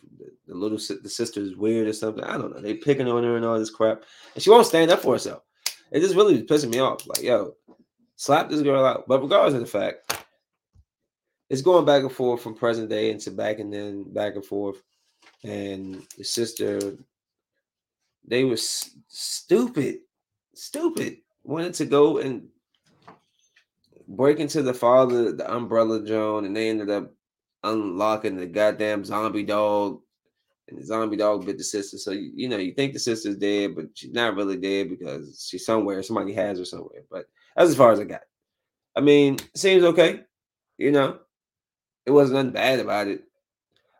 little 0.48 0.78
the 0.78 1.08
sister 1.08 1.40
is 1.40 1.56
weird 1.56 1.88
or 1.88 1.92
something. 1.92 2.24
I 2.24 2.36
don't 2.38 2.54
know. 2.54 2.60
They 2.60 2.74
picking 2.74 3.08
on 3.08 3.24
her 3.24 3.36
and 3.36 3.44
all 3.44 3.58
this 3.58 3.70
crap, 3.70 4.02
and 4.34 4.42
she 4.42 4.50
won't 4.50 4.66
stand 4.66 4.90
up 4.90 5.00
for 5.00 5.14
herself. 5.14 5.42
It 5.90 6.00
just 6.00 6.14
really 6.14 6.42
pissing 6.42 6.70
me 6.70 6.80
off. 6.80 7.06
Like, 7.06 7.22
yo, 7.22 7.54
slap 8.16 8.50
this 8.50 8.62
girl 8.62 8.84
out. 8.84 9.06
But 9.06 9.22
regardless 9.22 9.54
of 9.54 9.60
the 9.60 9.66
fact, 9.66 10.26
it's 11.48 11.62
going 11.62 11.84
back 11.84 12.02
and 12.02 12.12
forth 12.12 12.42
from 12.42 12.54
present 12.54 12.88
day 12.90 13.10
into 13.10 13.30
back 13.30 13.58
and 13.60 13.72
then 13.72 14.12
back 14.12 14.34
and 14.34 14.44
forth. 14.44 14.82
And 15.44 16.02
the 16.18 16.24
sister 16.24 16.96
they 18.26 18.44
were 18.44 18.54
s- 18.54 18.90
stupid, 19.08 19.98
stupid. 20.54 21.18
Wanted 21.44 21.74
to 21.74 21.84
go 21.84 22.18
and 22.18 22.48
break 24.08 24.40
into 24.40 24.62
the 24.62 24.74
father, 24.74 25.32
the 25.32 25.52
umbrella 25.52 26.04
Joan, 26.04 26.44
and 26.44 26.56
they 26.56 26.68
ended 26.68 26.90
up 26.90 27.12
unlocking 27.66 28.36
the 28.36 28.46
goddamn 28.46 29.04
zombie 29.04 29.42
dog. 29.42 30.00
And 30.68 30.78
the 30.78 30.84
zombie 30.84 31.16
dog 31.16 31.46
bit 31.46 31.58
the 31.58 31.64
sister. 31.64 31.96
So 31.96 32.10
you, 32.10 32.32
you 32.34 32.48
know, 32.48 32.56
you 32.56 32.74
think 32.74 32.92
the 32.92 32.98
sister's 32.98 33.36
dead, 33.36 33.76
but 33.76 33.86
she's 33.94 34.12
not 34.12 34.34
really 34.34 34.56
dead 34.56 34.90
because 34.90 35.46
she's 35.48 35.64
somewhere. 35.64 36.02
Somebody 36.02 36.32
has 36.32 36.58
her 36.58 36.64
somewhere. 36.64 37.02
But 37.08 37.26
that's 37.56 37.70
as 37.70 37.76
far 37.76 37.92
as 37.92 38.00
I 38.00 38.04
got. 38.04 38.22
I 38.96 39.00
mean, 39.00 39.38
seems 39.54 39.84
okay. 39.84 40.22
You 40.78 40.90
know, 40.90 41.18
it 42.04 42.10
wasn't 42.10 42.36
nothing 42.36 42.50
bad 42.52 42.80
about 42.80 43.06
it. 43.06 43.24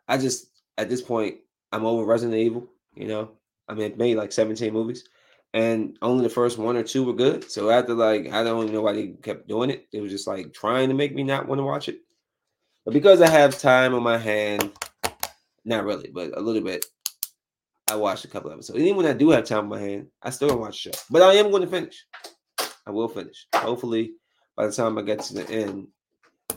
I 0.07 0.17
just 0.17 0.47
at 0.77 0.89
this 0.89 1.01
point, 1.01 1.37
I'm 1.71 1.85
over 1.85 2.05
Resident 2.05 2.37
Evil. 2.37 2.67
You 2.95 3.07
know, 3.07 3.31
I 3.67 3.73
mean, 3.73 3.91
it 3.91 3.97
made 3.97 4.17
like 4.17 4.31
17 4.31 4.73
movies, 4.73 5.07
and 5.53 5.97
only 6.01 6.23
the 6.23 6.29
first 6.29 6.57
one 6.57 6.75
or 6.75 6.83
two 6.83 7.03
were 7.03 7.13
good. 7.13 7.49
So 7.49 7.69
after 7.69 7.93
like, 7.93 8.31
I 8.31 8.43
don't 8.43 8.63
even 8.63 8.73
know 8.73 8.81
why 8.81 8.93
they 8.93 9.07
kept 9.21 9.47
doing 9.47 9.69
it. 9.69 9.87
It 9.93 10.01
was 10.01 10.11
just 10.11 10.27
like 10.27 10.53
trying 10.53 10.89
to 10.89 10.95
make 10.95 11.13
me 11.13 11.23
not 11.23 11.47
want 11.47 11.59
to 11.59 11.63
watch 11.63 11.89
it. 11.89 11.99
But 12.87 12.93
because 12.93 13.21
I 13.21 13.29
have 13.29 13.59
time 13.59 13.93
on 13.95 14.01
my 14.01 14.17
hand, 14.17 14.71
not 15.65 15.83
really, 15.83 16.09
but 16.09 16.37
a 16.37 16.39
little 16.39 16.61
bit, 16.61 16.85
I 17.91 17.97
watched 17.97 18.23
a 18.23 18.29
couple 18.29 18.49
episodes. 18.49 18.79
And 18.79 18.87
even 18.87 18.95
when 18.95 19.05
I 19.07 19.11
do 19.11 19.29
have 19.31 19.43
time 19.43 19.65
on 19.65 19.69
my 19.71 19.79
hand, 19.81 20.07
I 20.23 20.29
still 20.29 20.47
don't 20.47 20.61
watch 20.61 20.85
the 20.85 20.93
show. 20.93 20.99
But 21.09 21.21
I 21.21 21.33
am 21.33 21.51
going 21.51 21.63
to 21.63 21.67
finish. 21.67 22.05
I 22.85 22.91
will 22.91 23.09
finish. 23.09 23.45
Hopefully, 23.53 24.13
by 24.55 24.67
the 24.67 24.71
time 24.71 24.97
I 24.97 25.01
get 25.01 25.19
to 25.23 25.33
the 25.33 25.49
end, 25.49 25.89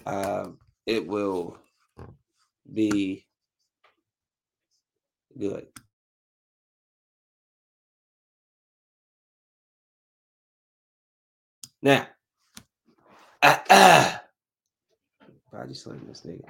uh, 0.07 0.51
it 0.87 1.05
will 1.05 1.59
be 2.73 3.27
good. 5.37 5.67
Now, 11.83 12.07
ah, 13.43 13.65
ah. 13.69 14.20
Body 15.61 15.75
slam 15.75 16.01
this 16.09 16.23
nigga. 16.23 16.45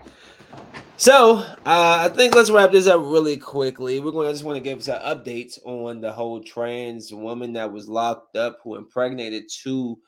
So 0.96 1.38
uh, 1.38 1.54
I 1.66 2.08
think 2.14 2.34
let's 2.34 2.50
wrap 2.50 2.70
this 2.70 2.86
up 2.86 3.00
really 3.02 3.36
quickly. 3.36 3.98
We're 3.98 4.12
going 4.12 4.28
to 4.28 4.32
just 4.32 4.44
want 4.44 4.56
to 4.56 4.62
give 4.62 4.84
some 4.84 5.00
updates 5.00 5.58
on 5.64 6.00
the 6.00 6.12
whole 6.12 6.40
trans 6.40 7.12
woman 7.12 7.52
that 7.54 7.72
was 7.72 7.88
locked 7.88 8.36
up 8.36 8.58
who 8.62 8.76
impregnated 8.76 9.50
two 9.50 9.98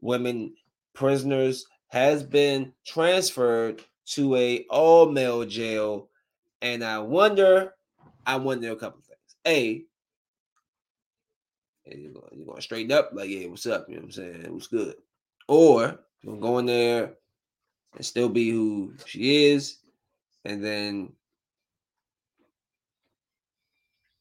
women 0.00 0.54
prisoners 0.94 1.64
has 1.88 2.22
been 2.22 2.72
transferred 2.86 3.82
to 4.06 4.36
a 4.36 4.66
all 4.68 5.10
male 5.10 5.44
jail, 5.46 6.10
and 6.60 6.84
I 6.84 6.98
wonder, 6.98 7.72
I 8.26 8.36
wonder 8.36 8.72
a 8.72 8.76
couple 8.76 9.00
things. 9.00 9.36
A, 9.46 9.84
and 11.86 12.02
you're 12.02 12.12
going, 12.12 12.44
you're 12.46 12.60
straighten 12.60 12.92
up, 12.92 13.10
like, 13.14 13.30
yeah, 13.30 13.46
what's 13.46 13.66
up? 13.66 13.86
You 13.88 13.94
know 13.94 14.02
what 14.02 14.06
I'm 14.06 14.12
saying? 14.12 14.42
It 14.44 14.52
was 14.52 14.66
good. 14.66 14.96
Or 15.48 15.98
you're 16.22 16.36
going 16.36 16.66
there 16.66 17.14
and 17.96 18.04
still 18.04 18.28
be 18.28 18.50
who 18.50 18.94
she 19.06 19.46
is, 19.46 19.78
and 20.44 20.64
then 20.64 21.12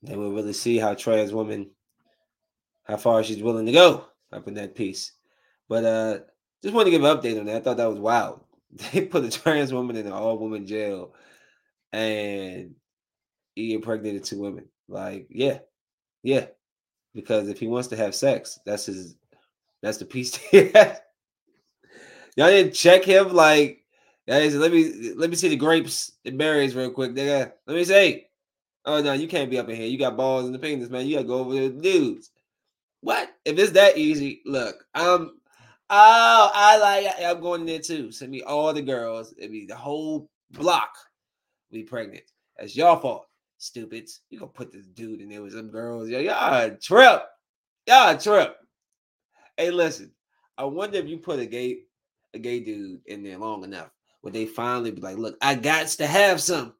then 0.01 0.19
we'll 0.19 0.33
really 0.33 0.53
see 0.53 0.77
how 0.77 0.93
trans 0.93 1.33
woman, 1.33 1.69
how 2.83 2.97
far 2.97 3.23
she's 3.23 3.41
willing 3.41 3.65
to 3.65 3.71
go 3.71 4.05
up 4.31 4.47
in 4.47 4.53
that 4.55 4.75
piece. 4.75 5.13
But 5.69 5.85
uh 5.85 6.19
just 6.61 6.73
want 6.73 6.87
to 6.87 6.91
give 6.91 7.03
an 7.03 7.17
update 7.17 7.39
on 7.39 7.45
that. 7.45 7.57
I 7.57 7.59
thought 7.59 7.77
that 7.77 7.89
was 7.89 7.99
wild. 7.99 8.41
They 8.91 9.05
put 9.05 9.23
a 9.25 9.29
trans 9.29 9.71
woman 9.71 9.95
in 9.97 10.07
an 10.07 10.13
all 10.13 10.39
woman 10.39 10.65
jail 10.65 11.13
and 11.91 12.73
he 13.55 13.73
impregnated 13.73 14.23
two 14.23 14.39
women. 14.39 14.65
Like, 14.87 15.27
yeah, 15.29 15.59
yeah, 16.23 16.47
because 17.13 17.47
if 17.47 17.59
he 17.59 17.67
wants 17.67 17.87
to 17.89 17.95
have 17.95 18.15
sex, 18.15 18.59
that's 18.65 18.87
his 18.87 19.15
that's 19.81 19.97
the 19.97 20.05
piece. 20.05 20.39
Y'all 22.35 22.47
didn't 22.47 22.73
check 22.73 23.03
him 23.03 23.33
like. 23.33 23.79
Let 24.25 24.71
me 24.71 25.13
let 25.15 25.29
me 25.29 25.35
see 25.35 25.49
the 25.49 25.57
grapes 25.57 26.13
and 26.23 26.37
berries 26.37 26.75
real 26.75 26.91
quick, 26.91 27.11
nigga. 27.11 27.51
Let 27.67 27.75
me 27.75 27.83
see. 27.83 28.25
Oh 28.85 29.01
no, 29.01 29.13
you 29.13 29.27
can't 29.27 29.49
be 29.49 29.59
up 29.59 29.69
in 29.69 29.75
here. 29.75 29.87
You 29.87 29.97
got 29.97 30.17
balls 30.17 30.45
in 30.45 30.53
the 30.53 30.59
penis, 30.59 30.89
man. 30.89 31.05
You 31.05 31.15
gotta 31.15 31.27
go 31.27 31.39
over 31.39 31.53
the 31.53 31.69
dudes. 31.69 32.31
What? 33.01 33.29
If 33.43 33.59
it's 33.59 33.73
that 33.73 33.97
easy, 33.97 34.41
look, 34.45 34.85
I'm 34.93 35.31
oh, 35.89 36.51
I 36.53 36.77
like 36.77 37.13
I'm 37.21 37.41
going 37.41 37.65
there 37.65 37.79
too. 37.79 38.11
Send 38.11 38.31
me 38.31 38.41
all 38.43 38.73
the 38.73 38.81
girls. 38.81 39.33
It'd 39.37 39.51
be 39.51 39.65
the 39.65 39.75
whole 39.75 40.29
block 40.51 40.95
be 41.73 41.83
pregnant. 41.83 42.23
That's 42.57 42.75
your 42.75 42.99
fault, 42.99 43.27
stupids. 43.57 44.21
You 44.29 44.39
gonna 44.39 44.51
put 44.51 44.71
this 44.71 44.85
dude 44.85 45.19
in 45.19 45.29
there 45.29 45.41
with 45.41 45.53
some 45.53 45.69
girls. 45.69 46.07
Yo, 46.07 46.19
y'all 46.19 46.69
trip. 46.81 47.23
Y'all 47.87 48.17
trip. 48.17 48.55
Hey, 49.57 49.71
listen. 49.71 50.11
I 50.57 50.63
wonder 50.65 50.97
if 50.97 51.07
you 51.07 51.17
put 51.17 51.39
a 51.39 51.45
gay 51.45 51.79
a 52.33 52.39
gay 52.39 52.59
dude 52.59 53.01
in 53.05 53.23
there 53.23 53.37
long 53.37 53.63
enough, 53.63 53.89
would 54.21 54.33
they 54.33 54.45
finally 54.45 54.91
be 54.91 55.01
like, 55.01 55.17
look, 55.17 55.37
I 55.41 55.55
got 55.55 55.87
to 55.87 56.07
have 56.07 56.41
some. 56.41 56.73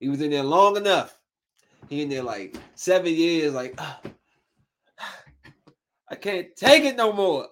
He 0.00 0.08
was 0.08 0.20
in 0.20 0.30
there 0.30 0.42
long 0.42 0.76
enough. 0.76 1.16
He 1.88 2.02
in 2.02 2.08
there 2.08 2.22
like 2.22 2.56
seven 2.74 3.12
years, 3.12 3.52
like 3.52 3.74
"Ah, 3.78 4.00
I 6.10 6.14
can't 6.14 6.54
take 6.56 6.84
it 6.84 6.96
no 6.96 7.12
more. 7.12 7.48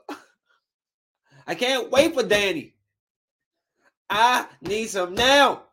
I 1.47 1.55
can't 1.55 1.91
wait 1.91 2.15
for 2.15 2.23
Danny. 2.23 2.75
I 4.09 4.47
need 4.63 4.89
some 4.89 5.15
now. 5.15 5.65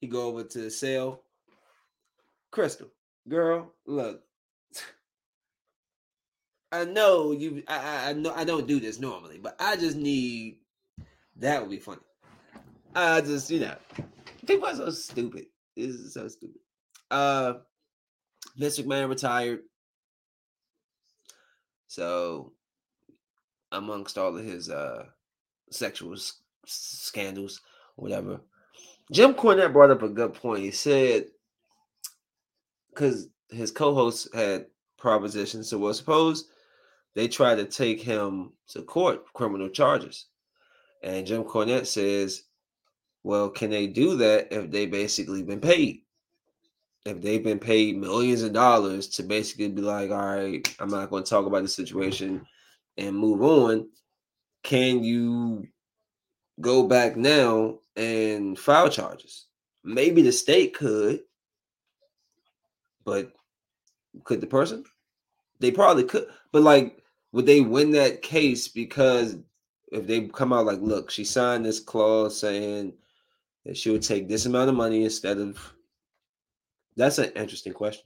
He 0.00 0.06
go 0.06 0.28
over 0.28 0.44
to 0.44 0.58
the 0.60 0.70
cell. 0.70 1.22
Crystal, 2.50 2.88
girl, 3.28 3.72
look. 3.86 4.22
I 6.70 6.84
know 6.84 7.32
you. 7.32 7.62
I, 7.66 8.10
I 8.10 8.12
know 8.12 8.32
I 8.34 8.44
don't 8.44 8.66
do 8.66 8.80
this 8.80 9.00
normally, 9.00 9.38
but 9.38 9.56
I 9.60 9.76
just 9.76 9.96
need. 9.96 10.58
That 11.36 11.60
would 11.60 11.70
be 11.70 11.78
funny. 11.78 12.00
I 12.94 13.20
just 13.20 13.50
you 13.50 13.60
know, 13.60 13.76
people 14.46 14.68
are 14.68 14.76
so 14.76 14.90
stupid. 14.90 15.46
This 15.76 15.94
is 15.94 16.14
so 16.14 16.28
stupid. 16.28 16.60
Uh, 17.10 17.54
Vince 18.56 18.78
McMahon 18.80 19.08
retired. 19.08 19.60
So, 21.86 22.52
amongst 23.72 24.18
all 24.18 24.36
of 24.36 24.44
his 24.44 24.68
uh 24.68 25.06
sexual 25.70 26.14
s- 26.14 26.40
scandals, 26.66 27.60
whatever, 27.96 28.40
Jim 29.12 29.34
Cornette 29.34 29.72
brought 29.72 29.90
up 29.90 30.02
a 30.02 30.08
good 30.08 30.34
point. 30.34 30.62
He 30.62 30.70
said, 30.70 31.26
because 32.90 33.28
his 33.50 33.70
co-host 33.70 34.28
had 34.34 34.66
propositions, 34.98 35.68
so 35.68 35.78
well, 35.78 35.94
suppose 35.94 36.48
they 37.18 37.26
try 37.26 37.52
to 37.52 37.64
take 37.64 38.00
him 38.00 38.52
to 38.68 38.80
court 38.80 39.24
criminal 39.32 39.68
charges, 39.68 40.26
and 41.02 41.26
Jim 41.26 41.42
Cornette 41.42 41.88
says, 41.88 42.44
well, 43.24 43.50
can 43.50 43.70
they 43.70 43.88
do 43.88 44.16
that 44.18 44.52
if 44.52 44.70
they 44.70 44.86
basically 44.86 45.42
been 45.42 45.60
paid? 45.60 46.02
If 47.04 47.20
they've 47.20 47.42
been 47.42 47.58
paid 47.58 47.96
millions 47.96 48.42
of 48.44 48.52
dollars 48.52 49.08
to 49.08 49.24
basically 49.24 49.66
be 49.66 49.82
like, 49.82 50.12
all 50.12 50.36
right, 50.36 50.76
I'm 50.78 50.90
not 50.90 51.10
going 51.10 51.24
to 51.24 51.28
talk 51.28 51.44
about 51.44 51.62
the 51.62 51.68
situation 51.68 52.46
and 52.96 53.16
move 53.16 53.42
on, 53.42 53.88
can 54.62 55.02
you 55.02 55.66
go 56.60 56.84
back 56.84 57.16
now 57.16 57.80
and 57.96 58.56
file 58.56 58.90
charges? 58.90 59.46
Maybe 59.82 60.22
the 60.22 60.30
state 60.30 60.72
could, 60.72 61.22
but 63.04 63.32
could 64.22 64.40
the 64.40 64.46
person? 64.46 64.84
They 65.58 65.72
probably 65.72 66.04
could, 66.04 66.28
but 66.52 66.62
like, 66.62 67.02
would 67.32 67.46
they 67.46 67.60
win 67.60 67.90
that 67.92 68.22
case 68.22 68.68
because 68.68 69.36
if 69.92 70.06
they 70.06 70.26
come 70.28 70.52
out 70.52 70.66
like, 70.66 70.80
look, 70.80 71.10
she 71.10 71.24
signed 71.24 71.64
this 71.64 71.80
clause 71.80 72.38
saying 72.38 72.92
that 73.64 73.76
she 73.76 73.90
would 73.90 74.02
take 74.02 74.28
this 74.28 74.46
amount 74.46 74.68
of 74.68 74.76
money 74.76 75.04
instead 75.04 75.38
of 75.38 75.58
that's 76.96 77.18
an 77.18 77.30
interesting 77.36 77.72
question. 77.72 78.04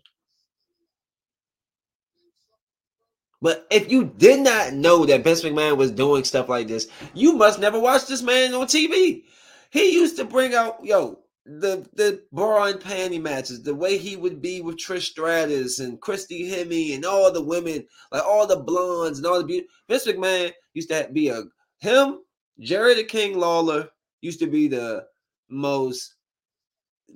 But 3.41 3.67
if 3.71 3.91
you 3.91 4.05
did 4.05 4.41
not 4.41 4.73
know 4.73 5.05
that 5.05 5.25
Vince 5.25 5.43
McMahon 5.43 5.77
was 5.77 5.91
doing 5.91 6.23
stuff 6.23 6.49
like 6.49 6.69
this, 6.69 6.87
you 7.13 7.33
must 7.33 7.59
never 7.59 7.81
watch 7.81 8.07
this 8.07 8.23
man 8.23 8.55
on 8.55 8.67
TV. 8.67 9.25
He 9.71 9.93
used 9.95 10.17
to 10.19 10.25
bring 10.25 10.55
out, 10.55 10.85
yo, 10.85 11.19
the 11.45 11.87
the 11.95 12.23
bra 12.33 12.67
and 12.67 12.81
panty 12.81 13.21
matches, 13.21 13.63
the 13.63 13.75
way 13.75 13.99
he 13.99 14.17
would 14.17 14.41
be 14.41 14.61
with 14.61 14.77
Trish 14.77 15.11
Stratus 15.11 15.81
and 15.81 16.01
Christy 16.01 16.49
Hemme 16.49 16.95
and 16.95 17.05
all 17.05 17.33
the 17.33 17.43
women, 17.43 17.85
like 18.11 18.23
all 18.25 18.47
the 18.47 18.61
blondes 18.61 19.19
and 19.19 19.27
all 19.27 19.39
the 19.39 19.45
beauty. 19.45 19.67
Vince 19.89 20.07
McMahon 20.07 20.53
used 20.75 20.91
to 20.91 21.09
be 21.13 21.29
a 21.29 21.43
him, 21.81 22.21
Jerry 22.61 22.95
the 22.95 23.05
King 23.05 23.39
Lawler 23.39 23.89
used 24.21 24.39
to 24.39 24.47
be 24.47 24.69
the 24.69 25.05
most 25.49 26.15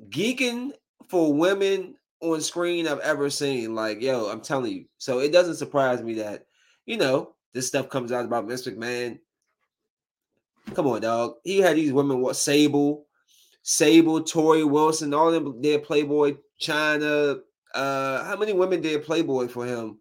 geeking 0.09 0.73
for 1.09 1.33
women 1.33 1.95
on 2.21 2.41
screen 2.41 2.89
I've 2.89 2.99
ever 3.01 3.31
seen. 3.31 3.75
Like, 3.75 4.01
yo, 4.03 4.29
I'm 4.29 4.41
telling 4.41 4.73
you. 4.73 4.87
So 4.99 5.21
it 5.21 5.33
doesn't 5.33 5.57
surprise 5.57 6.03
me 6.03 6.15
that, 6.15 6.47
you 6.85 6.97
know, 6.97 7.35
this 7.55 7.69
stuff 7.69 7.89
comes 7.89 8.11
out 8.11 8.25
about 8.25 8.47
Vince 8.47 8.67
McMahon. 8.67 9.21
Come 10.75 10.89
on, 10.89 11.01
dog. 11.01 11.37
He 11.45 11.59
had 11.59 11.77
these 11.77 11.93
women, 11.93 12.21
what 12.21 12.35
Sable, 12.35 13.06
Sable, 13.69 14.21
Torrie 14.21 14.69
Wilson, 14.69 15.13
all 15.13 15.33
them 15.33 15.61
did 15.61 15.83
Playboy, 15.83 16.37
Chyna. 16.61 17.41
Uh, 17.75 18.25
how 18.25 18.37
many 18.37 18.53
women 18.53 18.81
did 18.81 19.03
Playboy 19.03 19.49
for 19.49 19.67
him? 19.67 19.99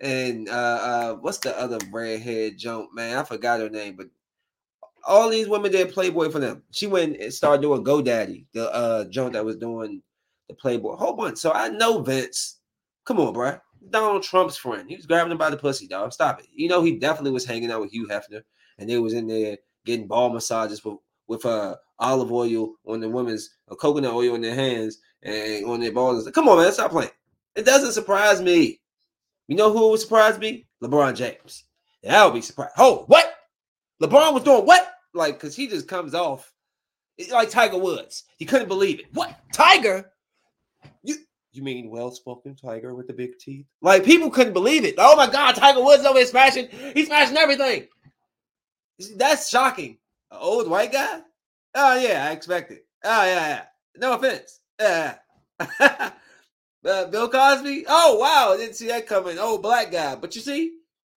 And 0.00 0.48
uh, 0.48 0.52
uh, 0.52 1.14
what's 1.14 1.38
the 1.38 1.56
other 1.56 1.78
redhead 1.92 2.58
jump, 2.58 2.92
man? 2.92 3.16
I 3.16 3.22
forgot 3.22 3.60
her 3.60 3.70
name, 3.70 3.94
but 3.94 4.08
all 5.06 5.30
these 5.30 5.46
women 5.46 5.70
did 5.70 5.92
Playboy 5.94 6.30
for 6.30 6.40
them. 6.40 6.64
She 6.72 6.88
went 6.88 7.18
and 7.18 7.32
started 7.32 7.62
doing 7.62 7.84
GoDaddy, 7.84 8.46
the 8.52 8.74
uh 8.74 9.04
junk 9.04 9.34
that 9.34 9.44
was 9.44 9.56
doing 9.56 10.02
the 10.48 10.54
Playboy. 10.54 10.94
A 10.94 10.96
whole 10.96 11.14
bunch. 11.14 11.38
So 11.38 11.52
I 11.52 11.68
know 11.68 12.02
Vince. 12.02 12.58
Come 13.04 13.20
on, 13.20 13.32
bro. 13.32 13.56
Donald 13.90 14.24
Trump's 14.24 14.56
friend. 14.56 14.90
He 14.90 14.96
was 14.96 15.06
grabbing 15.06 15.30
him 15.30 15.38
by 15.38 15.50
the 15.50 15.56
pussy, 15.56 15.86
dog. 15.86 16.12
Stop 16.12 16.40
it. 16.40 16.48
You 16.52 16.68
know 16.68 16.82
he 16.82 16.98
definitely 16.98 17.30
was 17.30 17.46
hanging 17.46 17.70
out 17.70 17.82
with 17.82 17.92
Hugh 17.92 18.08
Hefner, 18.08 18.42
and 18.78 18.90
they 18.90 18.98
was 18.98 19.14
in 19.14 19.28
there 19.28 19.58
getting 19.84 20.08
ball 20.08 20.30
massages 20.30 20.84
with 20.84 20.96
with 21.28 21.44
uh 21.44 21.76
olive 21.98 22.32
oil 22.32 22.74
on 22.86 23.00
the 23.00 23.08
women's 23.08 23.50
uh, 23.70 23.74
coconut 23.74 24.12
oil 24.12 24.34
in 24.34 24.42
their 24.42 24.54
hands 24.54 24.98
and 25.22 25.64
on 25.66 25.80
their 25.80 25.92
balls. 25.92 26.28
Come 26.30 26.48
on, 26.48 26.58
man. 26.58 26.72
Stop 26.72 26.90
playing. 26.90 27.10
It 27.54 27.64
doesn't 27.64 27.92
surprise 27.92 28.40
me. 28.40 28.80
You 29.48 29.56
know 29.56 29.72
who 29.72 29.90
would 29.90 30.00
surprise 30.00 30.38
me? 30.38 30.66
LeBron 30.82 31.16
James. 31.16 31.64
That 32.02 32.24
would 32.24 32.34
be 32.34 32.40
surprised. 32.40 32.74
Oh, 32.76 33.04
what? 33.06 33.32
LeBron 34.02 34.34
was 34.34 34.42
doing 34.42 34.66
what? 34.66 34.92
Like, 35.14 35.34
because 35.34 35.56
he 35.56 35.66
just 35.66 35.88
comes 35.88 36.14
off 36.14 36.52
it's 37.18 37.30
like 37.30 37.50
Tiger 37.50 37.78
Woods. 37.78 38.24
He 38.36 38.44
couldn't 38.44 38.68
believe 38.68 39.00
it. 39.00 39.06
What? 39.12 39.34
Tiger? 39.52 40.12
You 41.02 41.16
you 41.52 41.62
mean 41.62 41.88
well-spoken 41.88 42.54
Tiger 42.54 42.94
with 42.94 43.06
the 43.06 43.14
big 43.14 43.38
teeth? 43.38 43.66
Like 43.80 44.04
people 44.04 44.30
couldn't 44.30 44.52
believe 44.52 44.84
it. 44.84 44.96
Oh 44.98 45.16
my 45.16 45.30
God, 45.30 45.54
Tiger 45.54 45.82
Woods 45.82 46.04
over 46.04 46.18
here 46.18 46.26
smashing. 46.26 46.68
He's 46.94 47.06
smashing 47.06 47.36
everything. 47.36 47.88
That's 49.16 49.48
shocking. 49.48 49.98
Old 50.38 50.68
white 50.68 50.92
guy? 50.92 51.20
Oh 51.74 51.98
yeah, 51.98 52.26
I 52.28 52.32
expect 52.32 52.70
it. 52.70 52.86
Oh 53.04 53.24
yeah, 53.24 53.48
yeah. 53.48 53.64
No 53.96 54.14
offense. 54.14 54.60
Yeah. 54.80 55.16
Uh, 56.86 57.06
Bill 57.06 57.28
Cosby. 57.28 57.84
Oh 57.88 58.16
wow, 58.18 58.52
I 58.52 58.58
didn't 58.58 58.76
see 58.76 58.86
that 58.86 59.08
coming. 59.08 59.38
Oh, 59.40 59.58
black 59.58 59.90
guy. 59.90 60.14
But 60.14 60.36
you 60.36 60.40
see, 60.40 60.74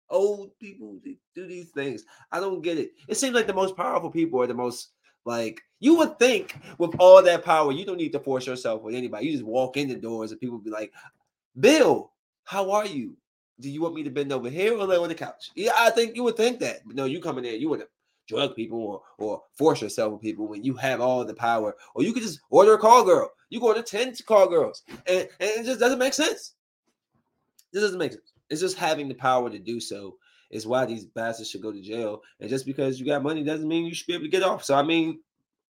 old 0.09 0.57
people 0.57 0.99
do 1.35 1.47
these 1.47 1.69
things. 1.69 2.05
I 2.31 2.39
don't 2.39 2.63
get 2.63 2.79
it. 2.79 2.93
It 3.07 3.17
seems 3.17 3.35
like 3.35 3.45
the 3.45 3.53
most 3.53 3.77
powerful 3.77 4.09
people 4.09 4.41
are 4.41 4.47
the 4.47 4.53
most 4.55 4.89
like 5.25 5.61
you 5.79 5.95
would 5.95 6.17
think 6.17 6.57
with 6.79 6.95
all 6.97 7.21
that 7.21 7.45
power, 7.45 7.71
you 7.71 7.85
don't 7.85 7.97
need 7.97 8.13
to 8.13 8.19
force 8.19 8.47
yourself 8.47 8.81
with 8.81 8.95
anybody. 8.95 9.27
You 9.27 9.33
just 9.33 9.43
walk 9.43 9.77
in 9.77 9.89
the 9.89 9.95
doors 9.95 10.31
and 10.31 10.39
people 10.39 10.57
be 10.57 10.71
like, 10.71 10.91
Bill, 11.59 12.11
how 12.45 12.71
are 12.71 12.87
you? 12.87 13.15
Do 13.59 13.69
you 13.69 13.81
want 13.81 13.93
me 13.93 14.03
to 14.03 14.09
bend 14.09 14.31
over 14.31 14.49
here 14.49 14.75
or 14.75 14.85
lay 14.85 14.97
on 14.97 15.09
the 15.09 15.15
couch? 15.15 15.51
Yeah, 15.55 15.73
I 15.75 15.91
think 15.91 16.15
you 16.15 16.23
would 16.23 16.37
think 16.37 16.59
that. 16.59 16.79
But 16.85 16.95
no, 16.95 17.05
you 17.05 17.19
come 17.21 17.37
in 17.37 17.43
there, 17.43 17.55
you 17.55 17.69
would 17.69 17.83
drug 18.29 18.55
people 18.55 18.79
or, 18.79 19.01
or 19.17 19.41
force 19.57 19.81
yourself 19.81 20.13
with 20.13 20.21
people 20.21 20.47
when 20.47 20.63
you 20.63 20.75
have 20.75 21.01
all 21.01 21.25
the 21.25 21.33
power. 21.33 21.75
Or 21.95 22.03
you 22.03 22.13
could 22.13 22.23
just 22.23 22.39
order 22.49 22.75
a 22.75 22.77
call 22.77 23.03
girl. 23.03 23.29
You 23.49 23.59
go 23.59 23.73
to 23.73 23.81
10 23.81 24.13
call 24.25 24.47
girls. 24.47 24.83
And, 25.07 25.27
and 25.39 25.49
it 25.59 25.65
just 25.65 25.79
doesn't 25.79 25.99
make 25.99 26.13
sense. 26.13 26.53
This 27.73 27.83
doesn't 27.83 27.99
make 27.99 28.13
sense. 28.13 28.33
It's 28.49 28.61
just 28.61 28.77
having 28.77 29.09
the 29.09 29.15
power 29.15 29.49
to 29.49 29.59
do 29.59 29.79
so 29.79 30.15
is 30.51 30.65
why 30.65 30.85
these 30.85 31.05
bastards 31.05 31.49
should 31.49 31.61
go 31.61 31.71
to 31.71 31.81
jail. 31.81 32.21
And 32.39 32.49
just 32.49 32.65
because 32.65 32.99
you 32.99 33.05
got 33.05 33.23
money 33.23 33.43
doesn't 33.43 33.67
mean 33.67 33.85
you 33.85 33.93
should 33.93 34.07
be 34.07 34.13
able 34.13 34.25
to 34.25 34.29
get 34.29 34.43
off. 34.43 34.63
So 34.63 34.75
I 34.75 34.83
mean, 34.83 35.19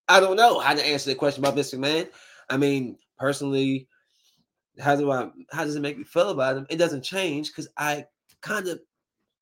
I 0.09 0.21
don't 0.21 0.37
know 0.37 0.59
how 0.59 0.75
to 0.75 0.85
answer 0.85 1.11
the 1.11 1.17
question 1.17 1.45
about 1.45 1.57
Mr. 1.57 1.79
Man. 1.79 2.09
I 2.49 2.57
mean, 2.57 2.97
personally, 3.19 3.89
how 4.79 4.97
do 4.97 5.11
I 5.11 5.31
how 5.51 5.65
does 5.65 5.77
it 5.77 5.81
make 5.81 5.97
me 5.97 6.05
feel 6.05 6.31
about 6.31 6.57
him? 6.57 6.67
It 6.69 6.77
doesn't 6.77 7.03
change 7.03 7.49
because 7.49 7.69
I 7.77 8.07
kind 8.43 8.69
of 8.69 8.81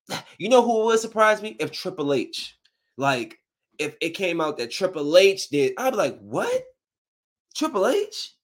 you 0.39 0.49
know 0.49 0.63
who 0.63 0.85
would 0.85 1.01
surprise 1.01 1.43
me? 1.43 1.57
If 1.59 1.73
Triple 1.73 2.15
H, 2.15 2.54
like 2.97 3.39
if 3.79 3.97
it 4.01 4.11
came 4.11 4.41
out 4.41 4.59
that 4.59 4.71
Triple 4.71 5.17
H 5.17 5.49
did, 5.49 5.75
I'd 5.79 5.91
be 5.91 5.97
like, 5.97 6.19
what? 6.21 6.63
Triple 7.55 7.87
H? 7.87 8.35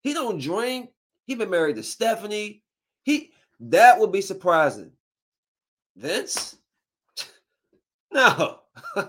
He 0.00 0.14
don't 0.14 0.40
drink. 0.40 0.90
He 1.26 1.34
been 1.34 1.50
married 1.50 1.76
to 1.76 1.82
Stephanie. 1.82 2.62
He 3.02 3.32
That 3.60 3.98
would 3.98 4.12
be 4.12 4.20
surprising. 4.20 4.92
Vince? 5.96 6.56
No. 8.10 8.60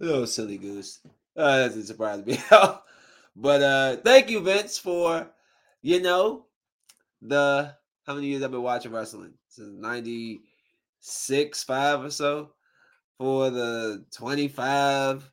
no, 0.00 0.24
silly 0.24 0.56
goose. 0.56 1.00
Uh, 1.36 1.58
that 1.58 1.66
doesn't 1.66 1.84
surprise 1.84 2.24
me. 2.24 2.38
but 3.36 3.62
uh 3.62 3.96
thank 3.98 4.30
you, 4.30 4.40
Vince, 4.40 4.78
for 4.78 5.30
you 5.82 6.00
know 6.00 6.46
the 7.20 7.74
how 8.06 8.14
many 8.14 8.28
years 8.28 8.42
I've 8.42 8.50
been 8.50 8.62
watching 8.62 8.92
wrestling? 8.92 9.34
Since 9.48 9.78
96, 11.04 11.64
5 11.64 12.04
or 12.04 12.10
so. 12.10 12.50
For 13.18 13.50
the 13.50 14.04
25, 14.10 15.30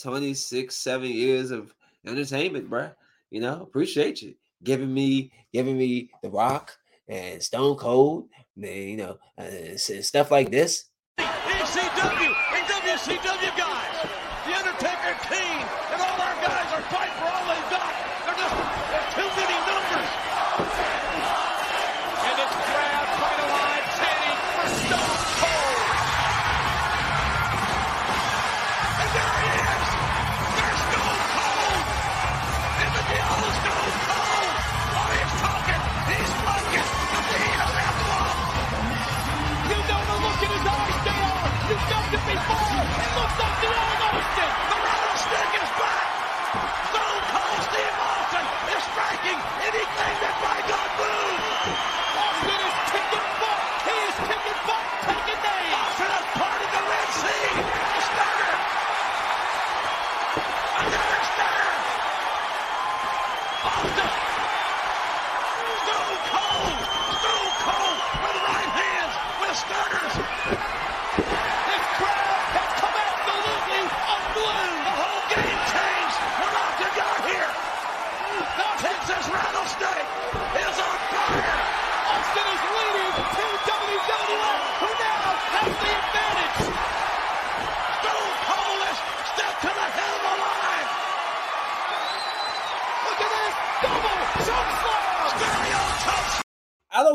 26, 0.00 0.74
7 0.74 1.10
years 1.10 1.50
of 1.50 1.74
entertainment, 2.06 2.70
bruh. 2.70 2.94
You 3.30 3.40
know, 3.40 3.60
appreciate 3.60 4.22
you 4.22 4.34
giving 4.64 4.92
me 4.94 5.30
giving 5.52 5.76
me 5.76 6.10
the 6.22 6.30
rock 6.30 6.72
and 7.08 7.42
Stone 7.42 7.76
Cold, 7.76 8.28
man, 8.56 8.88
you 8.88 8.96
know, 8.96 9.18
uh, 9.36 9.76
stuff 9.76 10.30
like 10.30 10.50
this. 10.50 10.86
ECW 11.18 12.34
and 12.54 12.66
WCW 12.66 13.56
guys, 13.58 14.08
The 14.46 14.54
Undertaker, 14.56 15.14
Kane, 15.28 15.66
and 15.92 16.00
all 16.00 16.20
our 16.20 16.36
guys 16.40 16.72
are 16.72 16.82
fighting 16.88 17.14
for 17.20 17.37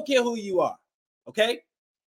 don't 0.04 0.16
care 0.16 0.24
who 0.24 0.38
you 0.38 0.62
are. 0.62 0.78
Okay? 1.28 1.60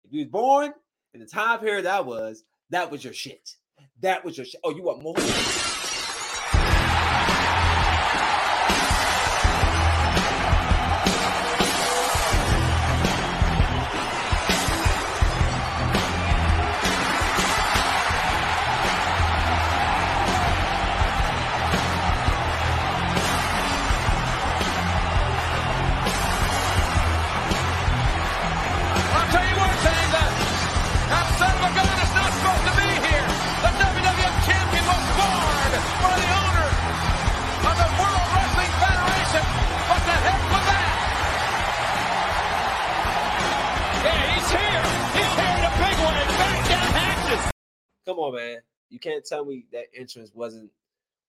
If 0.03 0.13
you 0.13 0.19
was 0.19 0.27
born 0.27 0.73
in 1.13 1.19
the 1.19 1.25
time 1.25 1.59
period 1.59 1.85
that 1.85 2.05
was, 2.05 2.43
that 2.69 2.91
was 2.91 3.03
your 3.03 3.13
shit. 3.13 3.55
That 4.01 4.23
was 4.23 4.37
your 4.37 4.45
shit. 4.45 4.61
Oh, 4.63 4.75
you 4.75 4.83
want 4.83 5.01
more? 5.01 5.15
Can't 49.05 49.25
tell 49.25 49.45
me 49.45 49.65
that 49.73 49.85
entrance 49.97 50.31
wasn't 50.33 50.71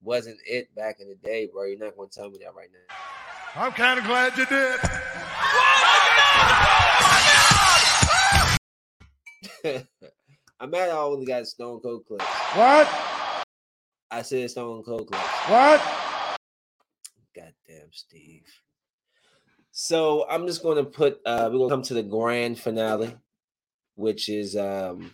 wasn't 0.02 0.38
it 0.46 0.74
back 0.74 1.00
in 1.00 1.08
the 1.08 1.16
day, 1.16 1.48
bro. 1.52 1.64
You're 1.66 1.78
not 1.78 1.96
gonna 1.96 2.08
tell 2.10 2.30
me 2.30 2.38
that 2.44 2.54
right 2.56 2.70
now. 2.72 2.96
I'm 3.56 3.72
kind 3.72 3.98
of 3.98 4.06
glad 4.06 4.36
you 4.38 4.46
did. 4.46 4.80
I'm 10.60 10.70
mad 10.70 10.90
I 10.90 10.98
only 10.98 11.26
got 11.26 11.46
Stone 11.46 11.80
Cold 11.80 12.06
clips. 12.06 12.24
What? 12.54 12.88
I 14.10 14.22
said 14.22 14.50
Stone 14.50 14.84
Cold 14.84 15.08
clips. 15.08 15.24
What? 15.48 15.82
Goddamn, 17.34 17.90
Steve. 17.92 18.44
So 19.72 20.26
I'm 20.30 20.46
just 20.46 20.62
going 20.62 20.78
to 20.78 20.84
put. 20.84 21.20
uh 21.26 21.48
We're 21.52 21.58
going 21.58 21.68
to 21.70 21.74
come 21.74 21.82
to 21.82 21.94
the 21.94 22.02
grand 22.02 22.58
finale, 22.58 23.16
which 23.96 24.28
is. 24.28 24.56
um 24.56 25.12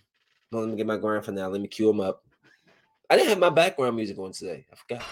well, 0.53 0.63
Let 0.63 0.71
me 0.71 0.77
get 0.77 0.87
my 0.87 0.99
grand 0.99 1.25
finale. 1.25 1.53
Let 1.53 1.61
me 1.63 1.69
cue 1.69 1.89
them 1.89 2.01
up. 2.01 2.25
I 3.13 3.17
didn't 3.17 3.29
have 3.29 3.39
my 3.39 3.51
background 3.51 3.95
music 3.95 4.19
on 4.19 4.33
today. 4.33 4.65
I 4.73 4.75
forgot. 4.75 5.03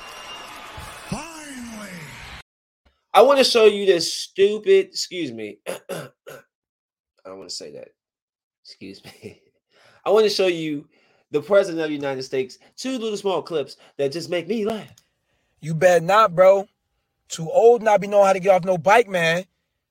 Finally. 1.10 1.90
I 3.12 3.20
want 3.20 3.36
to 3.36 3.44
show 3.44 3.66
you 3.66 3.84
this 3.84 4.14
stupid. 4.14 4.86
Excuse 4.86 5.30
me. 5.30 5.58
I 5.68 6.08
don't 7.26 7.36
want 7.36 7.50
to 7.50 7.54
say 7.54 7.72
that. 7.72 7.88
Excuse 8.64 9.04
me. 9.04 9.42
I 10.06 10.08
want 10.08 10.24
to 10.24 10.30
show 10.30 10.46
you 10.46 10.88
the 11.30 11.42
president 11.42 11.82
of 11.82 11.88
the 11.88 11.94
United 11.94 12.22
States. 12.22 12.58
Two 12.74 12.96
little 12.96 13.18
small 13.18 13.42
clips 13.42 13.76
that 13.98 14.12
just 14.12 14.30
make 14.30 14.48
me 14.48 14.64
laugh. 14.64 14.94
You 15.60 15.74
bet 15.74 16.02
not, 16.02 16.34
bro. 16.34 16.66
Too 17.28 17.50
old 17.50 17.82
not 17.82 18.00
be 18.00 18.06
knowing 18.06 18.28
how 18.28 18.32
to 18.32 18.40
get 18.40 18.54
off 18.54 18.64
no 18.64 18.78
bike, 18.78 19.10
man. 19.10 19.44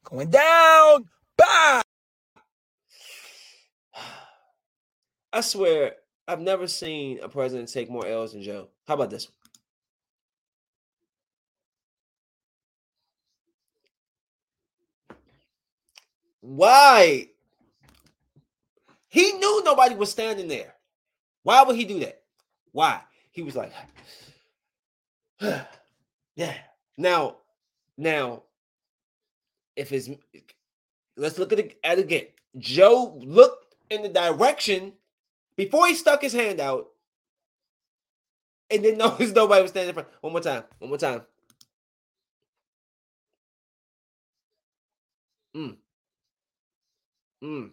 Going 0.04 0.32
down. 0.32 1.08
Bye. 1.38 1.84
I 5.32 5.42
swear, 5.42 5.94
I've 6.30 6.40
never 6.40 6.68
seen 6.68 7.20
a 7.24 7.28
president 7.28 7.70
take 7.70 7.90
more 7.90 8.06
L's 8.06 8.34
than 8.34 8.44
Joe. 8.44 8.68
How 8.88 8.94
about 8.94 9.10
this 9.10 9.28
one? 9.28 9.34
Why? 16.42 17.30
He 19.08 19.32
knew 19.34 19.64
nobody 19.64 19.96
was 19.96 20.12
standing 20.12 20.48
there. 20.48 20.76
Why 21.42 21.64
would 21.64 21.76
he 21.76 21.84
do 21.84 22.00
that? 22.02 22.22
Why? 22.74 23.02
He 23.32 23.42
was 23.42 23.56
like, 23.56 23.74
yeah. 25.42 26.54
Now, 26.96 27.38
now, 27.98 28.44
if 29.76 29.92
it's 29.92 30.12
let's 31.18 31.40
look 31.40 31.54
at 31.54 31.60
it 31.60 31.80
at 31.84 31.98
it 31.98 32.06
again. 32.06 32.26
Joe 32.60 33.20
looked 33.20 33.74
in 33.90 34.04
the 34.04 34.10
direction 34.10 34.94
before 35.60 35.88
he 35.88 35.94
stuck 35.94 36.22
his 36.22 36.32
hand 36.32 36.62
out 36.62 36.88
and 38.70 38.82
didn't 38.82 38.98
notice 39.06 39.34
nobody 39.34 39.62
was 39.62 39.72
standing 39.72 39.90
in 39.90 39.94
front. 39.94 40.08
One 40.22 40.32
more 40.32 40.42
time. 40.42 40.64
One 40.78 40.88
more 40.90 40.98
time. 40.98 41.22
Mm. 45.54 45.76
Mm. 47.44 47.72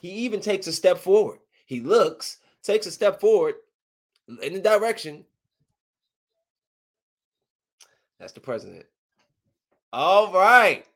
He 0.00 0.10
even 0.10 0.38
takes 0.38 0.68
a 0.68 0.72
step 0.72 0.98
forward. 0.98 1.40
He 1.66 1.80
looks, 1.80 2.38
takes 2.62 2.86
a 2.86 2.92
step 2.92 3.20
forward 3.20 3.56
in 4.40 4.52
the 4.52 4.60
direction. 4.60 5.24
That's 8.20 8.32
the 8.32 8.38
president. 8.38 8.86
All 9.92 10.32
right. 10.32 10.86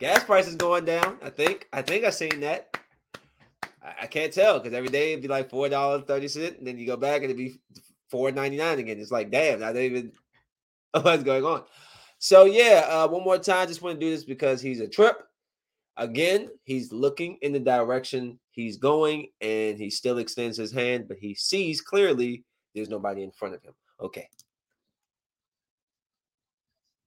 Gas 0.00 0.24
prices 0.24 0.54
going 0.54 0.86
down. 0.86 1.18
I 1.22 1.28
think. 1.28 1.68
I 1.74 1.82
think 1.82 2.06
I 2.06 2.10
seen 2.10 2.40
that. 2.40 2.78
I, 3.84 3.94
I 4.02 4.06
can't 4.06 4.32
tell 4.32 4.58
because 4.58 4.74
every 4.74 4.88
day 4.88 5.12
it'd 5.12 5.22
be 5.22 5.28
like 5.28 5.50
four 5.50 5.68
dollars 5.68 6.04
thirty 6.06 6.28
cent, 6.28 6.58
and 6.58 6.66
then 6.66 6.78
you 6.78 6.86
go 6.86 6.96
back 6.96 7.16
and 7.16 7.24
it'd 7.24 7.36
be 7.36 7.60
four 8.10 8.30
ninety 8.30 8.56
nine 8.56 8.78
again. 8.78 8.98
It's 8.98 9.12
like 9.12 9.30
damn, 9.30 9.62
I 9.62 9.72
don't 9.72 9.82
even 9.82 10.12
what's 11.02 11.22
going 11.22 11.44
on. 11.44 11.64
So 12.18 12.44
yeah, 12.44 12.86
uh, 12.88 13.08
one 13.08 13.24
more 13.24 13.38
time, 13.38 13.68
just 13.68 13.82
want 13.82 14.00
to 14.00 14.06
do 14.06 14.10
this 14.10 14.24
because 14.24 14.60
he's 14.60 14.80
a 14.80 14.88
trip. 14.88 15.16
Again, 15.96 16.48
he's 16.64 16.92
looking 16.92 17.38
in 17.42 17.52
the 17.52 17.60
direction 17.60 18.40
he's 18.50 18.78
going, 18.78 19.28
and 19.40 19.78
he 19.78 19.90
still 19.90 20.18
extends 20.18 20.56
his 20.56 20.72
hand, 20.72 21.06
but 21.06 21.18
he 21.18 21.34
sees 21.34 21.80
clearly 21.80 22.44
there's 22.74 22.88
nobody 22.88 23.22
in 23.22 23.30
front 23.30 23.54
of 23.54 23.62
him. 23.62 23.74
Okay. 24.00 24.28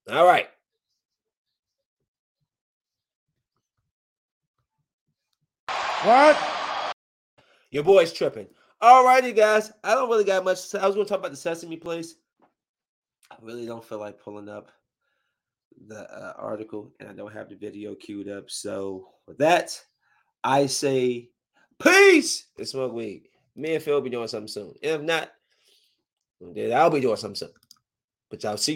All 0.09 0.25
right. 0.25 0.47
What? 6.03 6.66
Your 7.71 7.83
boy's 7.83 8.13
tripping. 8.13 8.47
All 8.79 9.05
righty, 9.05 9.33
guys. 9.33 9.71
I 9.83 9.93
don't 9.95 10.09
really 10.09 10.23
got 10.23 10.43
much. 10.43 10.73
I 10.75 10.85
was 10.85 10.95
going 10.95 11.05
to 11.05 11.09
talk 11.09 11.19
about 11.19 11.31
the 11.31 11.37
Sesame 11.37 11.77
Place. 11.77 12.15
I 13.31 13.35
really 13.41 13.65
don't 13.65 13.83
feel 13.83 13.99
like 13.99 14.21
pulling 14.21 14.49
up 14.49 14.71
the 15.87 16.09
uh, 16.11 16.33
article, 16.37 16.93
and 16.99 17.09
I 17.09 17.13
don't 17.13 17.33
have 17.33 17.49
the 17.49 17.55
video 17.55 17.95
queued 17.95 18.29
up. 18.29 18.49
So 18.49 19.09
with 19.27 19.37
that, 19.39 19.79
I 20.43 20.67
say 20.67 21.29
peace 21.81 22.45
and 22.57 22.67
smoke 22.67 22.93
weed. 22.93 23.29
Me 23.55 23.75
and 23.75 23.83
Phil 23.83 23.95
will 23.95 24.01
be 24.01 24.09
doing 24.09 24.27
something 24.27 24.47
soon. 24.47 24.73
If 24.81 25.01
not, 25.01 25.31
then 26.39 26.71
I'll 26.71 26.89
be 26.89 27.01
doing 27.01 27.17
something 27.17 27.35
soon. 27.35 27.53
But 28.29 28.43
y'all 28.43 28.57
see. 28.57 28.75